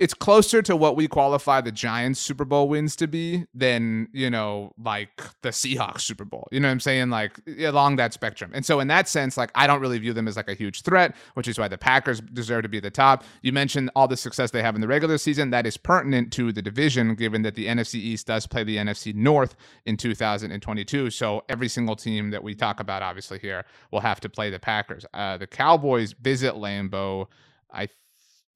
It's 0.00 0.14
closer 0.14 0.62
to 0.62 0.74
what 0.74 0.96
we 0.96 1.06
qualify 1.06 1.60
the 1.60 1.70
Giants 1.70 2.18
Super 2.18 2.46
Bowl 2.46 2.70
wins 2.70 2.96
to 2.96 3.06
be 3.06 3.44
than, 3.52 4.08
you 4.14 4.30
know, 4.30 4.72
like 4.82 5.20
the 5.42 5.50
Seahawks 5.50 6.00
Super 6.00 6.24
Bowl. 6.24 6.48
You 6.50 6.58
know 6.58 6.68
what 6.68 6.72
I'm 6.72 6.80
saying? 6.80 7.10
Like 7.10 7.38
along 7.58 7.96
that 7.96 8.14
spectrum. 8.14 8.50
And 8.54 8.64
so 8.64 8.80
in 8.80 8.88
that 8.88 9.08
sense, 9.08 9.36
like 9.36 9.50
I 9.54 9.66
don't 9.66 9.82
really 9.82 9.98
view 9.98 10.14
them 10.14 10.26
as 10.26 10.38
like 10.38 10.48
a 10.48 10.54
huge 10.54 10.80
threat, 10.80 11.14
which 11.34 11.46
is 11.46 11.58
why 11.58 11.68
the 11.68 11.76
Packers 11.76 12.22
deserve 12.22 12.62
to 12.62 12.68
be 12.70 12.78
at 12.78 12.82
the 12.82 12.90
top. 12.90 13.24
You 13.42 13.52
mentioned 13.52 13.90
all 13.94 14.08
the 14.08 14.16
success 14.16 14.52
they 14.52 14.62
have 14.62 14.74
in 14.74 14.80
the 14.80 14.88
regular 14.88 15.18
season. 15.18 15.50
That 15.50 15.66
is 15.66 15.76
pertinent 15.76 16.32
to 16.32 16.50
the 16.50 16.62
division, 16.62 17.14
given 17.14 17.42
that 17.42 17.54
the 17.54 17.66
NFC 17.66 17.96
East 17.96 18.26
does 18.26 18.46
play 18.46 18.64
the 18.64 18.78
NFC 18.78 19.14
North 19.14 19.54
in 19.84 19.98
2022. 19.98 21.10
So 21.10 21.44
every 21.50 21.68
single 21.68 21.94
team 21.94 22.30
that 22.30 22.42
we 22.42 22.54
talk 22.54 22.80
about, 22.80 23.02
obviously 23.02 23.38
here, 23.38 23.66
will 23.90 24.00
have 24.00 24.18
to 24.20 24.30
play 24.30 24.48
the 24.48 24.58
Packers. 24.58 25.04
Uh, 25.12 25.36
the 25.36 25.46
Cowboys 25.46 26.14
visit 26.14 26.54
Lambeau. 26.54 27.26
I 27.70 27.88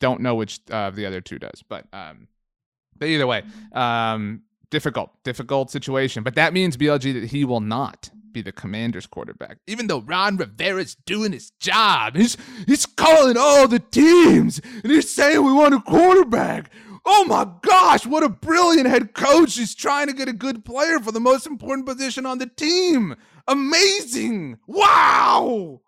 don't 0.05 0.21
know 0.21 0.35
which 0.35 0.61
uh, 0.71 0.91
the 0.91 1.07
other 1.07 1.23
two 1.23 1.39
does, 1.39 1.65
but 1.67 1.87
um, 1.95 2.29
but 2.95 3.09
either 3.09 3.27
way, 3.27 3.43
um, 3.73 4.43
difficult, 4.69 5.11
difficult 5.25 5.71
situation. 5.71 6.23
But 6.23 6.35
that 6.35 6.53
means 6.53 6.77
BLG 6.77 7.15
that 7.15 7.31
he 7.31 7.47
will 7.47 7.63
not 7.63 8.11
be 8.33 8.43
the 8.43 8.53
Commanders 8.53 9.07
quarterback, 9.07 9.61
even 9.67 9.87
though 9.87 10.03
Ron 10.03 10.37
Rivera's 10.37 10.95
doing 10.95 11.33
his 11.33 11.53
job. 11.59 12.17
He's 12.17 12.37
he's 12.67 12.85
calling 12.85 13.39
all 13.39 13.67
the 13.67 13.79
teams 13.79 14.61
and 14.83 14.93
he's 14.93 15.09
saying 15.09 15.43
we 15.43 15.55
want 15.55 15.73
a 15.73 15.81
quarterback. 15.81 16.71
Oh 17.07 17.25
my 17.25 17.47
gosh, 17.63 18.05
what 18.05 18.23
a 18.23 18.29
brilliant 18.29 18.89
head 18.89 19.15
coach! 19.15 19.57
He's 19.57 19.75
trying 19.75 20.09
to 20.09 20.13
get 20.13 20.29
a 20.29 20.35
good 20.35 20.67
player 20.67 21.01
for 21.01 21.13
the 21.13 21.21
most 21.21 21.47
important 21.47 21.87
position 21.87 22.27
on 22.27 22.37
the 22.37 22.47
team. 22.47 23.17
Amazing! 23.49 24.59
Wow! 24.67 25.81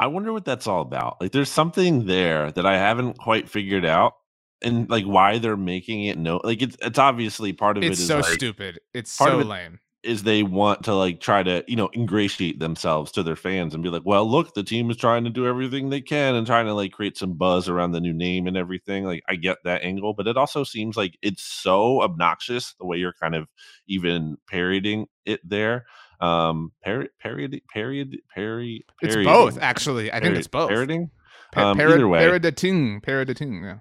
I 0.00 0.06
wonder 0.08 0.32
what 0.32 0.44
that's 0.44 0.66
all 0.66 0.82
about. 0.82 1.20
Like, 1.20 1.32
there's 1.32 1.50
something 1.50 2.06
there 2.06 2.50
that 2.52 2.66
I 2.66 2.76
haven't 2.78 3.18
quite 3.18 3.48
figured 3.48 3.84
out, 3.84 4.14
and 4.62 4.88
like 4.90 5.04
why 5.04 5.38
they're 5.38 5.56
making 5.56 6.04
it 6.04 6.18
no. 6.18 6.40
Like, 6.44 6.62
it's 6.62 6.76
it's 6.82 6.98
obviously 6.98 7.52
part 7.52 7.76
of 7.76 7.84
it 7.84 7.92
It's 7.92 8.04
so 8.06 8.16
like, 8.16 8.24
stupid. 8.26 8.80
It's 8.92 9.16
part 9.16 9.30
so 9.30 9.34
of 9.36 9.40
it- 9.42 9.46
lame. 9.46 9.78
is 10.02 10.22
they 10.22 10.42
want 10.42 10.82
to 10.84 10.94
like 10.94 11.18
try 11.20 11.42
to 11.42 11.64
you 11.66 11.76
know 11.76 11.88
ingratiate 11.94 12.58
themselves 12.58 13.10
to 13.12 13.22
their 13.22 13.36
fans 13.36 13.72
and 13.72 13.82
be 13.82 13.88
like, 13.88 14.02
well, 14.04 14.28
look, 14.30 14.52
the 14.54 14.62
team 14.64 14.90
is 14.90 14.96
trying 14.98 15.24
to 15.24 15.30
do 15.30 15.46
everything 15.46 15.88
they 15.90 16.00
can 16.00 16.34
and 16.34 16.46
trying 16.46 16.66
to 16.66 16.74
like 16.74 16.92
create 16.92 17.16
some 17.16 17.34
buzz 17.34 17.68
around 17.68 17.92
the 17.92 18.00
new 18.00 18.12
name 18.12 18.46
and 18.46 18.56
everything. 18.56 19.04
Like, 19.04 19.22
I 19.28 19.36
get 19.36 19.58
that 19.64 19.82
angle, 19.82 20.12
but 20.12 20.26
it 20.26 20.36
also 20.36 20.64
seems 20.64 20.96
like 20.96 21.16
it's 21.22 21.42
so 21.42 22.02
obnoxious 22.02 22.74
the 22.80 22.84
way 22.86 22.98
you're 22.98 23.14
kind 23.20 23.34
of 23.34 23.48
even 23.86 24.36
parodying 24.46 25.06
it 25.24 25.40
there. 25.48 25.86
Um, 26.20 26.72
parody, 26.82 27.08
parody, 27.20 27.62
parody, 27.72 28.22
parody. 28.34 28.84
It's 29.02 29.16
both, 29.16 29.58
actually. 29.60 30.12
I 30.12 30.20
think 30.20 30.36
it's 30.36 30.46
both. 30.48 30.70
Parodying. 30.70 31.10
Pa- 31.52 31.70
um, 31.70 31.80
either 31.80 32.08
way. 32.08 32.20
Paraditing, 32.20 33.00
paraditing, 33.00 33.62
yeah. 33.64 33.78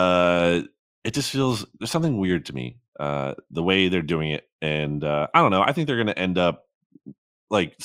uh 0.00 0.62
it 1.04 1.12
just 1.14 1.30
feels 1.30 1.66
there's 1.78 1.90
something 1.90 2.18
weird 2.18 2.46
to 2.46 2.54
me 2.54 2.78
uh 2.98 3.34
the 3.50 3.62
way 3.62 3.88
they're 3.88 4.00
doing 4.02 4.30
it 4.30 4.48
and 4.62 5.04
uh 5.04 5.26
i 5.34 5.40
don't 5.40 5.50
know 5.50 5.62
i 5.62 5.70
think 5.72 5.86
they're 5.86 5.98
gonna 5.98 6.12
end 6.12 6.38
up 6.38 6.64
like 7.50 7.76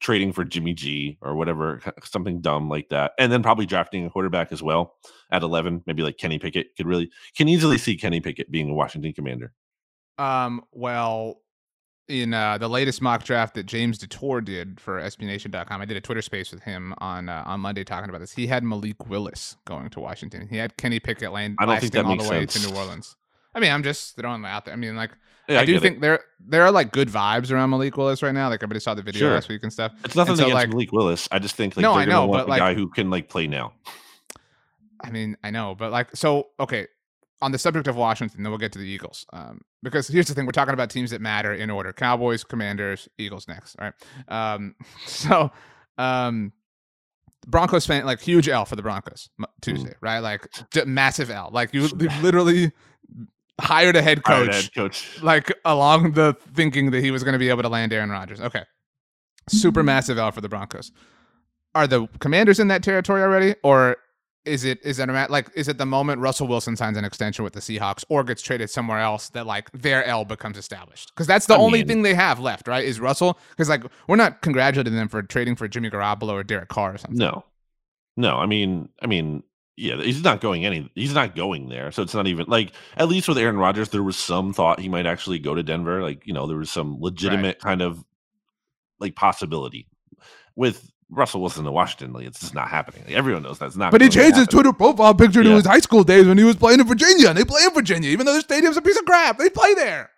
trading 0.00 0.32
for 0.32 0.44
jimmy 0.44 0.74
g 0.74 1.16
or 1.22 1.34
whatever 1.34 1.80
something 2.04 2.40
dumb 2.40 2.68
like 2.68 2.88
that 2.90 3.12
and 3.18 3.32
then 3.32 3.42
probably 3.42 3.64
drafting 3.66 4.04
a 4.04 4.10
quarterback 4.10 4.52
as 4.52 4.62
well 4.62 4.96
at 5.32 5.42
11 5.42 5.82
maybe 5.86 6.02
like 6.02 6.18
kenny 6.18 6.38
pickett 6.38 6.76
could 6.76 6.86
really 6.86 7.10
can 7.36 7.48
easily 7.48 7.78
see 7.78 7.96
kenny 7.96 8.20
pickett 8.20 8.50
being 8.50 8.68
a 8.68 8.74
washington 8.74 9.12
commander 9.12 9.52
Um, 10.18 10.62
well, 10.72 11.40
in 12.08 12.32
uh, 12.32 12.56
the 12.58 12.68
latest 12.68 13.02
mock 13.02 13.22
draft 13.24 13.54
that 13.54 13.66
James 13.66 13.98
Dator 13.98 14.44
did 14.44 14.80
for 14.80 15.00
SBNation.com, 15.00 15.80
I 15.80 15.84
did 15.84 15.96
a 15.96 16.00
Twitter 16.00 16.22
space 16.22 16.50
with 16.52 16.62
him 16.62 16.94
on 16.98 17.28
uh, 17.28 17.42
on 17.46 17.60
Monday 17.60 17.84
talking 17.84 18.08
about 18.08 18.20
this. 18.20 18.32
He 18.32 18.46
had 18.46 18.64
Malik 18.64 19.08
Willis 19.08 19.56
going 19.66 19.90
to 19.90 20.00
Washington. 20.00 20.48
He 20.48 20.56
had 20.56 20.76
Kenny 20.76 21.00
Pickett 21.00 21.32
land 21.32 21.56
I 21.58 21.66
don't 21.66 21.80
think 21.80 21.92
that 21.92 22.04
all 22.04 22.12
makes 22.12 22.24
the 22.24 22.30
way 22.30 22.40
sense. 22.46 22.64
to 22.64 22.70
New 22.72 22.76
Orleans. 22.78 23.16
I 23.54 23.60
mean, 23.60 23.72
I'm 23.72 23.82
just 23.82 24.16
throwing 24.16 24.42
that 24.42 24.48
out 24.48 24.64
there. 24.66 24.74
I 24.74 24.76
mean, 24.76 24.94
like, 24.96 25.10
Yeah, 25.48 25.60
I, 25.60 25.64
do 25.64 25.72
get 25.72 25.78
it. 25.78 25.80
think 25.82 26.00
there 26.00 26.20
there 26.46 26.62
are 26.62 26.70
like 26.70 26.92
good 26.92 27.08
vibes 27.08 27.50
around 27.50 27.70
Malik 27.70 27.96
Willis 27.96 28.22
right 28.22 28.32
now. 28.34 28.48
Like 28.48 28.58
everybody 28.62 28.80
saw 28.80 28.94
the 28.94 29.02
video 29.02 29.20
Sure. 29.20 29.34
last 29.34 29.48
week 29.48 29.62
and 29.62 29.72
stuff. 29.72 29.92
it's 30.04 30.14
nothing 30.16 30.32
and 30.32 30.38
so, 30.38 30.44
against 30.44 30.54
like- 30.54 30.68
Malik 30.70 30.92
Willis. 30.92 31.28
I 31.32 31.38
just 31.38 31.56
think 31.56 31.76
like 31.76 31.82
No, 31.82 31.92
they're 31.92 32.02
I 32.02 32.04
gonna 32.06 32.12
know, 32.20 32.26
want 32.26 32.40
but, 32.42 32.48
a 32.48 32.50
like- 32.50 32.58
guy 32.60 32.74
who 32.74 32.88
can 32.88 33.10
like 33.10 33.28
play 33.28 33.46
now. 33.46 33.72
I 35.02 35.10
mean, 35.10 35.36
I 35.44 35.50
know, 35.50 35.74
but 35.78 35.92
like, 35.92 36.14
so 36.16 36.48
okay. 36.58 36.86
On 37.40 37.52
the 37.52 37.58
subject 37.58 37.86
of 37.86 37.94
Washington, 37.94 38.42
then 38.42 38.50
we'll 38.50 38.58
get 38.58 38.72
to 38.72 38.78
the 38.80 38.88
Eagles. 38.88 39.24
Um, 39.32 39.60
because 39.82 40.08
here's 40.08 40.26
the 40.26 40.34
thing: 40.34 40.44
we're 40.44 40.52
talking 40.52 40.74
about 40.74 40.90
teams 40.90 41.10
that 41.10 41.20
matter 41.20 41.52
in 41.52 41.70
order: 41.70 41.92
Cowboys, 41.92 42.42
Commanders, 42.42 43.08
Eagles 43.16 43.46
next. 43.46 43.76
All 43.78 43.86
right. 43.86 44.54
Um, 44.54 44.74
so, 45.06 45.50
um, 45.98 46.52
Broncos 47.46 47.86
fan, 47.86 48.04
like 48.04 48.20
huge 48.20 48.48
L 48.48 48.64
for 48.64 48.76
the 48.76 48.82
Broncos 48.82 49.30
m- 49.38 49.46
Tuesday, 49.62 49.94
right? 50.00 50.18
Like 50.18 50.48
massive 50.86 51.30
L. 51.30 51.50
Like 51.52 51.72
you, 51.72 51.86
literally 52.22 52.72
hired 53.60 53.96
a 53.96 54.02
head 54.02 54.24
coach, 54.24 54.54
head 54.54 54.74
coach. 54.74 55.22
like 55.22 55.52
along 55.64 56.12
the 56.12 56.34
thinking 56.54 56.90
that 56.90 57.02
he 57.02 57.10
was 57.10 57.22
going 57.24 57.32
to 57.34 57.38
be 57.38 57.48
able 57.48 57.62
to 57.62 57.68
land 57.68 57.92
Aaron 57.92 58.10
Rodgers. 58.10 58.40
Okay, 58.40 58.64
super 59.48 59.82
massive 59.82 60.18
L 60.18 60.30
for 60.32 60.40
the 60.40 60.48
Broncos. 60.48 60.90
Are 61.74 61.86
the 61.86 62.08
Commanders 62.18 62.58
in 62.58 62.68
that 62.68 62.82
territory 62.82 63.22
already, 63.22 63.54
or 63.62 63.96
is 64.44 64.64
it 64.64 64.78
is 64.82 64.98
it 64.98 65.08
like 65.30 65.50
is 65.54 65.68
it 65.68 65.78
the 65.78 65.86
moment 65.86 66.20
Russell 66.20 66.46
Wilson 66.46 66.76
signs 66.76 66.96
an 66.96 67.04
extension 67.04 67.44
with 67.44 67.52
the 67.52 67.60
Seahawks 67.60 68.04
or 68.08 68.24
gets 68.24 68.40
traded 68.40 68.70
somewhere 68.70 68.98
else 68.98 69.28
that 69.30 69.46
like 69.46 69.70
their 69.72 70.04
L 70.04 70.24
becomes 70.24 70.56
established? 70.56 71.12
Because 71.14 71.26
that's 71.26 71.46
the 71.46 71.54
I 71.54 71.58
only 71.58 71.80
mean- 71.80 71.88
thing 71.88 72.02
they 72.02 72.14
have 72.14 72.40
left, 72.40 72.66
right? 72.68 72.84
Is 72.84 73.00
Russell? 73.00 73.38
Because 73.50 73.68
like 73.68 73.84
we're 74.06 74.16
not 74.16 74.40
congratulating 74.40 74.94
them 74.94 75.08
for 75.08 75.22
trading 75.22 75.56
for 75.56 75.68
Jimmy 75.68 75.90
Garoppolo 75.90 76.32
or 76.32 76.42
Derek 76.44 76.68
Carr 76.68 76.94
or 76.94 76.98
something. 76.98 77.18
No, 77.18 77.44
no. 78.16 78.36
I 78.36 78.46
mean, 78.46 78.88
I 79.02 79.06
mean, 79.06 79.42
yeah, 79.76 79.96
he's 79.96 80.24
not 80.24 80.40
going 80.40 80.64
any. 80.64 80.90
He's 80.94 81.14
not 81.14 81.36
going 81.36 81.68
there. 81.68 81.92
So 81.92 82.02
it's 82.02 82.14
not 82.14 82.26
even 82.26 82.46
like 82.48 82.72
at 82.96 83.08
least 83.08 83.28
with 83.28 83.38
Aaron 83.38 83.58
Rodgers, 83.58 83.90
there 83.90 84.02
was 84.02 84.16
some 84.16 84.52
thought 84.52 84.80
he 84.80 84.88
might 84.88 85.06
actually 85.06 85.38
go 85.38 85.54
to 85.54 85.62
Denver. 85.62 86.02
Like 86.02 86.26
you 86.26 86.32
know, 86.32 86.46
there 86.46 86.56
was 86.56 86.70
some 86.70 87.00
legitimate 87.00 87.60
kind 87.60 87.82
of 87.82 88.02
like 88.98 89.14
possibility 89.14 89.86
with 90.56 90.90
Russell 91.10 91.40
Wilson 91.40 91.64
to 91.64 91.72
Washington. 91.72 92.12
Like 92.12 92.26
it's 92.26 92.40
just 92.40 92.54
not 92.54 92.68
happening. 92.68 93.04
Like, 93.06 93.14
everyone 93.14 93.42
knows 93.42 93.58
that's 93.58 93.76
not. 93.76 93.92
But 93.92 94.00
he 94.00 94.08
changed 94.08 94.36
his. 94.36 94.46
Twitter 94.48 94.72
profile 94.72 95.14
picture 95.14 95.42
to 95.42 95.48
Yeah. 95.48 95.56
his 95.56 95.66
high 95.66 95.80
school 95.80 96.04
days 96.04 96.26
when 96.26 96.38
he 96.38 96.44
was 96.44 96.56
playing 96.56 96.80
in 96.80 96.86
Virginia, 96.86 97.28
and 97.28 97.38
they 97.38 97.44
play 97.44 97.62
in 97.64 97.72
Virginia, 97.72 98.10
even 98.10 98.26
though 98.26 98.34
the 98.34 98.40
stadium's 98.40 98.76
a 98.76 98.82
piece 98.82 98.98
of 98.98 99.04
crap. 99.04 99.38
They 99.38 99.48
play 99.50 99.74
there. 99.74 100.10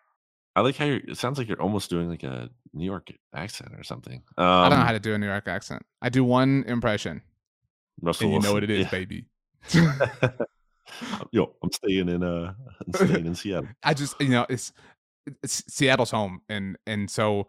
I 0.57 0.63
like 0.63 0.77
how 0.77 0.85
you're, 0.85 0.97
it 0.97 1.17
sounds 1.17 1.39
like 1.39 1.49
you're 1.49 1.63
almost 1.63 1.91
doing 1.91 2.09
like 2.11 2.25
a 2.25 2.51
New 2.75 2.85
York 2.85 3.13
accent 3.35 3.73
or 3.79 3.85
something. 3.85 4.23
Um, 4.37 4.47
I 4.47 4.69
don't 4.69 4.81
know 4.81 4.85
how 4.85 4.93
to 4.93 4.99
do 4.99 5.15
a 5.15 5.19
New 5.19 5.27
York 5.29 5.47
accent. 5.47 5.83
I 6.03 6.09
do 6.09 6.25
one 6.25 6.65
impression, 6.67 7.23
Russell 8.03 8.27
and 8.27 8.35
you 8.35 8.41
know 8.41 8.53
what 8.53 8.65
it 8.65 8.71
is, 8.71 8.87
yeah. 8.87 8.91
baby. 8.91 9.27
Yo, 11.31 11.55
I'm 11.63 11.71
staying 11.73 12.09
in 12.09 12.23
uh, 12.25 12.53
I'm 12.87 12.93
staying 13.07 13.27
in 13.27 13.35
Seattle. 13.35 13.69
I 13.83 13.95
just, 13.95 14.21
you 14.21 14.29
know, 14.29 14.47
it's 14.49 14.73
Seattle's 15.45 16.11
home, 16.11 16.41
and 16.49 16.77
and 16.87 17.09
so 17.09 17.47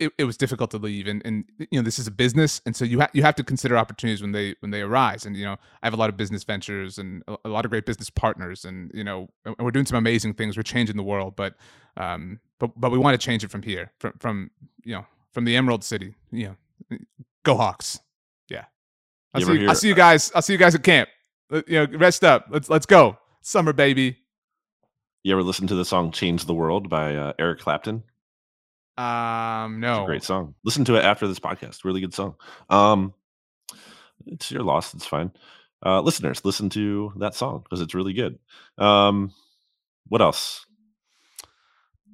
it, 0.00 0.12
it 0.18 0.24
was 0.24 0.36
difficult 0.36 0.70
to 0.72 0.78
leave. 0.78 1.06
And 1.06 1.22
and 1.24 1.44
you 1.58 1.78
know 1.78 1.82
this 1.82 1.98
is 1.98 2.06
a 2.06 2.10
business. 2.10 2.60
And 2.66 2.74
so 2.74 2.84
you 2.84 2.98
have 3.00 3.10
you 3.12 3.22
have 3.22 3.36
to 3.36 3.44
consider 3.44 3.76
opportunities 3.76 4.22
when 4.22 4.32
they 4.32 4.56
when 4.60 4.70
they 4.70 4.80
arise. 4.80 5.26
And 5.26 5.36
you 5.36 5.44
know 5.44 5.56
I 5.82 5.86
have 5.86 5.94
a 5.94 5.96
lot 5.96 6.08
of 6.08 6.16
business 6.16 6.42
ventures 6.42 6.98
and 6.98 7.22
a, 7.28 7.36
a 7.44 7.48
lot 7.48 7.64
of 7.64 7.70
great 7.70 7.86
business 7.86 8.10
partners. 8.10 8.64
And 8.64 8.90
you 8.94 9.04
know 9.04 9.28
and 9.44 9.56
we're 9.60 9.70
doing 9.70 9.86
some 9.86 9.98
amazing 9.98 10.34
things. 10.34 10.56
We're 10.56 10.62
changing 10.64 10.96
the 10.96 11.02
world. 11.02 11.36
But 11.36 11.54
um 11.96 12.40
but 12.58 12.70
but 12.80 12.90
we 12.90 12.98
want 12.98 13.20
to 13.20 13.24
change 13.24 13.44
it 13.44 13.50
from 13.50 13.62
here 13.62 13.92
from 13.98 14.14
from 14.18 14.50
you 14.84 14.94
know 14.94 15.06
from 15.32 15.44
the 15.44 15.56
Emerald 15.56 15.84
City. 15.84 16.14
You 16.32 16.56
know 16.90 16.98
go 17.44 17.56
Hawks. 17.56 18.00
Yeah. 18.48 18.64
I'll, 19.34 19.42
see 19.42 19.52
you, 19.52 19.68
I'll 19.68 19.74
see 19.74 19.88
you 19.88 19.94
guys 19.94 20.32
I'll 20.34 20.42
see 20.42 20.54
you 20.54 20.58
guys 20.58 20.74
at 20.74 20.82
camp. 20.82 21.08
You 21.66 21.86
know 21.86 21.98
rest 21.98 22.24
up. 22.24 22.46
Let's 22.50 22.70
let's 22.70 22.86
go. 22.86 23.18
Summer 23.42 23.72
baby. 23.72 24.16
You 25.22 25.34
ever 25.34 25.42
listen 25.42 25.66
to 25.66 25.74
the 25.74 25.84
song 25.84 26.12
"Change 26.12 26.46
the 26.46 26.54
World" 26.54 26.88
by 26.88 27.14
uh, 27.14 27.34
Eric 27.38 27.60
Clapton? 27.60 28.02
Um, 28.96 29.80
no, 29.80 30.04
great 30.06 30.22
song. 30.22 30.54
Listen 30.64 30.84
to 30.86 30.96
it 30.96 31.04
after 31.04 31.26
this 31.26 31.38
podcast. 31.38 31.84
Really 31.84 32.00
good 32.00 32.14
song. 32.14 32.34
Um, 32.68 33.14
it's 34.26 34.50
your 34.50 34.62
loss. 34.62 34.94
It's 34.94 35.06
fine. 35.06 35.32
Uh, 35.84 36.00
listeners, 36.00 36.44
listen 36.44 36.68
to 36.70 37.12
that 37.18 37.34
song 37.34 37.62
because 37.62 37.80
it's 37.80 37.94
really 37.94 38.12
good. 38.12 38.38
Um, 38.76 39.32
what 40.08 40.20
else? 40.20 40.66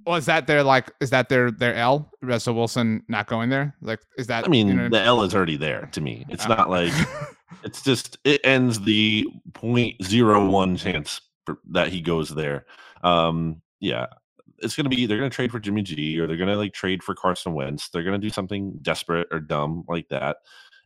Well, 0.06 0.14
is 0.14 0.26
that 0.26 0.46
their 0.46 0.62
like? 0.62 0.92
Is 1.00 1.10
that 1.10 1.28
their 1.28 1.50
their 1.50 1.74
L? 1.74 2.08
Russell 2.22 2.54
Wilson 2.54 3.02
not 3.08 3.26
going 3.26 3.50
there? 3.50 3.74
Like, 3.82 4.00
is 4.16 4.28
that? 4.28 4.44
I 4.44 4.48
mean, 4.48 4.68
you 4.68 4.74
know, 4.74 4.88
the 4.88 5.00
L 5.00 5.22
is 5.22 5.34
already 5.34 5.56
there 5.56 5.88
to 5.92 6.00
me. 6.00 6.24
It's 6.30 6.44
uh, 6.46 6.54
not 6.54 6.70
like 6.70 6.92
it's 7.64 7.82
just 7.82 8.18
it 8.22 8.40
ends 8.44 8.80
the 8.80 9.26
0.01 9.52 10.78
chance 10.78 11.20
for, 11.44 11.58
that 11.72 11.88
he 11.88 12.00
goes 12.00 12.28
there. 12.28 12.66
Um, 13.02 13.62
yeah, 13.80 14.06
it's 14.58 14.76
going 14.76 14.88
to 14.88 14.94
be 14.94 15.06
they're 15.06 15.18
going 15.18 15.30
to 15.30 15.34
trade 15.34 15.52
for 15.52 15.60
Jimmy 15.60 15.82
G 15.82 16.18
or 16.18 16.26
they're 16.26 16.36
going 16.36 16.48
to 16.48 16.56
like 16.56 16.72
trade 16.72 17.02
for 17.02 17.14
Carson 17.14 17.54
Wentz. 17.54 17.88
They're 17.88 18.02
going 18.02 18.20
to 18.20 18.26
do 18.26 18.32
something 18.32 18.78
desperate 18.82 19.28
or 19.30 19.40
dumb 19.40 19.84
like 19.88 20.08
that. 20.08 20.38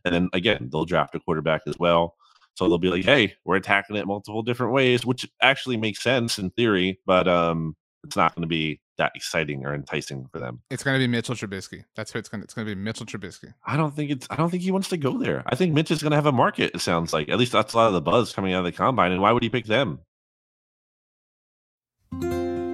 And 0.05 0.13
then 0.13 0.29
again, 0.33 0.69
they'll 0.71 0.85
draft 0.85 1.15
a 1.15 1.19
quarterback 1.19 1.61
as 1.67 1.77
well. 1.77 2.15
So 2.55 2.67
they'll 2.67 2.77
be 2.77 2.89
like, 2.89 3.05
"Hey, 3.05 3.35
we're 3.45 3.55
attacking 3.55 3.95
it 3.95 4.05
multiple 4.05 4.43
different 4.43 4.73
ways," 4.73 5.05
which 5.05 5.29
actually 5.41 5.77
makes 5.77 6.03
sense 6.03 6.37
in 6.37 6.49
theory, 6.51 6.99
but 7.05 7.27
um 7.27 7.75
it's 8.03 8.15
not 8.15 8.35
going 8.35 8.41
to 8.41 8.47
be 8.47 8.81
that 8.97 9.11
exciting 9.15 9.65
or 9.65 9.73
enticing 9.73 10.27
for 10.31 10.39
them. 10.39 10.61
It's 10.69 10.83
going 10.83 10.99
to 10.99 11.03
be 11.03 11.07
Mitchell 11.07 11.35
Trubisky. 11.35 11.83
That's 11.95 12.11
who 12.11 12.19
it's 12.19 12.29
going 12.29 12.41
to. 12.41 12.45
It's 12.45 12.53
going 12.53 12.67
to 12.67 12.75
be 12.75 12.79
Mitchell 12.79 13.05
Trubisky. 13.05 13.53
I 13.65 13.77
don't 13.77 13.95
think 13.95 14.11
it's. 14.11 14.27
I 14.29 14.35
don't 14.35 14.49
think 14.49 14.63
he 14.63 14.71
wants 14.71 14.89
to 14.89 14.97
go 14.97 15.17
there. 15.17 15.43
I 15.45 15.55
think 15.55 15.73
Mitch 15.73 15.91
is 15.91 16.01
going 16.01 16.11
to 16.11 16.17
have 16.17 16.25
a 16.25 16.31
market. 16.31 16.71
It 16.73 16.81
sounds 16.81 17.13
like 17.13 17.29
at 17.29 17.37
least 17.37 17.51
that's 17.51 17.73
a 17.73 17.77
lot 17.77 17.87
of 17.87 17.93
the 17.93 18.01
buzz 18.01 18.33
coming 18.33 18.53
out 18.53 18.59
of 18.59 18.65
the 18.65 18.71
combine. 18.71 19.11
And 19.11 19.21
why 19.21 19.31
would 19.31 19.43
he 19.43 19.49
pick 19.49 19.65
them? 19.65 19.99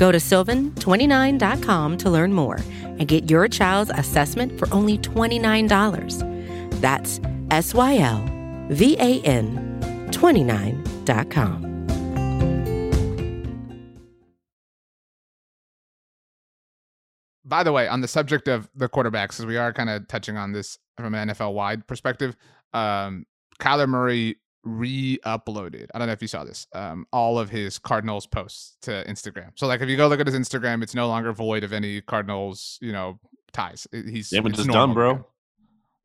Go 0.00 0.10
to 0.10 0.16
sylvan29.com 0.16 1.98
to 1.98 2.08
learn 2.08 2.32
more 2.32 2.58
and 2.82 3.06
get 3.06 3.30
your 3.30 3.48
child's 3.48 3.90
assessment 3.90 4.58
for 4.58 4.66
only 4.72 4.96
$29. 4.96 6.80
That's 6.80 7.20
S 7.50 7.74
Y 7.74 7.98
L 7.98 8.26
V 8.70 8.96
A 8.98 9.20
N 9.20 10.08
29.com. 10.10 11.66
By 17.44 17.62
the 17.62 17.72
way, 17.72 17.86
on 17.86 18.00
the 18.00 18.08
subject 18.08 18.48
of 18.48 18.70
the 18.74 18.88
quarterbacks, 18.88 19.38
as 19.38 19.44
we 19.44 19.58
are 19.58 19.74
kind 19.74 19.90
of 19.90 20.08
touching 20.08 20.38
on 20.38 20.52
this 20.52 20.78
from 20.96 21.14
an 21.14 21.28
NFL 21.28 21.52
wide 21.52 21.86
perspective, 21.86 22.36
um, 22.72 23.26
Kyler 23.60 23.86
Murray 23.86 24.36
re-uploaded. 24.64 25.86
I 25.94 25.98
don't 25.98 26.06
know 26.06 26.12
if 26.12 26.22
you 26.22 26.28
saw 26.28 26.44
this. 26.44 26.66
Um, 26.74 27.06
all 27.12 27.38
of 27.38 27.50
his 27.50 27.78
Cardinals 27.78 28.26
posts 28.26 28.76
to 28.82 29.04
Instagram. 29.08 29.50
So 29.56 29.66
like 29.66 29.80
if 29.80 29.88
you 29.88 29.96
go 29.96 30.08
look 30.08 30.20
at 30.20 30.26
his 30.26 30.36
Instagram, 30.36 30.82
it's 30.82 30.94
no 30.94 31.08
longer 31.08 31.32
void 31.32 31.64
of 31.64 31.72
any 31.72 32.00
Cardinals, 32.00 32.78
you 32.80 32.92
know, 32.92 33.18
ties. 33.52 33.86
He's 33.92 34.30
damage 34.30 34.58
is 34.58 34.66
done, 34.66 34.94
bro. 34.94 35.26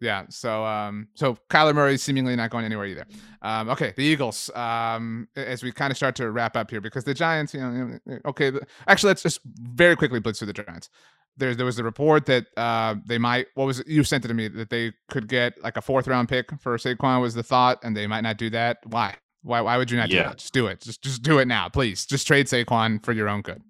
Yeah. 0.01 0.25
So 0.29 0.65
um, 0.65 1.07
so 1.15 1.37
Kyler 1.49 1.73
Murray 1.73 1.95
is 1.95 2.03
seemingly 2.03 2.35
not 2.35 2.49
going 2.49 2.65
anywhere 2.65 2.85
either. 2.85 3.05
Um, 3.41 3.69
okay, 3.69 3.93
the 3.95 4.03
Eagles. 4.03 4.49
Um, 4.53 5.27
as 5.35 5.63
we 5.63 5.71
kind 5.71 5.91
of 5.91 5.97
start 5.97 6.15
to 6.17 6.29
wrap 6.31 6.57
up 6.57 6.69
here 6.69 6.81
because 6.81 7.05
the 7.05 7.13
Giants, 7.13 7.53
you 7.53 7.61
know, 7.61 7.99
okay. 8.25 8.51
Actually, 8.87 9.09
let's 9.09 9.23
just 9.23 9.39
very 9.45 9.95
quickly 9.95 10.19
blitz 10.19 10.39
through 10.39 10.47
the 10.47 10.53
Giants 10.53 10.89
there 11.37 11.55
there 11.55 11.65
was 11.65 11.79
a 11.79 11.83
report 11.83 12.25
that 12.27 12.47
uh, 12.57 12.95
they 13.05 13.17
might 13.17 13.47
what 13.55 13.65
was 13.65 13.79
it? 13.79 13.87
you 13.87 14.03
sent 14.03 14.25
it 14.25 14.29
to 14.29 14.33
me 14.33 14.47
that 14.47 14.69
they 14.69 14.93
could 15.09 15.27
get 15.27 15.61
like 15.63 15.77
a 15.77 15.81
fourth 15.81 16.07
round 16.07 16.29
pick 16.29 16.49
for 16.59 16.77
Saquon 16.77 17.21
was 17.21 17.33
the 17.33 17.43
thought, 17.43 17.79
and 17.83 17.95
they 17.95 18.07
might 18.07 18.21
not 18.21 18.37
do 18.37 18.49
that. 18.51 18.79
Why? 18.85 19.15
Why? 19.43 19.61
Why 19.61 19.77
would 19.77 19.91
you 19.91 19.97
not 19.97 20.09
yeah. 20.09 20.23
do 20.23 20.29
that? 20.29 20.37
Just 20.37 20.53
do 20.53 20.67
it. 20.67 20.81
Just 20.81 21.01
just 21.01 21.21
do 21.21 21.39
it 21.39 21.47
now, 21.47 21.69
please. 21.69 22.05
Just 22.05 22.27
trade 22.27 22.47
Saquon 22.47 23.03
for 23.03 23.11
your 23.11 23.29
own 23.29 23.41
good. 23.41 23.61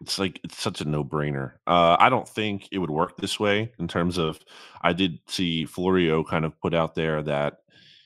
It's 0.00 0.18
like 0.18 0.40
it's 0.42 0.58
such 0.58 0.80
a 0.80 0.86
no 0.86 1.04
brainer. 1.04 1.52
Uh, 1.66 1.96
I 1.98 2.08
don't 2.08 2.28
think 2.28 2.68
it 2.72 2.78
would 2.78 2.90
work 2.90 3.18
this 3.18 3.38
way 3.38 3.72
in 3.78 3.86
terms 3.86 4.18
of. 4.18 4.38
I 4.82 4.92
did 4.94 5.18
see 5.26 5.66
Florio 5.66 6.24
kind 6.24 6.44
of 6.44 6.58
put 6.60 6.74
out 6.74 6.94
there 6.94 7.22
that 7.22 7.58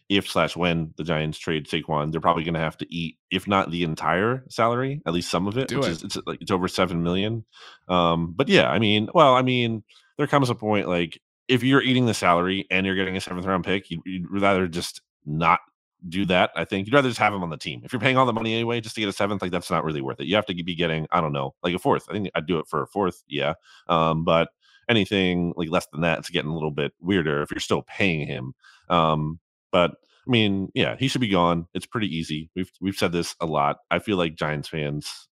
if 0.09 0.29
slash 0.29 0.57
when 0.57 0.93
the 0.97 1.05
Giants 1.05 1.39
trade 1.39 1.67
Saquon, 1.67 2.13
they're 2.13 2.21
probably 2.21 2.45
going 2.45 2.55
to 2.55 2.61
have 2.61 2.77
to 2.79 2.95
eat, 2.95 3.17
if 3.31 3.47
not 3.49 3.71
the 3.71 3.85
entire 3.85 4.45
salary, 4.49 5.01
at 5.07 5.15
least 5.15 5.31
some 5.31 5.47
of 5.47 5.57
it. 5.57 5.69
Do 5.69 5.79
which 5.79 5.87
it. 5.87 5.93
Is, 5.93 6.03
it's 6.03 6.19
like 6.27 6.43
it's 6.43 6.51
over 6.51 6.69
seven 6.69 7.03
million. 7.03 7.45
Um, 7.89 8.33
but 8.37 8.49
yeah, 8.49 8.71
I 8.71 8.79
mean, 8.79 9.09
well, 9.15 9.35
I 9.35 9.43
mean, 9.43 9.83
there 10.19 10.27
comes 10.27 10.51
a 10.51 10.55
point 10.55 10.89
like 10.89 11.21
if 11.49 11.63
you're 11.63 11.83
eating 11.83 12.07
the 12.07 12.15
salary 12.15 12.67
and 12.71 12.87
you're 12.87 12.95
getting 12.95 13.17
a 13.17 13.21
seventh 13.21 13.47
round 13.47 13.65
pick, 13.65 13.91
you'd, 13.91 14.01
you'd 14.05 14.31
rather 14.31 14.67
just 14.69 15.01
not 15.25 15.61
do 16.09 16.25
that. 16.27 16.51
I 16.55 16.65
think 16.65 16.87
you'd 16.87 16.95
rather 16.95 17.09
just 17.09 17.21
have 17.21 17.33
him 17.33 17.43
on 17.43 17.51
the 17.51 17.57
team. 17.57 17.81
If 17.85 17.93
you're 17.93 18.01
paying 18.01 18.17
all 18.17 18.27
the 18.27 18.33
money 18.33 18.55
anyway, 18.55 18.81
just 18.81 18.95
to 18.97 19.01
get 19.01 19.09
a 19.09 19.13
seventh, 19.13 19.43
like 19.43 19.51
that's 19.51 19.71
not 19.71 19.85
really 19.85 20.03
worth 20.03 20.21
it. 20.21 20.27
You 20.27 20.37
have 20.37 20.47
to 20.47 20.55
be 20.55 20.75
getting, 20.75 21.07
I 21.11 21.21
don't 21.21 21.33
know, 21.33 21.55
like 21.63 21.75
a 21.75 21.79
fourth. 21.79 22.07
I 22.11 22.13
think 22.13 22.31
I'd 22.35 22.47
do 22.47 22.59
it 22.59 22.67
for 22.69 22.83
a 22.83 22.87
fourth, 22.87 23.23
yeah. 23.27 23.55
Um, 23.89 24.25
but 24.25 24.49
anything 24.89 25.55
like 25.57 25.71
less 25.71 25.87
than 25.87 26.03
that, 26.03 26.19
it's 26.19 26.31
getting 26.31 26.51
a 26.51 26.55
little 26.55 26.71
bit 26.71 26.93
weirder 27.01 27.43
if 27.43 27.51
you're 27.51 27.61
still 27.61 27.83
paying 27.83 28.27
him. 28.27 28.55
Um, 28.91 29.41
but 29.75 29.91
I 29.91 30.31
mean, 30.31 30.69
yeah, 30.73 30.95
he 30.97 31.09
should 31.09 31.21
be 31.21 31.29
gone. 31.29 31.67
It's 31.75 31.85
pretty 31.85 32.07
easy. 32.07 32.49
We've 32.55 32.71
we've 32.81 32.95
said 32.95 33.11
this 33.11 33.35
a 33.41 33.47
lot. 33.47 33.79
I 33.91 33.99
feel 33.99 34.17
like 34.17 34.37
Giants 34.37 34.69
fans 34.69 35.29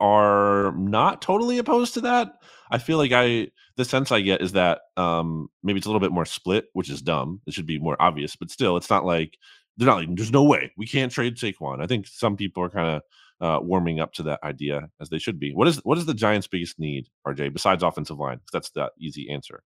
are 0.00 0.72
not 0.72 1.20
totally 1.20 1.58
opposed 1.58 1.92
to 1.94 2.00
that. 2.00 2.32
I 2.70 2.78
feel 2.78 2.96
like 2.96 3.12
I 3.12 3.48
the 3.76 3.84
sense 3.84 4.10
I 4.10 4.22
get 4.22 4.40
is 4.40 4.52
that 4.52 4.80
um 4.96 5.48
maybe 5.62 5.76
it's 5.76 5.86
a 5.86 5.90
little 5.90 6.00
bit 6.00 6.12
more 6.12 6.24
split, 6.24 6.64
which 6.72 6.88
is 6.88 7.02
dumb. 7.02 7.42
It 7.46 7.52
should 7.52 7.66
be 7.66 7.78
more 7.78 8.00
obvious, 8.00 8.36
but 8.36 8.50
still, 8.50 8.78
it's 8.78 8.88
not 8.88 9.04
like 9.04 9.36
they're 9.76 9.86
not 9.86 9.98
like 9.98 10.16
there's 10.16 10.32
no 10.32 10.44
way 10.44 10.72
we 10.78 10.86
can't 10.86 11.12
trade 11.12 11.36
Saquon. 11.36 11.82
I 11.82 11.86
think 11.86 12.06
some 12.06 12.38
people 12.38 12.62
are 12.62 12.70
kind 12.70 12.96
of 12.96 13.02
uh, 13.46 13.60
warming 13.62 14.00
up 14.00 14.14
to 14.14 14.22
that 14.22 14.42
idea 14.42 14.88
as 14.98 15.10
they 15.10 15.18
should 15.18 15.38
be. 15.38 15.52
What 15.52 15.68
is 15.68 15.76
what 15.84 15.98
is 15.98 16.06
the 16.06 16.14
Giants' 16.14 16.46
biggest 16.46 16.78
need, 16.78 17.08
RJ, 17.26 17.52
besides 17.52 17.82
offensive 17.82 18.18
line? 18.18 18.40
That's 18.50 18.70
the 18.70 18.90
easy 18.98 19.28
answer. 19.28 19.62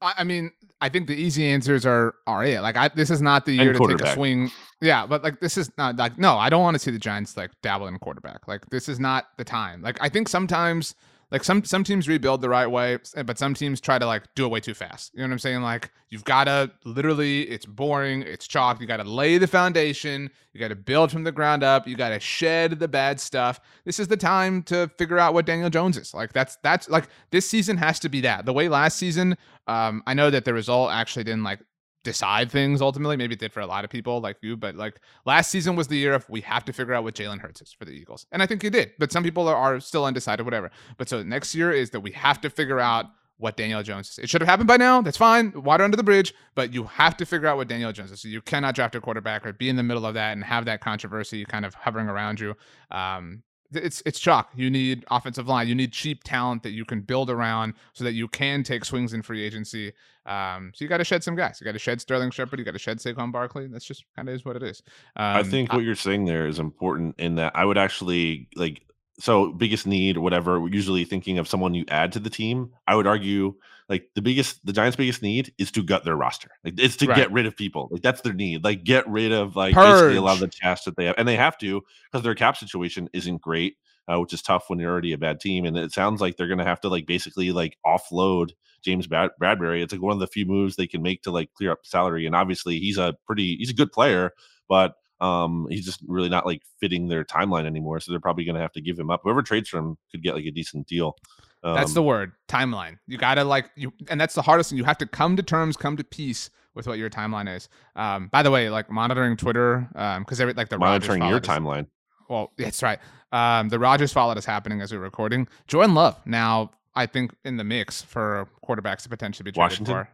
I 0.00 0.24
mean, 0.24 0.52
I 0.80 0.88
think 0.88 1.08
the 1.08 1.14
easy 1.14 1.46
answers 1.46 1.84
are 1.84 2.14
are 2.26 2.44
it. 2.44 2.60
Like, 2.60 2.76
I 2.76 2.88
this 2.88 3.10
is 3.10 3.20
not 3.20 3.46
the 3.46 3.52
year 3.52 3.72
to 3.72 3.86
take 3.88 4.00
a 4.00 4.14
swing. 4.14 4.50
Yeah, 4.80 5.06
but 5.06 5.24
like 5.24 5.40
this 5.40 5.56
is 5.56 5.70
not 5.76 5.96
like 5.96 6.18
no, 6.18 6.36
I 6.36 6.50
don't 6.50 6.62
want 6.62 6.74
to 6.76 6.78
see 6.78 6.90
the 6.90 6.98
Giants 6.98 7.36
like 7.36 7.50
dabble 7.62 7.88
in 7.88 7.98
quarterback. 7.98 8.46
Like 8.46 8.68
this 8.70 8.88
is 8.88 9.00
not 9.00 9.26
the 9.36 9.44
time. 9.44 9.82
Like 9.82 9.98
I 10.00 10.08
think 10.08 10.28
sometimes 10.28 10.94
like 11.30 11.44
some 11.44 11.62
some 11.64 11.84
teams 11.84 12.08
rebuild 12.08 12.40
the 12.40 12.48
right 12.48 12.66
way, 12.66 12.98
but 13.24 13.38
some 13.38 13.54
teams 13.54 13.80
try 13.80 13.98
to 13.98 14.06
like 14.06 14.22
do 14.34 14.46
it 14.46 14.48
way 14.48 14.60
too 14.60 14.72
fast. 14.72 15.12
You 15.12 15.20
know 15.20 15.26
what 15.26 15.32
I'm 15.32 15.38
saying? 15.38 15.62
Like 15.62 15.90
you've 16.08 16.24
got 16.24 16.44
to 16.44 16.70
literally, 16.84 17.42
it's 17.42 17.66
boring, 17.66 18.22
it's 18.22 18.46
chalk. 18.46 18.80
You 18.80 18.86
got 18.86 18.96
to 18.96 19.04
lay 19.04 19.36
the 19.36 19.46
foundation. 19.46 20.30
You 20.54 20.60
got 20.60 20.68
to 20.68 20.76
build 20.76 21.12
from 21.12 21.24
the 21.24 21.32
ground 21.32 21.62
up. 21.62 21.86
You 21.86 21.96
got 21.96 22.10
to 22.10 22.20
shed 22.20 22.78
the 22.78 22.88
bad 22.88 23.20
stuff. 23.20 23.60
This 23.84 24.00
is 24.00 24.08
the 24.08 24.16
time 24.16 24.62
to 24.64 24.90
figure 24.96 25.18
out 25.18 25.34
what 25.34 25.44
Daniel 25.44 25.68
Jones 25.68 25.98
is. 25.98 26.14
Like 26.14 26.32
that's 26.32 26.56
that's 26.62 26.88
like 26.88 27.08
this 27.30 27.48
season 27.48 27.76
has 27.76 28.00
to 28.00 28.08
be 28.08 28.22
that. 28.22 28.46
The 28.46 28.54
way 28.54 28.68
last 28.70 28.96
season, 28.96 29.36
um, 29.66 30.02
I 30.06 30.14
know 30.14 30.30
that 30.30 30.46
the 30.46 30.54
result 30.54 30.90
actually 30.92 31.24
didn't 31.24 31.44
like 31.44 31.60
decide 32.04 32.50
things 32.50 32.80
ultimately. 32.80 33.16
Maybe 33.16 33.34
it 33.34 33.40
did 33.40 33.52
for 33.52 33.60
a 33.60 33.66
lot 33.66 33.84
of 33.84 33.90
people 33.90 34.20
like 34.20 34.36
you, 34.42 34.56
but 34.56 34.74
like 34.74 35.00
last 35.24 35.50
season 35.50 35.76
was 35.76 35.88
the 35.88 35.96
year 35.96 36.14
of 36.14 36.28
we 36.28 36.40
have 36.42 36.64
to 36.66 36.72
figure 36.72 36.94
out 36.94 37.04
what 37.04 37.14
Jalen 37.14 37.40
Hurts 37.40 37.60
is 37.60 37.72
for 37.72 37.84
the 37.84 37.92
Eagles. 37.92 38.26
And 38.32 38.42
I 38.42 38.46
think 38.46 38.62
he 38.62 38.70
did, 38.70 38.92
but 38.98 39.12
some 39.12 39.22
people 39.22 39.48
are, 39.48 39.56
are 39.56 39.80
still 39.80 40.04
undecided, 40.04 40.44
whatever. 40.44 40.70
But 40.96 41.08
so 41.08 41.22
next 41.22 41.54
year 41.54 41.72
is 41.72 41.90
that 41.90 42.00
we 42.00 42.12
have 42.12 42.40
to 42.42 42.50
figure 42.50 42.80
out 42.80 43.06
what 43.38 43.56
Daniel 43.56 43.82
Jones 43.82 44.10
is. 44.10 44.18
It 44.18 44.28
should 44.28 44.40
have 44.40 44.48
happened 44.48 44.66
by 44.66 44.76
now. 44.76 45.00
That's 45.00 45.16
fine. 45.16 45.52
Water 45.54 45.84
under 45.84 45.96
the 45.96 46.02
bridge, 46.02 46.34
but 46.54 46.74
you 46.74 46.84
have 46.84 47.16
to 47.18 47.24
figure 47.24 47.46
out 47.46 47.56
what 47.56 47.68
Daniel 47.68 47.92
Jones 47.92 48.10
is. 48.10 48.20
So 48.20 48.28
you 48.28 48.42
cannot 48.42 48.74
draft 48.74 48.96
a 48.96 49.00
quarterback 49.00 49.46
or 49.46 49.52
be 49.52 49.68
in 49.68 49.76
the 49.76 49.82
middle 49.82 50.04
of 50.04 50.14
that 50.14 50.32
and 50.32 50.42
have 50.44 50.64
that 50.64 50.80
controversy 50.80 51.44
kind 51.44 51.64
of 51.64 51.74
hovering 51.74 52.08
around 52.08 52.40
you. 52.40 52.56
Um, 52.90 53.42
it's 53.72 54.02
it's 54.06 54.18
chalk. 54.18 54.50
You 54.54 54.70
need 54.70 55.04
offensive 55.10 55.48
line. 55.48 55.68
You 55.68 55.74
need 55.74 55.92
cheap 55.92 56.24
talent 56.24 56.62
that 56.62 56.70
you 56.70 56.84
can 56.84 57.00
build 57.00 57.30
around 57.30 57.74
so 57.92 58.04
that 58.04 58.12
you 58.12 58.28
can 58.28 58.62
take 58.62 58.84
swings 58.84 59.12
in 59.12 59.22
free 59.22 59.44
agency. 59.44 59.92
Um, 60.26 60.72
so 60.74 60.84
you 60.84 60.88
got 60.88 60.98
to 60.98 61.04
shed 61.04 61.24
some 61.24 61.36
guys. 61.36 61.58
You 61.60 61.64
got 61.64 61.72
to 61.72 61.78
shed 61.78 62.00
Sterling 62.00 62.30
Shepard. 62.30 62.58
You 62.58 62.64
got 62.64 62.72
to 62.72 62.78
shed 62.78 62.98
Saquon 62.98 63.32
Barkley. 63.32 63.66
That's 63.66 63.84
just 63.84 64.04
kind 64.14 64.28
of 64.28 64.34
is 64.34 64.44
what 64.44 64.56
it 64.56 64.62
is. 64.62 64.82
Um, 65.16 65.36
I 65.36 65.42
think 65.42 65.72
what 65.72 65.80
I, 65.80 65.84
you're 65.84 65.94
saying 65.94 66.26
there 66.26 66.46
is 66.46 66.58
important 66.58 67.14
in 67.18 67.36
that 67.36 67.52
I 67.54 67.64
would 67.64 67.78
actually 67.78 68.48
like 68.54 68.82
so 69.18 69.52
biggest 69.52 69.86
need 69.86 70.16
or 70.16 70.20
whatever 70.20 70.66
usually 70.68 71.04
thinking 71.04 71.38
of 71.38 71.48
someone 71.48 71.74
you 71.74 71.84
add 71.88 72.12
to 72.12 72.20
the 72.20 72.30
team 72.30 72.70
i 72.86 72.94
would 72.94 73.06
argue 73.06 73.54
like 73.88 74.08
the 74.14 74.22
biggest 74.22 74.64
the 74.64 74.72
giants 74.72 74.96
biggest 74.96 75.22
need 75.22 75.52
is 75.58 75.70
to 75.70 75.82
gut 75.82 76.04
their 76.04 76.16
roster 76.16 76.50
like 76.64 76.74
it's 76.78 76.96
to 76.96 77.06
right. 77.06 77.16
get 77.16 77.32
rid 77.32 77.46
of 77.46 77.56
people 77.56 77.88
like 77.90 78.02
that's 78.02 78.20
their 78.20 78.32
need 78.32 78.62
like 78.64 78.84
get 78.84 79.08
rid 79.08 79.32
of 79.32 79.56
like 79.56 79.74
Purge. 79.74 79.92
basically 79.92 80.16
a 80.16 80.22
lot 80.22 80.34
of 80.34 80.40
the 80.40 80.48
cash 80.48 80.82
that 80.84 80.96
they 80.96 81.06
have 81.06 81.14
and 81.18 81.26
they 81.26 81.36
have 81.36 81.58
to 81.58 81.82
because 82.10 82.22
their 82.22 82.34
cap 82.34 82.56
situation 82.56 83.08
isn't 83.12 83.40
great 83.40 83.76
uh, 84.08 84.18
which 84.18 84.32
is 84.32 84.40
tough 84.40 84.70
when 84.70 84.78
you're 84.78 84.90
already 84.90 85.12
a 85.12 85.18
bad 85.18 85.40
team 85.40 85.64
and 85.64 85.76
it 85.76 85.92
sounds 85.92 86.20
like 86.20 86.36
they're 86.36 86.48
gonna 86.48 86.64
have 86.64 86.80
to 86.80 86.88
like 86.88 87.06
basically 87.06 87.50
like 87.50 87.76
offload 87.84 88.52
james 88.82 89.06
Brad- 89.06 89.30
bradberry 89.40 89.82
it's 89.82 89.92
like 89.92 90.02
one 90.02 90.12
of 90.12 90.20
the 90.20 90.26
few 90.26 90.46
moves 90.46 90.76
they 90.76 90.86
can 90.86 91.02
make 91.02 91.22
to 91.22 91.30
like 91.30 91.52
clear 91.54 91.72
up 91.72 91.80
salary 91.84 92.24
and 92.26 92.34
obviously 92.34 92.78
he's 92.78 92.98
a 92.98 93.16
pretty 93.26 93.56
he's 93.56 93.70
a 93.70 93.74
good 93.74 93.92
player 93.92 94.32
but 94.68 94.94
um, 95.20 95.66
he's 95.70 95.84
just 95.84 96.00
really 96.06 96.28
not 96.28 96.46
like 96.46 96.62
fitting 96.80 97.08
their 97.08 97.24
timeline 97.24 97.66
anymore. 97.66 98.00
So 98.00 98.12
they're 98.12 98.20
probably 98.20 98.44
going 98.44 98.54
to 98.54 98.60
have 98.60 98.72
to 98.72 98.80
give 98.80 98.98
him 98.98 99.10
up. 99.10 99.20
Whoever 99.24 99.42
trades 99.42 99.68
for 99.68 99.78
him 99.78 99.96
could 100.10 100.22
get 100.22 100.34
like 100.34 100.44
a 100.44 100.50
decent 100.50 100.86
deal. 100.86 101.16
Um, 101.62 101.74
that's 101.74 101.92
the 101.92 102.02
word 102.02 102.32
timeline. 102.46 102.98
You 103.06 103.18
got 103.18 103.34
to 103.34 103.44
like 103.44 103.70
you, 103.74 103.92
and 104.08 104.20
that's 104.20 104.34
the 104.34 104.42
hardest 104.42 104.70
thing. 104.70 104.78
You 104.78 104.84
have 104.84 104.98
to 104.98 105.06
come 105.06 105.36
to 105.36 105.42
terms, 105.42 105.76
come 105.76 105.96
to 105.96 106.04
peace 106.04 106.50
with 106.74 106.86
what 106.86 106.98
your 106.98 107.10
timeline 107.10 107.54
is. 107.54 107.68
Um, 107.96 108.28
by 108.28 108.42
the 108.42 108.50
way, 108.50 108.70
like 108.70 108.90
monitoring 108.90 109.36
Twitter, 109.36 109.88
um, 109.96 110.22
because 110.22 110.40
every 110.40 110.54
like 110.54 110.68
the 110.68 110.78
Rodgers. 110.78 111.08
monitoring 111.08 111.28
your 111.28 111.40
timeline. 111.40 111.86
Well, 112.28 112.52
that's 112.56 112.82
right. 112.82 113.00
Um, 113.32 113.68
the 113.68 113.78
Rodgers 113.78 114.12
fallout 114.12 114.38
is 114.38 114.44
happening 114.44 114.80
as 114.80 114.92
we're 114.92 115.00
recording. 115.00 115.48
Jordan 115.66 115.94
Love 115.94 116.16
now, 116.26 116.70
I 116.94 117.06
think, 117.06 117.34
in 117.44 117.56
the 117.56 117.64
mix 117.64 118.02
for 118.02 118.48
quarterbacks 118.64 119.02
to 119.02 119.08
potentially 119.08 119.44
be 119.44 119.52
traded 119.52 119.58
Washington? 119.58 119.94
for 119.94 120.08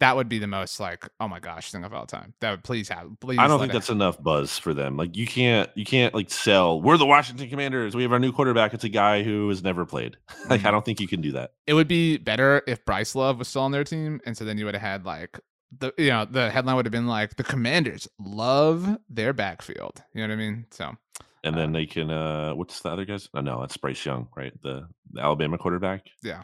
that 0.00 0.16
would 0.16 0.28
be 0.28 0.38
the 0.38 0.46
most 0.46 0.80
like 0.80 1.08
oh 1.20 1.28
my 1.28 1.40
gosh 1.40 1.70
thing 1.70 1.84
of 1.84 1.94
all 1.94 2.06
time. 2.06 2.34
That 2.40 2.50
would 2.50 2.64
please 2.64 2.88
have. 2.88 3.08
Please 3.20 3.38
I 3.38 3.46
don't 3.46 3.60
think 3.60 3.72
that's 3.72 3.90
enough 3.90 4.22
buzz 4.22 4.58
for 4.58 4.74
them. 4.74 4.96
Like 4.96 5.16
you 5.16 5.26
can't 5.26 5.70
you 5.74 5.84
can't 5.84 6.14
like 6.14 6.30
sell. 6.30 6.80
We're 6.80 6.96
the 6.96 7.06
Washington 7.06 7.48
Commanders. 7.48 7.94
We 7.94 8.02
have 8.02 8.12
our 8.12 8.18
new 8.18 8.32
quarterback. 8.32 8.74
It's 8.74 8.84
a 8.84 8.88
guy 8.88 9.22
who 9.22 9.48
has 9.48 9.62
never 9.62 9.84
played. 9.84 10.16
like 10.48 10.60
mm-hmm. 10.60 10.66
I 10.66 10.70
don't 10.70 10.84
think 10.84 11.00
you 11.00 11.08
can 11.08 11.20
do 11.20 11.32
that. 11.32 11.52
It 11.66 11.74
would 11.74 11.88
be 11.88 12.18
better 12.18 12.62
if 12.66 12.84
Bryce 12.84 13.14
Love 13.14 13.38
was 13.38 13.48
still 13.48 13.62
on 13.62 13.72
their 13.72 13.84
team, 13.84 14.20
and 14.26 14.36
so 14.36 14.44
then 14.44 14.58
you 14.58 14.64
would 14.64 14.74
have 14.74 14.82
had 14.82 15.04
like 15.04 15.38
the 15.78 15.92
you 15.98 16.10
know 16.10 16.24
the 16.24 16.50
headline 16.50 16.76
would 16.76 16.86
have 16.86 16.92
been 16.92 17.06
like 17.06 17.36
the 17.36 17.44
Commanders 17.44 18.08
love 18.18 18.98
their 19.08 19.32
backfield. 19.32 20.02
You 20.12 20.22
know 20.22 20.28
what 20.28 20.34
I 20.34 20.36
mean? 20.36 20.66
So. 20.70 20.96
And 21.42 21.54
then 21.54 21.70
uh, 21.70 21.72
they 21.78 21.86
can 21.86 22.10
uh 22.10 22.54
what's 22.54 22.80
the 22.80 22.90
other 22.90 23.04
guys? 23.04 23.28
Oh 23.34 23.40
no, 23.40 23.60
that's 23.60 23.76
Bryce 23.76 24.04
Young, 24.04 24.28
right? 24.36 24.52
The, 24.62 24.88
the 25.12 25.20
Alabama 25.20 25.58
quarterback. 25.58 26.06
Yeah. 26.22 26.42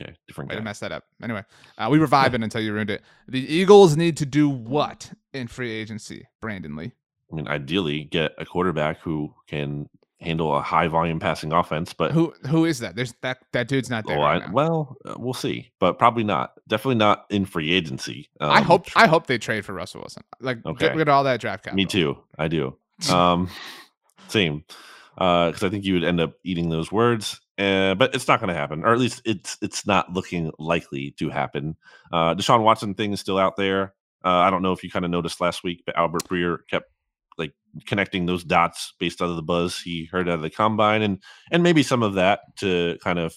Okay, 0.00 0.14
different 0.26 0.50
Way 0.50 0.56
guy. 0.56 0.60
to 0.60 0.64
mess 0.64 0.80
that 0.80 0.92
up. 0.92 1.04
Anyway, 1.22 1.44
uh, 1.78 1.88
we 1.90 1.98
were 1.98 2.08
vibing 2.08 2.42
until 2.42 2.60
you 2.60 2.72
ruined 2.72 2.90
it. 2.90 3.02
The 3.28 3.40
Eagles 3.40 3.96
need 3.96 4.16
to 4.16 4.26
do 4.26 4.48
what 4.48 5.12
in 5.32 5.46
free 5.46 5.70
agency, 5.70 6.26
Brandon 6.40 6.74
Lee? 6.74 6.92
I 7.32 7.36
mean, 7.36 7.48
ideally, 7.48 8.04
get 8.04 8.32
a 8.38 8.44
quarterback 8.44 9.00
who 9.00 9.34
can 9.46 9.88
handle 10.20 10.56
a 10.56 10.62
high 10.62 10.88
volume 10.88 11.20
passing 11.20 11.52
offense. 11.52 11.92
But 11.92 12.12
who 12.12 12.34
who 12.48 12.64
is 12.64 12.80
that? 12.80 12.96
There's 12.96 13.14
that 13.22 13.38
that 13.52 13.68
dude's 13.68 13.90
not 13.90 14.06
there. 14.06 14.18
Well, 14.18 14.26
right 14.26 14.42
I, 14.42 14.50
well 14.50 14.96
uh, 15.04 15.14
we'll 15.16 15.34
see, 15.34 15.70
but 15.78 15.98
probably 15.98 16.24
not. 16.24 16.52
Definitely 16.66 16.96
not 16.96 17.26
in 17.30 17.44
free 17.44 17.72
agency. 17.72 18.28
Um, 18.40 18.50
I 18.50 18.62
hope 18.62 18.86
I 18.96 19.06
hope 19.06 19.26
they 19.26 19.38
trade 19.38 19.64
for 19.64 19.72
Russell 19.72 20.00
Wilson. 20.00 20.24
Like 20.40 20.64
okay. 20.66 20.88
get 20.88 21.00
of 21.00 21.08
all 21.08 21.24
that 21.24 21.40
draft 21.40 21.64
capital. 21.64 21.76
Me 21.76 21.86
too. 21.86 22.18
I 22.38 22.48
do. 22.48 22.76
Um, 23.10 23.50
same 24.28 24.64
because 25.16 25.62
uh, 25.62 25.66
I 25.66 25.68
think 25.68 25.84
you 25.84 25.94
would 25.94 26.04
end 26.04 26.20
up 26.20 26.34
eating 26.44 26.68
those 26.68 26.92
words. 26.92 27.40
Uh, 27.56 27.94
but 27.94 28.14
it's 28.14 28.26
not 28.26 28.40
going 28.40 28.48
to 28.48 28.54
happen, 28.54 28.82
or 28.84 28.92
at 28.92 28.98
least 28.98 29.22
it's 29.24 29.56
it's 29.62 29.86
not 29.86 30.12
looking 30.12 30.50
likely 30.58 31.12
to 31.12 31.30
happen. 31.30 31.76
Uh, 32.12 32.34
Deshaun 32.34 32.62
Watson 32.62 32.94
thing 32.94 33.12
is 33.12 33.20
still 33.20 33.38
out 33.38 33.56
there. 33.56 33.94
Uh, 34.24 34.38
I 34.38 34.50
don't 34.50 34.62
know 34.62 34.72
if 34.72 34.82
you 34.82 34.90
kind 34.90 35.04
of 35.04 35.10
noticed 35.10 35.40
last 35.40 35.62
week, 35.62 35.82
but 35.86 35.96
Albert 35.96 36.24
Breer 36.24 36.58
kept 36.68 36.90
like 37.38 37.52
connecting 37.86 38.26
those 38.26 38.42
dots 38.42 38.94
based 38.98 39.22
out 39.22 39.30
of 39.30 39.36
the 39.36 39.42
buzz 39.42 39.78
he 39.78 40.06
heard 40.06 40.28
out 40.28 40.36
of 40.36 40.42
the 40.42 40.50
combine, 40.50 41.02
and 41.02 41.22
and 41.52 41.62
maybe 41.62 41.84
some 41.84 42.02
of 42.02 42.14
that 42.14 42.40
to 42.56 42.98
kind 43.04 43.20
of 43.20 43.36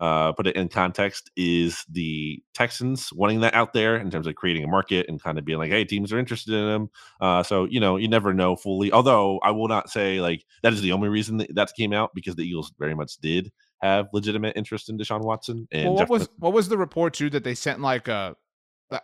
uh, 0.00 0.32
put 0.32 0.46
it 0.46 0.56
in 0.56 0.68
context, 0.68 1.30
is 1.36 1.84
the 1.90 2.42
Texans 2.54 3.10
wanting 3.12 3.40
that 3.40 3.54
out 3.54 3.72
there 3.72 3.96
in 3.96 4.10
terms 4.10 4.26
of 4.26 4.34
creating 4.34 4.64
a 4.64 4.68
market 4.68 5.06
and 5.08 5.22
kind 5.22 5.38
of 5.38 5.44
being 5.44 5.58
like, 5.58 5.70
hey, 5.70 5.84
teams 5.84 6.12
are 6.12 6.18
interested 6.18 6.54
in 6.54 6.66
them. 6.66 6.90
Uh, 7.20 7.42
so, 7.42 7.64
you 7.64 7.80
know, 7.80 7.96
you 7.96 8.08
never 8.08 8.32
know 8.32 8.56
fully. 8.56 8.92
Although 8.92 9.38
I 9.40 9.50
will 9.50 9.68
not 9.68 9.90
say 9.90 10.20
like 10.20 10.44
that 10.62 10.72
is 10.72 10.82
the 10.82 10.92
only 10.92 11.08
reason 11.08 11.38
that, 11.38 11.54
that 11.54 11.72
came 11.76 11.92
out 11.92 12.10
because 12.14 12.36
the 12.36 12.42
Eagles 12.42 12.72
very 12.78 12.94
much 12.94 13.16
did 13.18 13.50
have 13.82 14.08
legitimate 14.12 14.56
interest 14.56 14.88
in 14.88 14.98
Deshaun 14.98 15.22
Watson. 15.22 15.68
And 15.72 15.86
well, 15.86 15.94
what 15.94 16.08
was 16.08 16.28
what 16.38 16.52
was 16.52 16.68
the 16.68 16.78
report 16.78 17.14
too 17.14 17.30
that 17.30 17.44
they 17.44 17.54
sent 17.54 17.80
like 17.80 18.08
a 18.08 18.36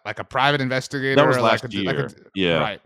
like 0.05 0.19
a 0.19 0.25
private 0.25 0.61
investigator? 0.61 1.17
That 1.17 1.27
was 1.27 1.39
last 1.39 1.65
like 1.65 1.73
a, 1.73 1.77
year. 1.77 1.85
Like 1.85 1.99
a, 1.99 2.11
yeah, 2.35 2.59
right 2.59 2.81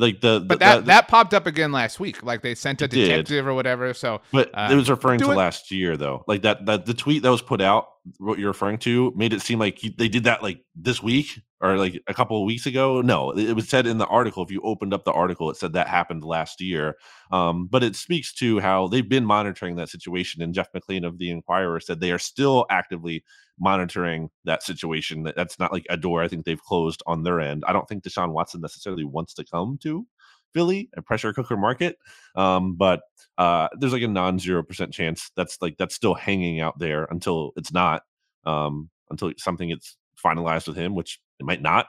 like 0.00 0.20
the, 0.20 0.38
the 0.38 0.46
but 0.46 0.58
that 0.60 0.76
the, 0.76 0.82
that 0.86 1.08
popped 1.08 1.34
up 1.34 1.46
again 1.46 1.72
last 1.72 2.00
week. 2.00 2.22
Like 2.22 2.42
they 2.42 2.54
sent 2.54 2.82
a 2.82 2.88
detective 2.88 3.44
did. 3.44 3.46
or 3.46 3.54
whatever. 3.54 3.92
So, 3.94 4.20
but 4.32 4.50
uh, 4.54 4.68
it 4.70 4.74
was 4.74 4.88
referring 4.88 5.20
to 5.20 5.30
it. 5.30 5.36
last 5.36 5.70
year 5.70 5.96
though. 5.96 6.24
Like 6.26 6.42
that 6.42 6.66
that 6.66 6.86
the 6.86 6.94
tweet 6.94 7.22
that 7.22 7.30
was 7.30 7.42
put 7.42 7.60
out, 7.60 7.88
what 8.18 8.38
you're 8.38 8.48
referring 8.48 8.78
to, 8.78 9.12
made 9.14 9.32
it 9.32 9.42
seem 9.42 9.58
like 9.58 9.80
they 9.98 10.08
did 10.08 10.24
that 10.24 10.42
like 10.42 10.64
this 10.74 11.02
week 11.02 11.40
or 11.60 11.76
like 11.76 12.02
a 12.06 12.14
couple 12.14 12.40
of 12.40 12.46
weeks 12.46 12.66
ago. 12.66 13.02
No, 13.02 13.30
it 13.32 13.54
was 13.54 13.68
said 13.68 13.86
in 13.86 13.98
the 13.98 14.06
article. 14.06 14.42
If 14.42 14.50
you 14.50 14.62
opened 14.62 14.94
up 14.94 15.04
the 15.04 15.12
article, 15.12 15.50
it 15.50 15.56
said 15.56 15.74
that 15.74 15.88
happened 15.88 16.24
last 16.24 16.60
year. 16.60 16.96
Um, 17.30 17.66
but 17.66 17.84
it 17.84 17.96
speaks 17.96 18.32
to 18.36 18.60
how 18.60 18.88
they've 18.88 19.08
been 19.08 19.26
monitoring 19.26 19.76
that 19.76 19.90
situation. 19.90 20.42
And 20.42 20.54
Jeff 20.54 20.72
McLane 20.72 21.06
of 21.06 21.18
the 21.18 21.30
Inquirer 21.30 21.80
said 21.80 22.00
they 22.00 22.12
are 22.12 22.18
still 22.18 22.66
actively 22.70 23.24
monitoring 23.60 24.30
that 24.44 24.62
situation. 24.62 25.22
That 25.24 25.36
That's 25.36 25.58
not 25.58 25.72
like 25.72 25.86
a 25.90 25.96
door 25.96 26.22
I 26.22 26.28
think 26.28 26.44
they've 26.44 26.62
closed 26.62 27.02
on 27.06 27.22
their 27.22 27.40
end. 27.40 27.64
I 27.66 27.72
don't 27.72 27.88
think 27.88 28.02
Deshaun 28.02 28.32
Watson 28.32 28.60
necessarily 28.60 29.04
wants 29.04 29.34
to 29.34 29.44
come 29.44 29.78
to 29.82 30.06
Philly, 30.52 30.88
a 30.96 31.02
pressure 31.02 31.32
cooker 31.32 31.56
market. 31.56 31.98
Um, 32.34 32.74
but 32.74 33.02
uh, 33.38 33.68
there's 33.78 33.92
like 33.92 34.02
a 34.02 34.08
non 34.08 34.38
zero 34.38 34.62
percent 34.62 34.92
chance 34.92 35.30
that's 35.36 35.60
like 35.60 35.76
that's 35.78 35.94
still 35.94 36.14
hanging 36.14 36.60
out 36.60 36.78
there 36.78 37.04
until 37.10 37.52
it's 37.56 37.72
not, 37.72 38.02
um, 38.44 38.90
until 39.10 39.32
something 39.36 39.68
gets 39.68 39.96
finalized 40.22 40.66
with 40.66 40.76
him, 40.76 40.94
which 40.94 41.20
it 41.38 41.46
might 41.46 41.62
not. 41.62 41.86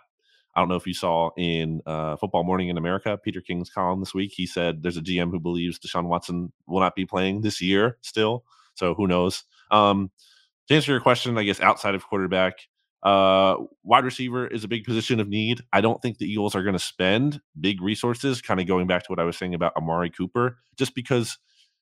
I 0.54 0.60
don't 0.60 0.68
know 0.68 0.76
if 0.76 0.86
you 0.86 0.94
saw 0.94 1.30
in 1.38 1.82
uh, 1.86 2.18
Football 2.18 2.44
Morning 2.44 2.68
in 2.68 2.78
America, 2.78 3.18
Peter 3.18 3.40
King's 3.40 3.70
column 3.70 4.02
this 4.02 4.14
week. 4.14 4.34
He 4.36 4.46
said 4.46 4.84
there's 4.84 4.98
a 4.98 5.02
GM 5.02 5.32
who 5.32 5.40
believes 5.40 5.80
Deshaun 5.80 6.06
Watson 6.08 6.52
will 6.68 6.82
not 6.82 6.96
be 6.96 7.06
playing 7.06 7.42
this 7.42 7.62
year 7.62 7.98
still. 8.02 8.44
So 8.76 8.94
who 8.94 9.08
knows? 9.08 9.46
Um, 9.70 10.12
to 10.72 10.76
answer 10.76 10.92
your 10.92 11.02
question, 11.02 11.38
I 11.38 11.44
guess 11.44 11.60
outside 11.60 11.96
of 11.96 12.06
quarterback, 12.08 12.54
uh, 13.04 13.56
wide 13.84 14.06
receiver 14.06 14.48
is 14.48 14.64
a 14.64 14.68
big 14.68 14.86
position 14.86 15.20
of 15.20 15.28
need. 15.28 15.62
I 15.74 15.82
don't 15.82 16.02
think 16.02 16.18
the 16.18 16.32
Eagles 16.32 16.56
are 16.56 16.64
going 16.64 16.74
to 16.74 16.80
spend 16.80 17.42
big 17.60 17.82
resources, 17.82 18.42
kind 18.42 18.60
of 18.60 18.68
going 18.68 18.88
back 18.88 19.04
to 19.04 19.08
what 19.10 19.20
I 19.20 19.24
was 19.24 19.38
saying 19.38 19.54
about 19.54 19.76
Amari 19.76 20.10
Cooper, 20.10 20.58
just 20.78 20.96
because 20.96 21.38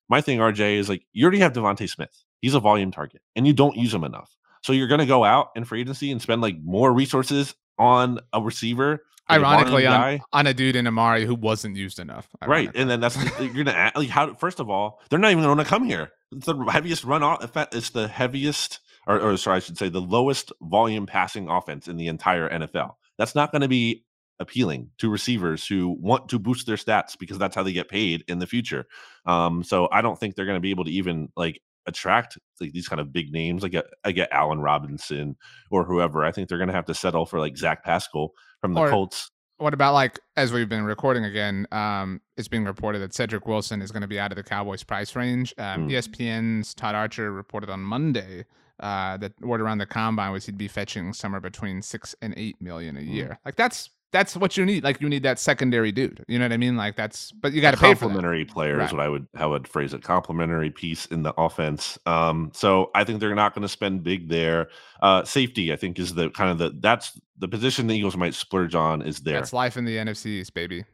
my 0.07 0.21
thing, 0.21 0.39
RJ, 0.39 0.77
is 0.77 0.89
like 0.89 1.03
you 1.13 1.23
already 1.23 1.39
have 1.39 1.53
DeVonta 1.53 1.89
Smith. 1.89 2.23
He's 2.41 2.53
a 2.53 2.59
volume 2.59 2.91
target, 2.91 3.21
and 3.35 3.45
you 3.45 3.53
don't 3.53 3.75
use 3.75 3.93
him 3.93 4.03
enough. 4.03 4.35
So 4.61 4.73
you're 4.73 4.87
going 4.87 4.99
to 4.99 5.05
go 5.05 5.23
out 5.23 5.49
in 5.55 5.65
free 5.65 5.81
agency 5.81 6.11
and 6.11 6.21
spend 6.21 6.41
like 6.41 6.55
more 6.63 6.93
resources 6.93 7.53
on 7.77 8.19
a 8.33 8.41
receiver. 8.41 9.03
Ironically, 9.29 9.85
on, 9.85 10.19
on 10.33 10.47
a 10.47 10.53
dude 10.53 10.75
in 10.75 10.87
Amari 10.87 11.25
who 11.25 11.35
wasn't 11.35 11.75
used 11.75 11.99
enough. 11.99 12.27
Right, 12.45 12.71
and 12.73 12.89
then 12.89 12.99
that's 12.99 13.17
you're 13.39 13.53
gonna 13.53 13.71
add, 13.71 13.95
like 13.95 14.09
how. 14.09 14.33
First 14.35 14.59
of 14.59 14.69
all, 14.69 15.01
they're 15.09 15.19
not 15.19 15.31
even 15.31 15.43
going 15.43 15.55
to 15.55 15.61
wanna 15.61 15.65
come 15.65 15.83
here. 15.83 16.11
It's 16.31 16.45
the 16.45 16.57
heaviest 16.65 17.03
run 17.03 17.23
off. 17.23 17.51
It's 17.73 17.89
the 17.89 18.07
heaviest, 18.07 18.79
or, 19.07 19.19
or 19.19 19.37
sorry, 19.37 19.57
I 19.57 19.59
should 19.59 19.77
say, 19.77 19.89
the 19.89 20.01
lowest 20.01 20.51
volume 20.61 21.05
passing 21.05 21.49
offense 21.49 21.87
in 21.87 21.97
the 21.97 22.07
entire 22.07 22.49
NFL. 22.49 22.93
That's 23.17 23.35
not 23.35 23.51
going 23.51 23.63
to 23.63 23.67
be 23.67 24.05
appealing 24.39 24.89
to 24.99 25.09
receivers 25.09 25.67
who 25.67 25.89
want 25.99 26.29
to 26.29 26.39
boost 26.39 26.65
their 26.65 26.77
stats 26.77 27.17
because 27.17 27.37
that's 27.37 27.55
how 27.55 27.63
they 27.63 27.73
get 27.73 27.89
paid 27.89 28.23
in 28.27 28.39
the 28.39 28.47
future. 28.47 28.85
Um, 29.25 29.63
so 29.63 29.89
I 29.91 30.01
don't 30.01 30.19
think 30.19 30.35
they're 30.35 30.45
going 30.45 30.55
to 30.55 30.61
be 30.61 30.71
able 30.71 30.85
to 30.85 30.91
even 30.91 31.29
like 31.35 31.61
attract 31.85 32.37
like 32.61 32.71
these 32.71 32.87
kind 32.87 33.01
of 33.01 33.11
big 33.11 33.31
names, 33.31 33.63
like 33.63 33.75
I 34.03 34.11
get 34.11 34.31
Allen 34.31 34.61
Robinson 34.61 35.35
or 35.69 35.83
whoever. 35.83 36.23
I 36.23 36.31
think 36.31 36.47
they're 36.47 36.57
going 36.57 36.69
to 36.69 36.73
have 36.73 36.85
to 36.85 36.93
settle 36.93 37.25
for 37.25 37.39
like 37.39 37.57
Zach 37.57 37.83
Pascal 37.83 38.31
from 38.61 38.73
the 38.73 38.81
Or- 38.81 38.89
Colts. 38.89 39.31
What 39.57 39.73
about 39.73 39.93
like 39.93 40.19
as 40.37 40.53
we've 40.53 40.69
been 40.69 40.85
recording 40.85 41.25
again? 41.25 41.67
Um, 41.73 42.21
it's 42.37 42.47
being 42.47 42.63
reported 42.63 42.99
that 42.99 43.11
Cedrick 43.11 43.45
Wilson 43.45 43.81
is 43.81 43.91
going 43.91 44.03
to 44.03 44.07
be 44.07 44.17
out 44.17 44.31
of 44.31 44.37
the 44.37 44.43
Cowboys' 44.43 44.83
price 44.83 45.17
range. 45.17 45.53
Um, 45.57 45.83
Hmm. 45.83 45.89
ESPN's 45.89 46.73
Todd 46.73 46.95
Archer 46.95 47.29
reported 47.33 47.69
on 47.69 47.81
Monday 47.81 48.45
uh, 48.79 49.17
that 49.17 49.33
word 49.41 49.59
around 49.59 49.79
the 49.79 49.85
combine 49.85 50.31
was 50.31 50.45
he'd 50.45 50.57
be 50.57 50.69
fetching 50.69 51.11
somewhere 51.11 51.41
between 51.41 51.81
six 51.81 52.15
and 52.21 52.33
eight 52.37 52.61
million 52.61 52.95
a 52.95 53.01
Hmm. 53.01 53.11
year. 53.11 53.39
Like 53.43 53.57
that's 53.57 53.89
that's 54.11 54.35
what 54.35 54.57
you 54.57 54.65
need. 54.65 54.83
Like 54.83 55.01
you 55.01 55.09
need 55.09 55.23
that 55.23 55.37
secondary 55.39 55.91
dude. 55.91 56.23
You 56.27 56.39
know 56.39 56.45
what 56.45 56.51
I 56.53 56.57
mean? 56.57 56.75
Like 56.75 56.95
that's 56.95 57.31
but 57.31 57.53
you 57.53 57.61
got 57.61 57.71
to 57.71 57.77
pay 57.77 57.93
for 57.93 57.99
that. 57.99 57.99
complementary 58.13 58.45
player 58.45 58.77
Right. 58.77 58.87
is 58.87 58.91
what 58.93 59.01
I 59.01 59.09
would 59.09 59.27
how 59.35 59.45
I 59.45 59.51
would 59.51 59.67
phrase 59.67 59.93
it. 59.93 60.01
Complementary 60.03 60.71
piece 60.71 61.05
in 61.07 61.23
the 61.23 61.33
offense. 61.39 61.97
Um, 62.05 62.51
so 62.53 62.89
I 62.95 63.03
think 63.03 63.19
they're 63.19 63.35
not 63.35 63.53
going 63.53 63.61
to 63.63 63.69
spend 63.69 64.03
big 64.03 64.29
there. 64.29 64.69
Uh, 65.01 65.23
safety, 65.23 65.71
I 65.71 65.75
think, 65.75 65.99
is 65.99 66.13
the 66.15 66.29
kind 66.31 66.49
of 66.51 66.57
the 66.57 66.77
that's 66.79 67.19
the 67.37 67.47
position 67.47 67.87
the 67.87 67.95
Eagles 67.95 68.17
might 68.17 68.33
splurge 68.33 68.75
on 68.75 69.01
is 69.01 69.19
there. 69.19 69.35
That's 69.35 69.53
life 69.53 69.77
in 69.77 69.85
the 69.85 69.97
NFCs, 69.97 70.53
baby. 70.53 70.85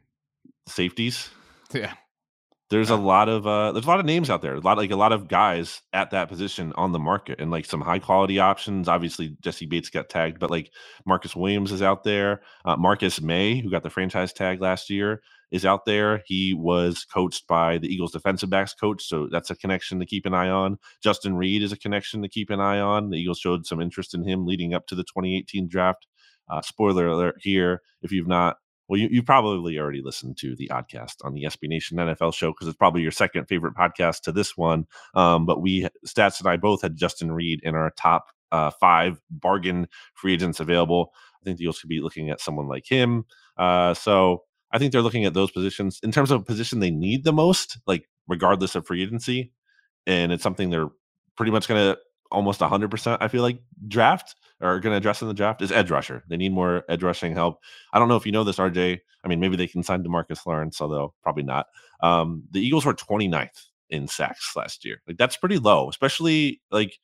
Safeties. 0.68 1.30
Yeah. 1.72 1.94
There's 2.68 2.90
a 2.90 2.96
lot 2.96 3.28
of 3.28 3.46
uh 3.46 3.70
there's 3.72 3.84
a 3.84 3.88
lot 3.88 4.00
of 4.00 4.06
names 4.06 4.28
out 4.28 4.42
there. 4.42 4.54
A 4.56 4.60
lot 4.60 4.76
like 4.76 4.90
a 4.90 4.96
lot 4.96 5.12
of 5.12 5.28
guys 5.28 5.82
at 5.92 6.10
that 6.10 6.28
position 6.28 6.72
on 6.74 6.90
the 6.90 6.98
market 6.98 7.40
and 7.40 7.50
like 7.50 7.64
some 7.64 7.80
high 7.80 8.00
quality 8.00 8.40
options. 8.40 8.88
Obviously 8.88 9.36
Jessie 9.40 9.66
Bates 9.66 9.88
got 9.88 10.08
tagged, 10.08 10.40
but 10.40 10.50
like 10.50 10.72
Marcus 11.06 11.36
Williams 11.36 11.70
is 11.70 11.80
out 11.82 12.02
there. 12.02 12.42
Uh, 12.64 12.76
Marcus 12.76 13.20
Maye, 13.20 13.60
who 13.60 13.70
got 13.70 13.84
the 13.84 13.90
franchise 13.90 14.32
tag 14.32 14.60
last 14.60 14.90
year, 14.90 15.22
is 15.52 15.64
out 15.64 15.84
there. 15.84 16.22
He 16.26 16.54
was 16.54 17.04
coached 17.04 17.46
by 17.46 17.78
the 17.78 17.86
Eagles 17.86 18.12
defensive 18.12 18.50
backs 18.50 18.74
coach, 18.74 19.04
so 19.04 19.28
that's 19.30 19.50
a 19.50 19.56
connection 19.56 20.00
to 20.00 20.06
keep 20.06 20.26
an 20.26 20.34
eye 20.34 20.50
on. 20.50 20.78
Justin 21.02 21.36
Reid 21.36 21.62
is 21.62 21.70
a 21.72 21.78
connection 21.78 22.20
to 22.22 22.28
keep 22.28 22.50
an 22.50 22.60
eye 22.60 22.80
on. 22.80 23.10
The 23.10 23.18
Eagles 23.18 23.38
showed 23.38 23.64
some 23.64 23.80
interest 23.80 24.12
in 24.12 24.24
him 24.24 24.44
leading 24.44 24.74
up 24.74 24.88
to 24.88 24.96
the 24.96 25.04
2018 25.04 25.68
draft. 25.68 26.06
Uh, 26.48 26.62
spoiler 26.62 27.06
alert 27.06 27.36
here: 27.40 27.82
if 28.02 28.10
you've 28.10 28.26
not 28.26 28.56
well, 28.88 29.00
you, 29.00 29.08
you 29.10 29.22
probably 29.22 29.78
already 29.78 30.02
listened 30.02 30.36
to 30.38 30.54
the 30.56 30.68
Oddcast 30.68 31.16
on 31.24 31.34
the 31.34 31.44
SB 31.44 31.68
Nation 31.68 31.98
NFL 31.98 32.34
show 32.34 32.52
because 32.52 32.68
it's 32.68 32.76
probably 32.76 33.02
your 33.02 33.10
second 33.10 33.46
favorite 33.46 33.74
podcast 33.74 34.22
to 34.22 34.32
this 34.32 34.56
one. 34.56 34.86
Um, 35.14 35.46
but 35.46 35.60
we, 35.60 35.88
Stats 36.06 36.38
and 36.40 36.48
I 36.48 36.56
both 36.56 36.82
had 36.82 36.96
Justin 36.96 37.32
Reid 37.32 37.60
in 37.62 37.74
our 37.74 37.90
top 37.96 38.26
uh, 38.52 38.70
five 38.70 39.20
bargain 39.30 39.88
free 40.14 40.34
agents 40.34 40.60
available. 40.60 41.12
I 41.40 41.44
think 41.44 41.58
the 41.58 41.64
Eagles 41.64 41.80
could 41.80 41.90
be 41.90 42.00
looking 42.00 42.30
at 42.30 42.40
someone 42.40 42.68
like 42.68 42.86
him. 42.86 43.24
Uh, 43.56 43.94
so 43.94 44.44
I 44.70 44.78
think 44.78 44.92
they're 44.92 45.02
looking 45.02 45.24
at 45.24 45.34
those 45.34 45.50
positions 45.50 46.00
in 46.02 46.12
terms 46.12 46.30
of 46.30 46.44
position 46.44 46.80
they 46.80 46.90
need 46.90 47.24
the 47.24 47.32
most, 47.32 47.78
like 47.86 48.08
regardless 48.28 48.74
of 48.74 48.86
free 48.86 49.02
agency. 49.02 49.52
And 50.06 50.32
it's 50.32 50.42
something 50.42 50.70
they're 50.70 50.90
pretty 51.36 51.52
much 51.52 51.66
going 51.68 51.80
to 51.80 51.98
almost 52.30 52.60
100%, 52.60 53.18
I 53.20 53.28
feel 53.28 53.42
like, 53.42 53.60
draft 53.88 54.34
or 54.60 54.80
going 54.80 54.92
to 54.92 54.96
address 54.96 55.22
in 55.22 55.28
the 55.28 55.34
draft 55.34 55.60
is 55.62 55.70
edge 55.72 55.90
rusher. 55.90 56.24
They 56.28 56.36
need 56.36 56.52
more 56.52 56.84
edge 56.88 57.02
rushing 57.02 57.34
help. 57.34 57.60
I 57.92 57.98
don't 57.98 58.08
know 58.08 58.16
if 58.16 58.26
you 58.26 58.32
know 58.32 58.44
this, 58.44 58.56
RJ. 58.56 58.98
I 59.24 59.28
mean, 59.28 59.40
maybe 59.40 59.56
they 59.56 59.66
can 59.66 59.82
sign 59.82 60.02
Demarcus 60.02 60.46
Lawrence, 60.46 60.80
although 60.80 61.12
probably 61.22 61.42
not. 61.42 61.66
Um, 62.00 62.44
the 62.50 62.60
Eagles 62.60 62.84
were 62.86 62.94
29th 62.94 63.66
in 63.90 64.08
sacks 64.08 64.54
last 64.56 64.84
year. 64.84 65.02
Like 65.06 65.16
that's 65.18 65.36
pretty 65.36 65.58
low, 65.58 65.88
especially 65.88 66.60
like 66.70 66.98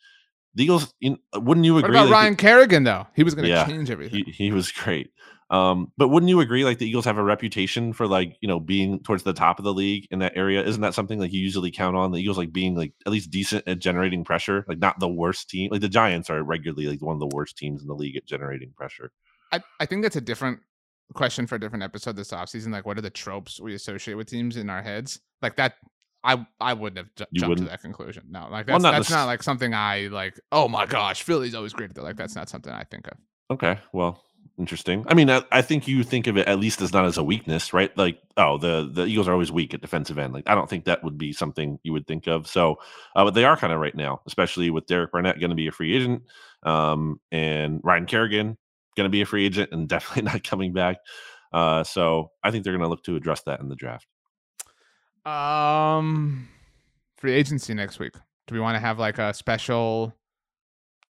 the 0.55 0.65
Eagles. 0.65 0.95
In, 1.01 1.19
wouldn't 1.35 1.65
you 1.67 1.75
What 1.75 1.85
agree? 1.85 1.97
about 1.99 2.07
like, 2.07 2.13
Ryan 2.15 2.37
Kerrigan 2.37 2.85
though? 2.85 3.07
He 3.15 3.23
was 3.23 3.35
going 3.35 3.45
to 3.45 3.51
Yeah, 3.51 3.67
change 3.67 3.91
everything. 3.91 4.25
He, 4.25 4.33
he 4.33 4.53
was 4.53 4.71
great. 4.73 5.11
Um, 5.53 5.93
but 5.99 6.09
wouldn't 6.09 6.31
you 6.31 6.41
agree? 6.41 6.65
Like 6.65 6.79
the 6.79 6.89
Eagles 6.89 7.05
have 7.05 7.19
a 7.19 7.23
reputation 7.23 7.93
for 7.93 8.07
like 8.09 8.37
you 8.41 8.49
know 8.49 8.59
being 8.59 9.01
towards 9.03 9.23
the 9.23 9.35
top 9.35 9.59
of 9.59 9.65
the 9.65 9.75
league 9.75 10.07
in 10.11 10.19
that 10.21 10.33
area. 10.35 10.65
Isn't 10.65 10.81
that 10.81 10.95
something 10.95 11.21
like 11.21 11.31
you 11.33 11.41
usually 11.41 11.71
count 11.71 11.95
on? 11.95 12.11
The 12.11 12.19
Eagles 12.19 12.39
like 12.39 12.53
being 12.55 12.75
like 12.75 12.95
at 13.07 13.13
least 13.13 13.31
decent 13.31 13.69
at 13.69 13.79
generating 13.79 14.25
pressure, 14.25 14.65
like 14.67 14.79
not 14.79 14.99
the 14.99 15.09
worst 15.09 15.51
team. 15.51 15.71
Like 15.71 15.83
the 15.83 15.91
Giants 15.91 16.31
are 16.31 16.43
regularly 16.43 16.89
like 16.89 17.03
one 17.03 17.15
of 17.15 17.21
the 17.21 17.37
worst 17.37 17.59
teams 17.59 17.83
in 17.83 17.87
the 17.89 17.95
league 17.95 18.17
at 18.17 18.25
generating 18.25 18.73
pressure. 18.75 19.13
I, 19.53 19.61
I 19.79 19.85
think 19.85 20.03
that's 20.03 20.17
a 20.17 20.21
different 20.23 20.61
question 21.13 21.47
for 21.47 21.57
a 21.57 21.61
different 21.61 21.85
episode 21.85 22.17
this 22.17 22.31
offseason. 22.31 22.73
Like, 22.73 22.87
what 22.87 22.97
are 22.97 23.03
the 23.03 23.11
tropes 23.11 23.61
we 23.61 23.75
associate 23.75 24.15
with 24.15 24.29
teams 24.29 24.57
in 24.57 24.71
our 24.71 24.81
heads? 24.83 25.21
Like 25.43 25.57
that, 25.57 25.75
I 26.25 26.47
I 26.61 26.73
wouldn't 26.73 26.97
have 26.97 27.15
ju- 27.15 27.27
jumped 27.35 27.49
wouldn't? 27.51 27.67
to 27.69 27.71
that 27.73 27.83
conclusion. 27.83 28.25
No, 28.31 28.49
like 28.51 28.67
Well, 28.69 28.79
that's 28.79 28.83
not 28.85 28.93
that's 28.93 29.09
necess- 29.11 29.11
not 29.11 29.27
like 29.27 29.43
something 29.43 29.75
I 29.75 30.09
like. 30.11 30.41
Oh 30.51 30.67
my 30.69 30.87
gosh, 30.87 31.23
Philly's 31.25 31.55
always 31.55 31.75
great. 31.75 31.95
Like 31.99 32.17
that's 32.17 32.35
not 32.35 32.49
something 32.49 32.73
I 32.73 32.85
think 32.85 33.07
of. 33.09 33.19
Okay, 33.51 33.79
well, 33.93 34.25
interesting. 34.59 35.05
I 35.09 35.15
mean, 35.15 35.31
I, 35.31 35.43
I 35.51 35.63
think 35.63 35.89
you 35.89 36.03
think 36.05 36.27
of 36.27 36.37
it 36.37 36.47
at 36.49 36.59
least 36.59 36.81
as 36.81 36.93
not 36.93 37.05
as 37.05 37.17
a 37.19 37.25
weakness, 37.25 37.73
right? 37.73 37.97
Like, 37.97 38.21
oh, 38.37 38.59
the 38.59 38.89
the 38.93 39.05
Eagles 39.07 39.29
are 39.29 39.33
always 39.33 39.53
weak 39.53 39.75
at 39.75 39.81
defensive 39.81 40.19
end. 40.19 40.33
Like, 40.35 40.49
I 40.49 40.55
don't 40.55 40.69
think 40.69 40.85
that 40.85 41.03
would 41.05 41.19
be 41.19 41.33
something 41.33 41.79
you 41.83 41.93
would 41.93 42.07
think 42.07 42.27
of. 42.27 42.47
So, 42.47 42.77
uh, 43.17 43.25
but 43.25 43.35
they 43.35 43.45
are 43.45 43.57
kind 43.57 43.73
of 43.73 43.81
right 43.81 43.95
now, 43.95 44.21
especially 44.27 44.71
with 44.71 44.87
Derek 44.87 45.13
Barnett 45.13 45.41
going 45.41 45.51
to 45.51 45.57
be 45.57 45.67
a 45.69 45.73
free 45.73 45.95
agent, 45.97 46.23
um, 46.63 47.21
and 47.31 47.81
Ryan 47.83 48.07
Kerrigan 48.07 48.57
going 48.97 49.07
to 49.07 49.11
be 49.11 49.23
a 49.23 49.27
free 49.27 49.47
agent 49.47 49.71
and 49.73 49.89
definitely 49.89 50.23
not 50.31 50.45
coming 50.45 50.73
back. 50.73 50.99
Uh, 51.53 51.85
so, 51.85 52.31
I 52.43 52.51
think 52.51 52.65
they're 52.65 52.73
going 52.73 52.83
to 52.85 52.89
look 52.89 53.05
to 53.05 53.17
address 53.17 53.43
that 53.43 53.61
in 53.61 53.69
the 53.69 53.77
draft. 53.77 54.07
Um, 55.25 56.49
free 57.17 57.33
agency 57.33 57.75
next 57.75 57.99
week. 57.99 58.15
Do 58.47 58.55
we 58.55 58.61
want 58.61 58.75
to 58.75 58.81
have 58.81 58.99
like 58.99 59.19
a 59.19 59.33
special 59.35 60.15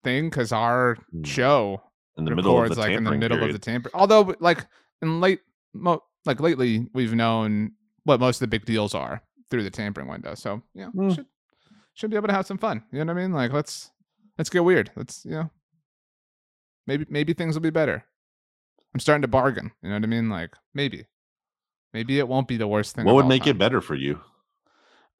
thing? 0.03 0.29
Because 0.31 0.53
our 0.53 0.97
Hmm. 1.13 1.23
show 1.25 1.83
In 2.21 2.25
the 2.27 2.37
middle 2.37 2.63
of 2.63 2.69
the 2.71 2.75
like 2.81 2.89
in 2.91 3.05
the 3.05 3.11
tampering 3.11 3.21
middle 3.21 3.37
period. 3.39 3.55
of 3.55 3.61
the 3.61 3.65
tamper. 3.65 3.91
Although, 3.95 4.35
like 4.41 4.67
in 5.03 5.21
late, 5.21 5.41
mo- 5.75 6.03
like 6.27 6.41
lately, 6.41 6.87
we've 6.95 7.15
known 7.15 7.73
what 8.05 8.21
most 8.21 8.37
of 8.37 8.41
the 8.41 8.47
big 8.49 8.65
deals 8.65 8.95
are 8.95 9.23
through 9.51 9.63
the 9.63 9.71
tampering 9.71 10.09
window. 10.09 10.35
So 10.35 10.63
yeah, 10.75 10.91
Mm. 10.95 11.15
should 11.15 11.27
should 11.95 12.11
be 12.11 12.17
able 12.17 12.29
to 12.29 12.35
have 12.35 12.47
some 12.47 12.59
fun. 12.59 12.83
You 12.93 13.05
know 13.05 13.13
what 13.13 13.19
I 13.21 13.23
mean? 13.23 13.33
Like 13.33 13.53
let's 13.53 13.91
let's 14.39 14.51
get 14.51 14.65
weird. 14.65 14.91
Let's 14.97 15.25
you 15.25 15.33
know 15.33 15.51
maybe 16.87 17.07
maybe 17.09 17.33
things 17.35 17.55
will 17.55 17.63
be 17.63 17.71
better. 17.71 18.05
I'm 18.95 19.01
starting 19.01 19.23
to 19.23 19.29
bargain. 19.29 19.71
You 19.83 19.89
know 19.91 19.97
what 19.97 20.05
I 20.05 20.07
mean? 20.09 20.29
Like 20.31 20.55
maybe 20.75 21.07
maybe 21.93 22.19
it 22.19 22.29
won't 22.29 22.49
be 22.49 22.57
the 22.57 22.69
worst 22.69 22.95
thing. 22.97 23.05
what 23.05 23.15
would 23.15 23.27
make 23.27 23.47
it 23.47 23.59
better 23.59 23.81
for 23.81 23.95
you? 23.95 24.21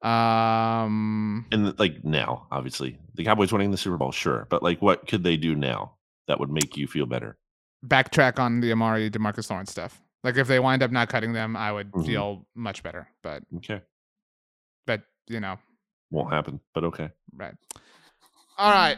Um, 0.03 1.45
And 1.51 1.77
like 1.79 2.03
now, 2.03 2.47
obviously, 2.51 2.97
the 3.15 3.23
Cowboys 3.23 3.51
winning 3.51 3.71
the 3.71 3.77
Super 3.77 3.97
Bowl, 3.97 4.11
sure, 4.11 4.47
but 4.49 4.63
like, 4.63 4.81
what 4.81 5.07
could 5.07 5.23
they 5.23 5.37
do 5.37 5.55
now 5.55 5.93
that 6.31 6.39
would 6.39 6.49
make 6.49 6.77
you 6.77 6.87
feel 6.87 7.05
better? 7.05 7.37
backtrack 7.85 8.37
on 8.39 8.61
the 8.61 8.71
Amari 8.71 9.09
Demarcus 9.09 9.49
Lawrence 9.49 9.71
stuff. 9.71 10.01
Like 10.23 10.37
if 10.37 10.47
they 10.47 10.59
wind 10.59 10.83
up 10.83 10.91
not 10.91 11.09
cutting 11.09 11.33
them, 11.33 11.57
I 11.57 11.71
would 11.71 11.91
Mhm. 11.91 12.05
feel 12.05 12.47
much 12.55 12.83
better. 12.83 13.07
But 13.23 13.43
Okay, 13.57 13.81
but 14.85 15.01
you 15.27 15.39
know, 15.39 15.57
won't 16.11 16.31
happen, 16.31 16.59
but 16.75 16.83
okay. 16.85 17.09
right. 17.33 17.55
All 18.57 18.71
right. 18.71 18.97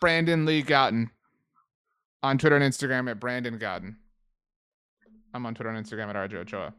Brandon 0.00 0.46
Lee 0.46 0.62
Gowton. 0.62 1.10
On 2.22 2.38
Twitter 2.38 2.56
and 2.56 2.64
Instagram 2.64 3.10
at 3.10 3.20
Brandon 3.20 3.58
Gowton. 3.58 3.96
I'm 5.34 5.44
on 5.44 5.54
Twitter 5.54 5.68
and 5.70 5.84
Instagram 5.86 6.08
at 6.08 6.16
RJ 6.16 6.36
Ochoa. 6.38 6.72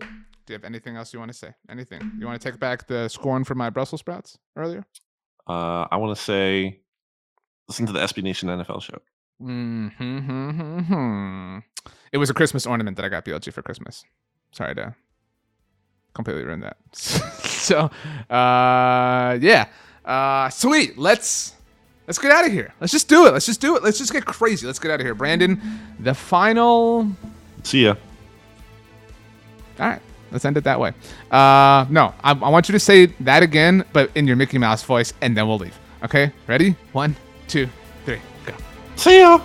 Do 0.00 0.06
you 0.48 0.54
have 0.54 0.64
anything 0.64 0.96
else 0.96 1.12
you 1.12 1.20
want 1.20 1.30
to 1.30 1.36
say? 1.38 1.54
Anything? 1.68 2.00
You 2.18 2.26
want 2.26 2.40
to 2.42 2.50
take 2.50 2.58
back 2.58 2.86
the 2.88 3.08
scorn 3.08 3.44
for 3.44 3.54
my 3.54 3.70
Brussels 3.70 4.00
sprouts 4.00 4.36
earlier? 4.56 4.84
Uh, 5.46 5.86
I 5.92 5.96
want 5.96 6.16
to 6.16 6.22
say, 6.22 6.80
listen 7.68 7.86
to 7.86 7.92
the 7.92 8.00
SB 8.00 8.22
Nation 8.22 8.48
NFL 8.48 8.82
show. 8.82 8.98
Mm-hmm. 9.42 10.88
It 12.10 12.18
was 12.18 12.30
a 12.30 12.34
Christmas 12.34 12.66
ornament 12.66 12.96
that 12.96 13.04
I 13.04 13.08
got 13.08 13.24
BLG 13.24 13.52
for 13.52 13.62
Christmas. 13.62 14.04
Sorry 14.52 14.74
to 14.74 14.94
completely 16.14 16.44
ruin 16.44 16.60
that. 16.60 16.76
so, 16.92 17.90
uh, 18.30 19.38
yeah, 19.40 19.68
uh, 20.04 20.48
sweet. 20.50 20.98
Let's 20.98 21.54
let's 22.06 22.18
get 22.18 22.32
out 22.32 22.44
of 22.46 22.52
here. 22.52 22.74
Let's 22.80 22.92
just 22.92 23.08
do 23.08 23.26
it. 23.26 23.32
Let's 23.32 23.46
just 23.46 23.60
do 23.60 23.76
it. 23.76 23.84
Let's 23.84 23.98
just 23.98 24.12
get 24.12 24.24
crazy. 24.24 24.66
Let's 24.66 24.80
get 24.80 24.90
out 24.90 25.00
of 25.00 25.06
here, 25.06 25.14
Brandon. 25.14 25.60
The 26.00 26.14
final. 26.14 27.08
See 27.62 27.84
ya. 27.84 27.94
All 29.78 29.86
right, 29.86 30.02
let's 30.32 30.44
end 30.44 30.56
it 30.56 30.64
that 30.64 30.80
way. 30.80 30.92
Uh, 31.30 31.86
no, 31.88 32.12
I, 32.24 32.32
I 32.32 32.48
want 32.48 32.68
you 32.68 32.72
to 32.72 32.80
say 32.80 33.06
that 33.20 33.44
again, 33.44 33.84
but 33.92 34.10
in 34.16 34.26
your 34.26 34.34
Mickey 34.34 34.58
Mouse 34.58 34.82
voice, 34.82 35.12
and 35.20 35.36
then 35.36 35.46
we'll 35.46 35.58
leave. 35.58 35.78
Okay, 36.02 36.32
ready? 36.48 36.74
One, 36.92 37.14
two, 37.48 37.68
three, 38.04 38.20
go. 38.46 38.52
See 38.96 39.18
ya. 39.20 39.40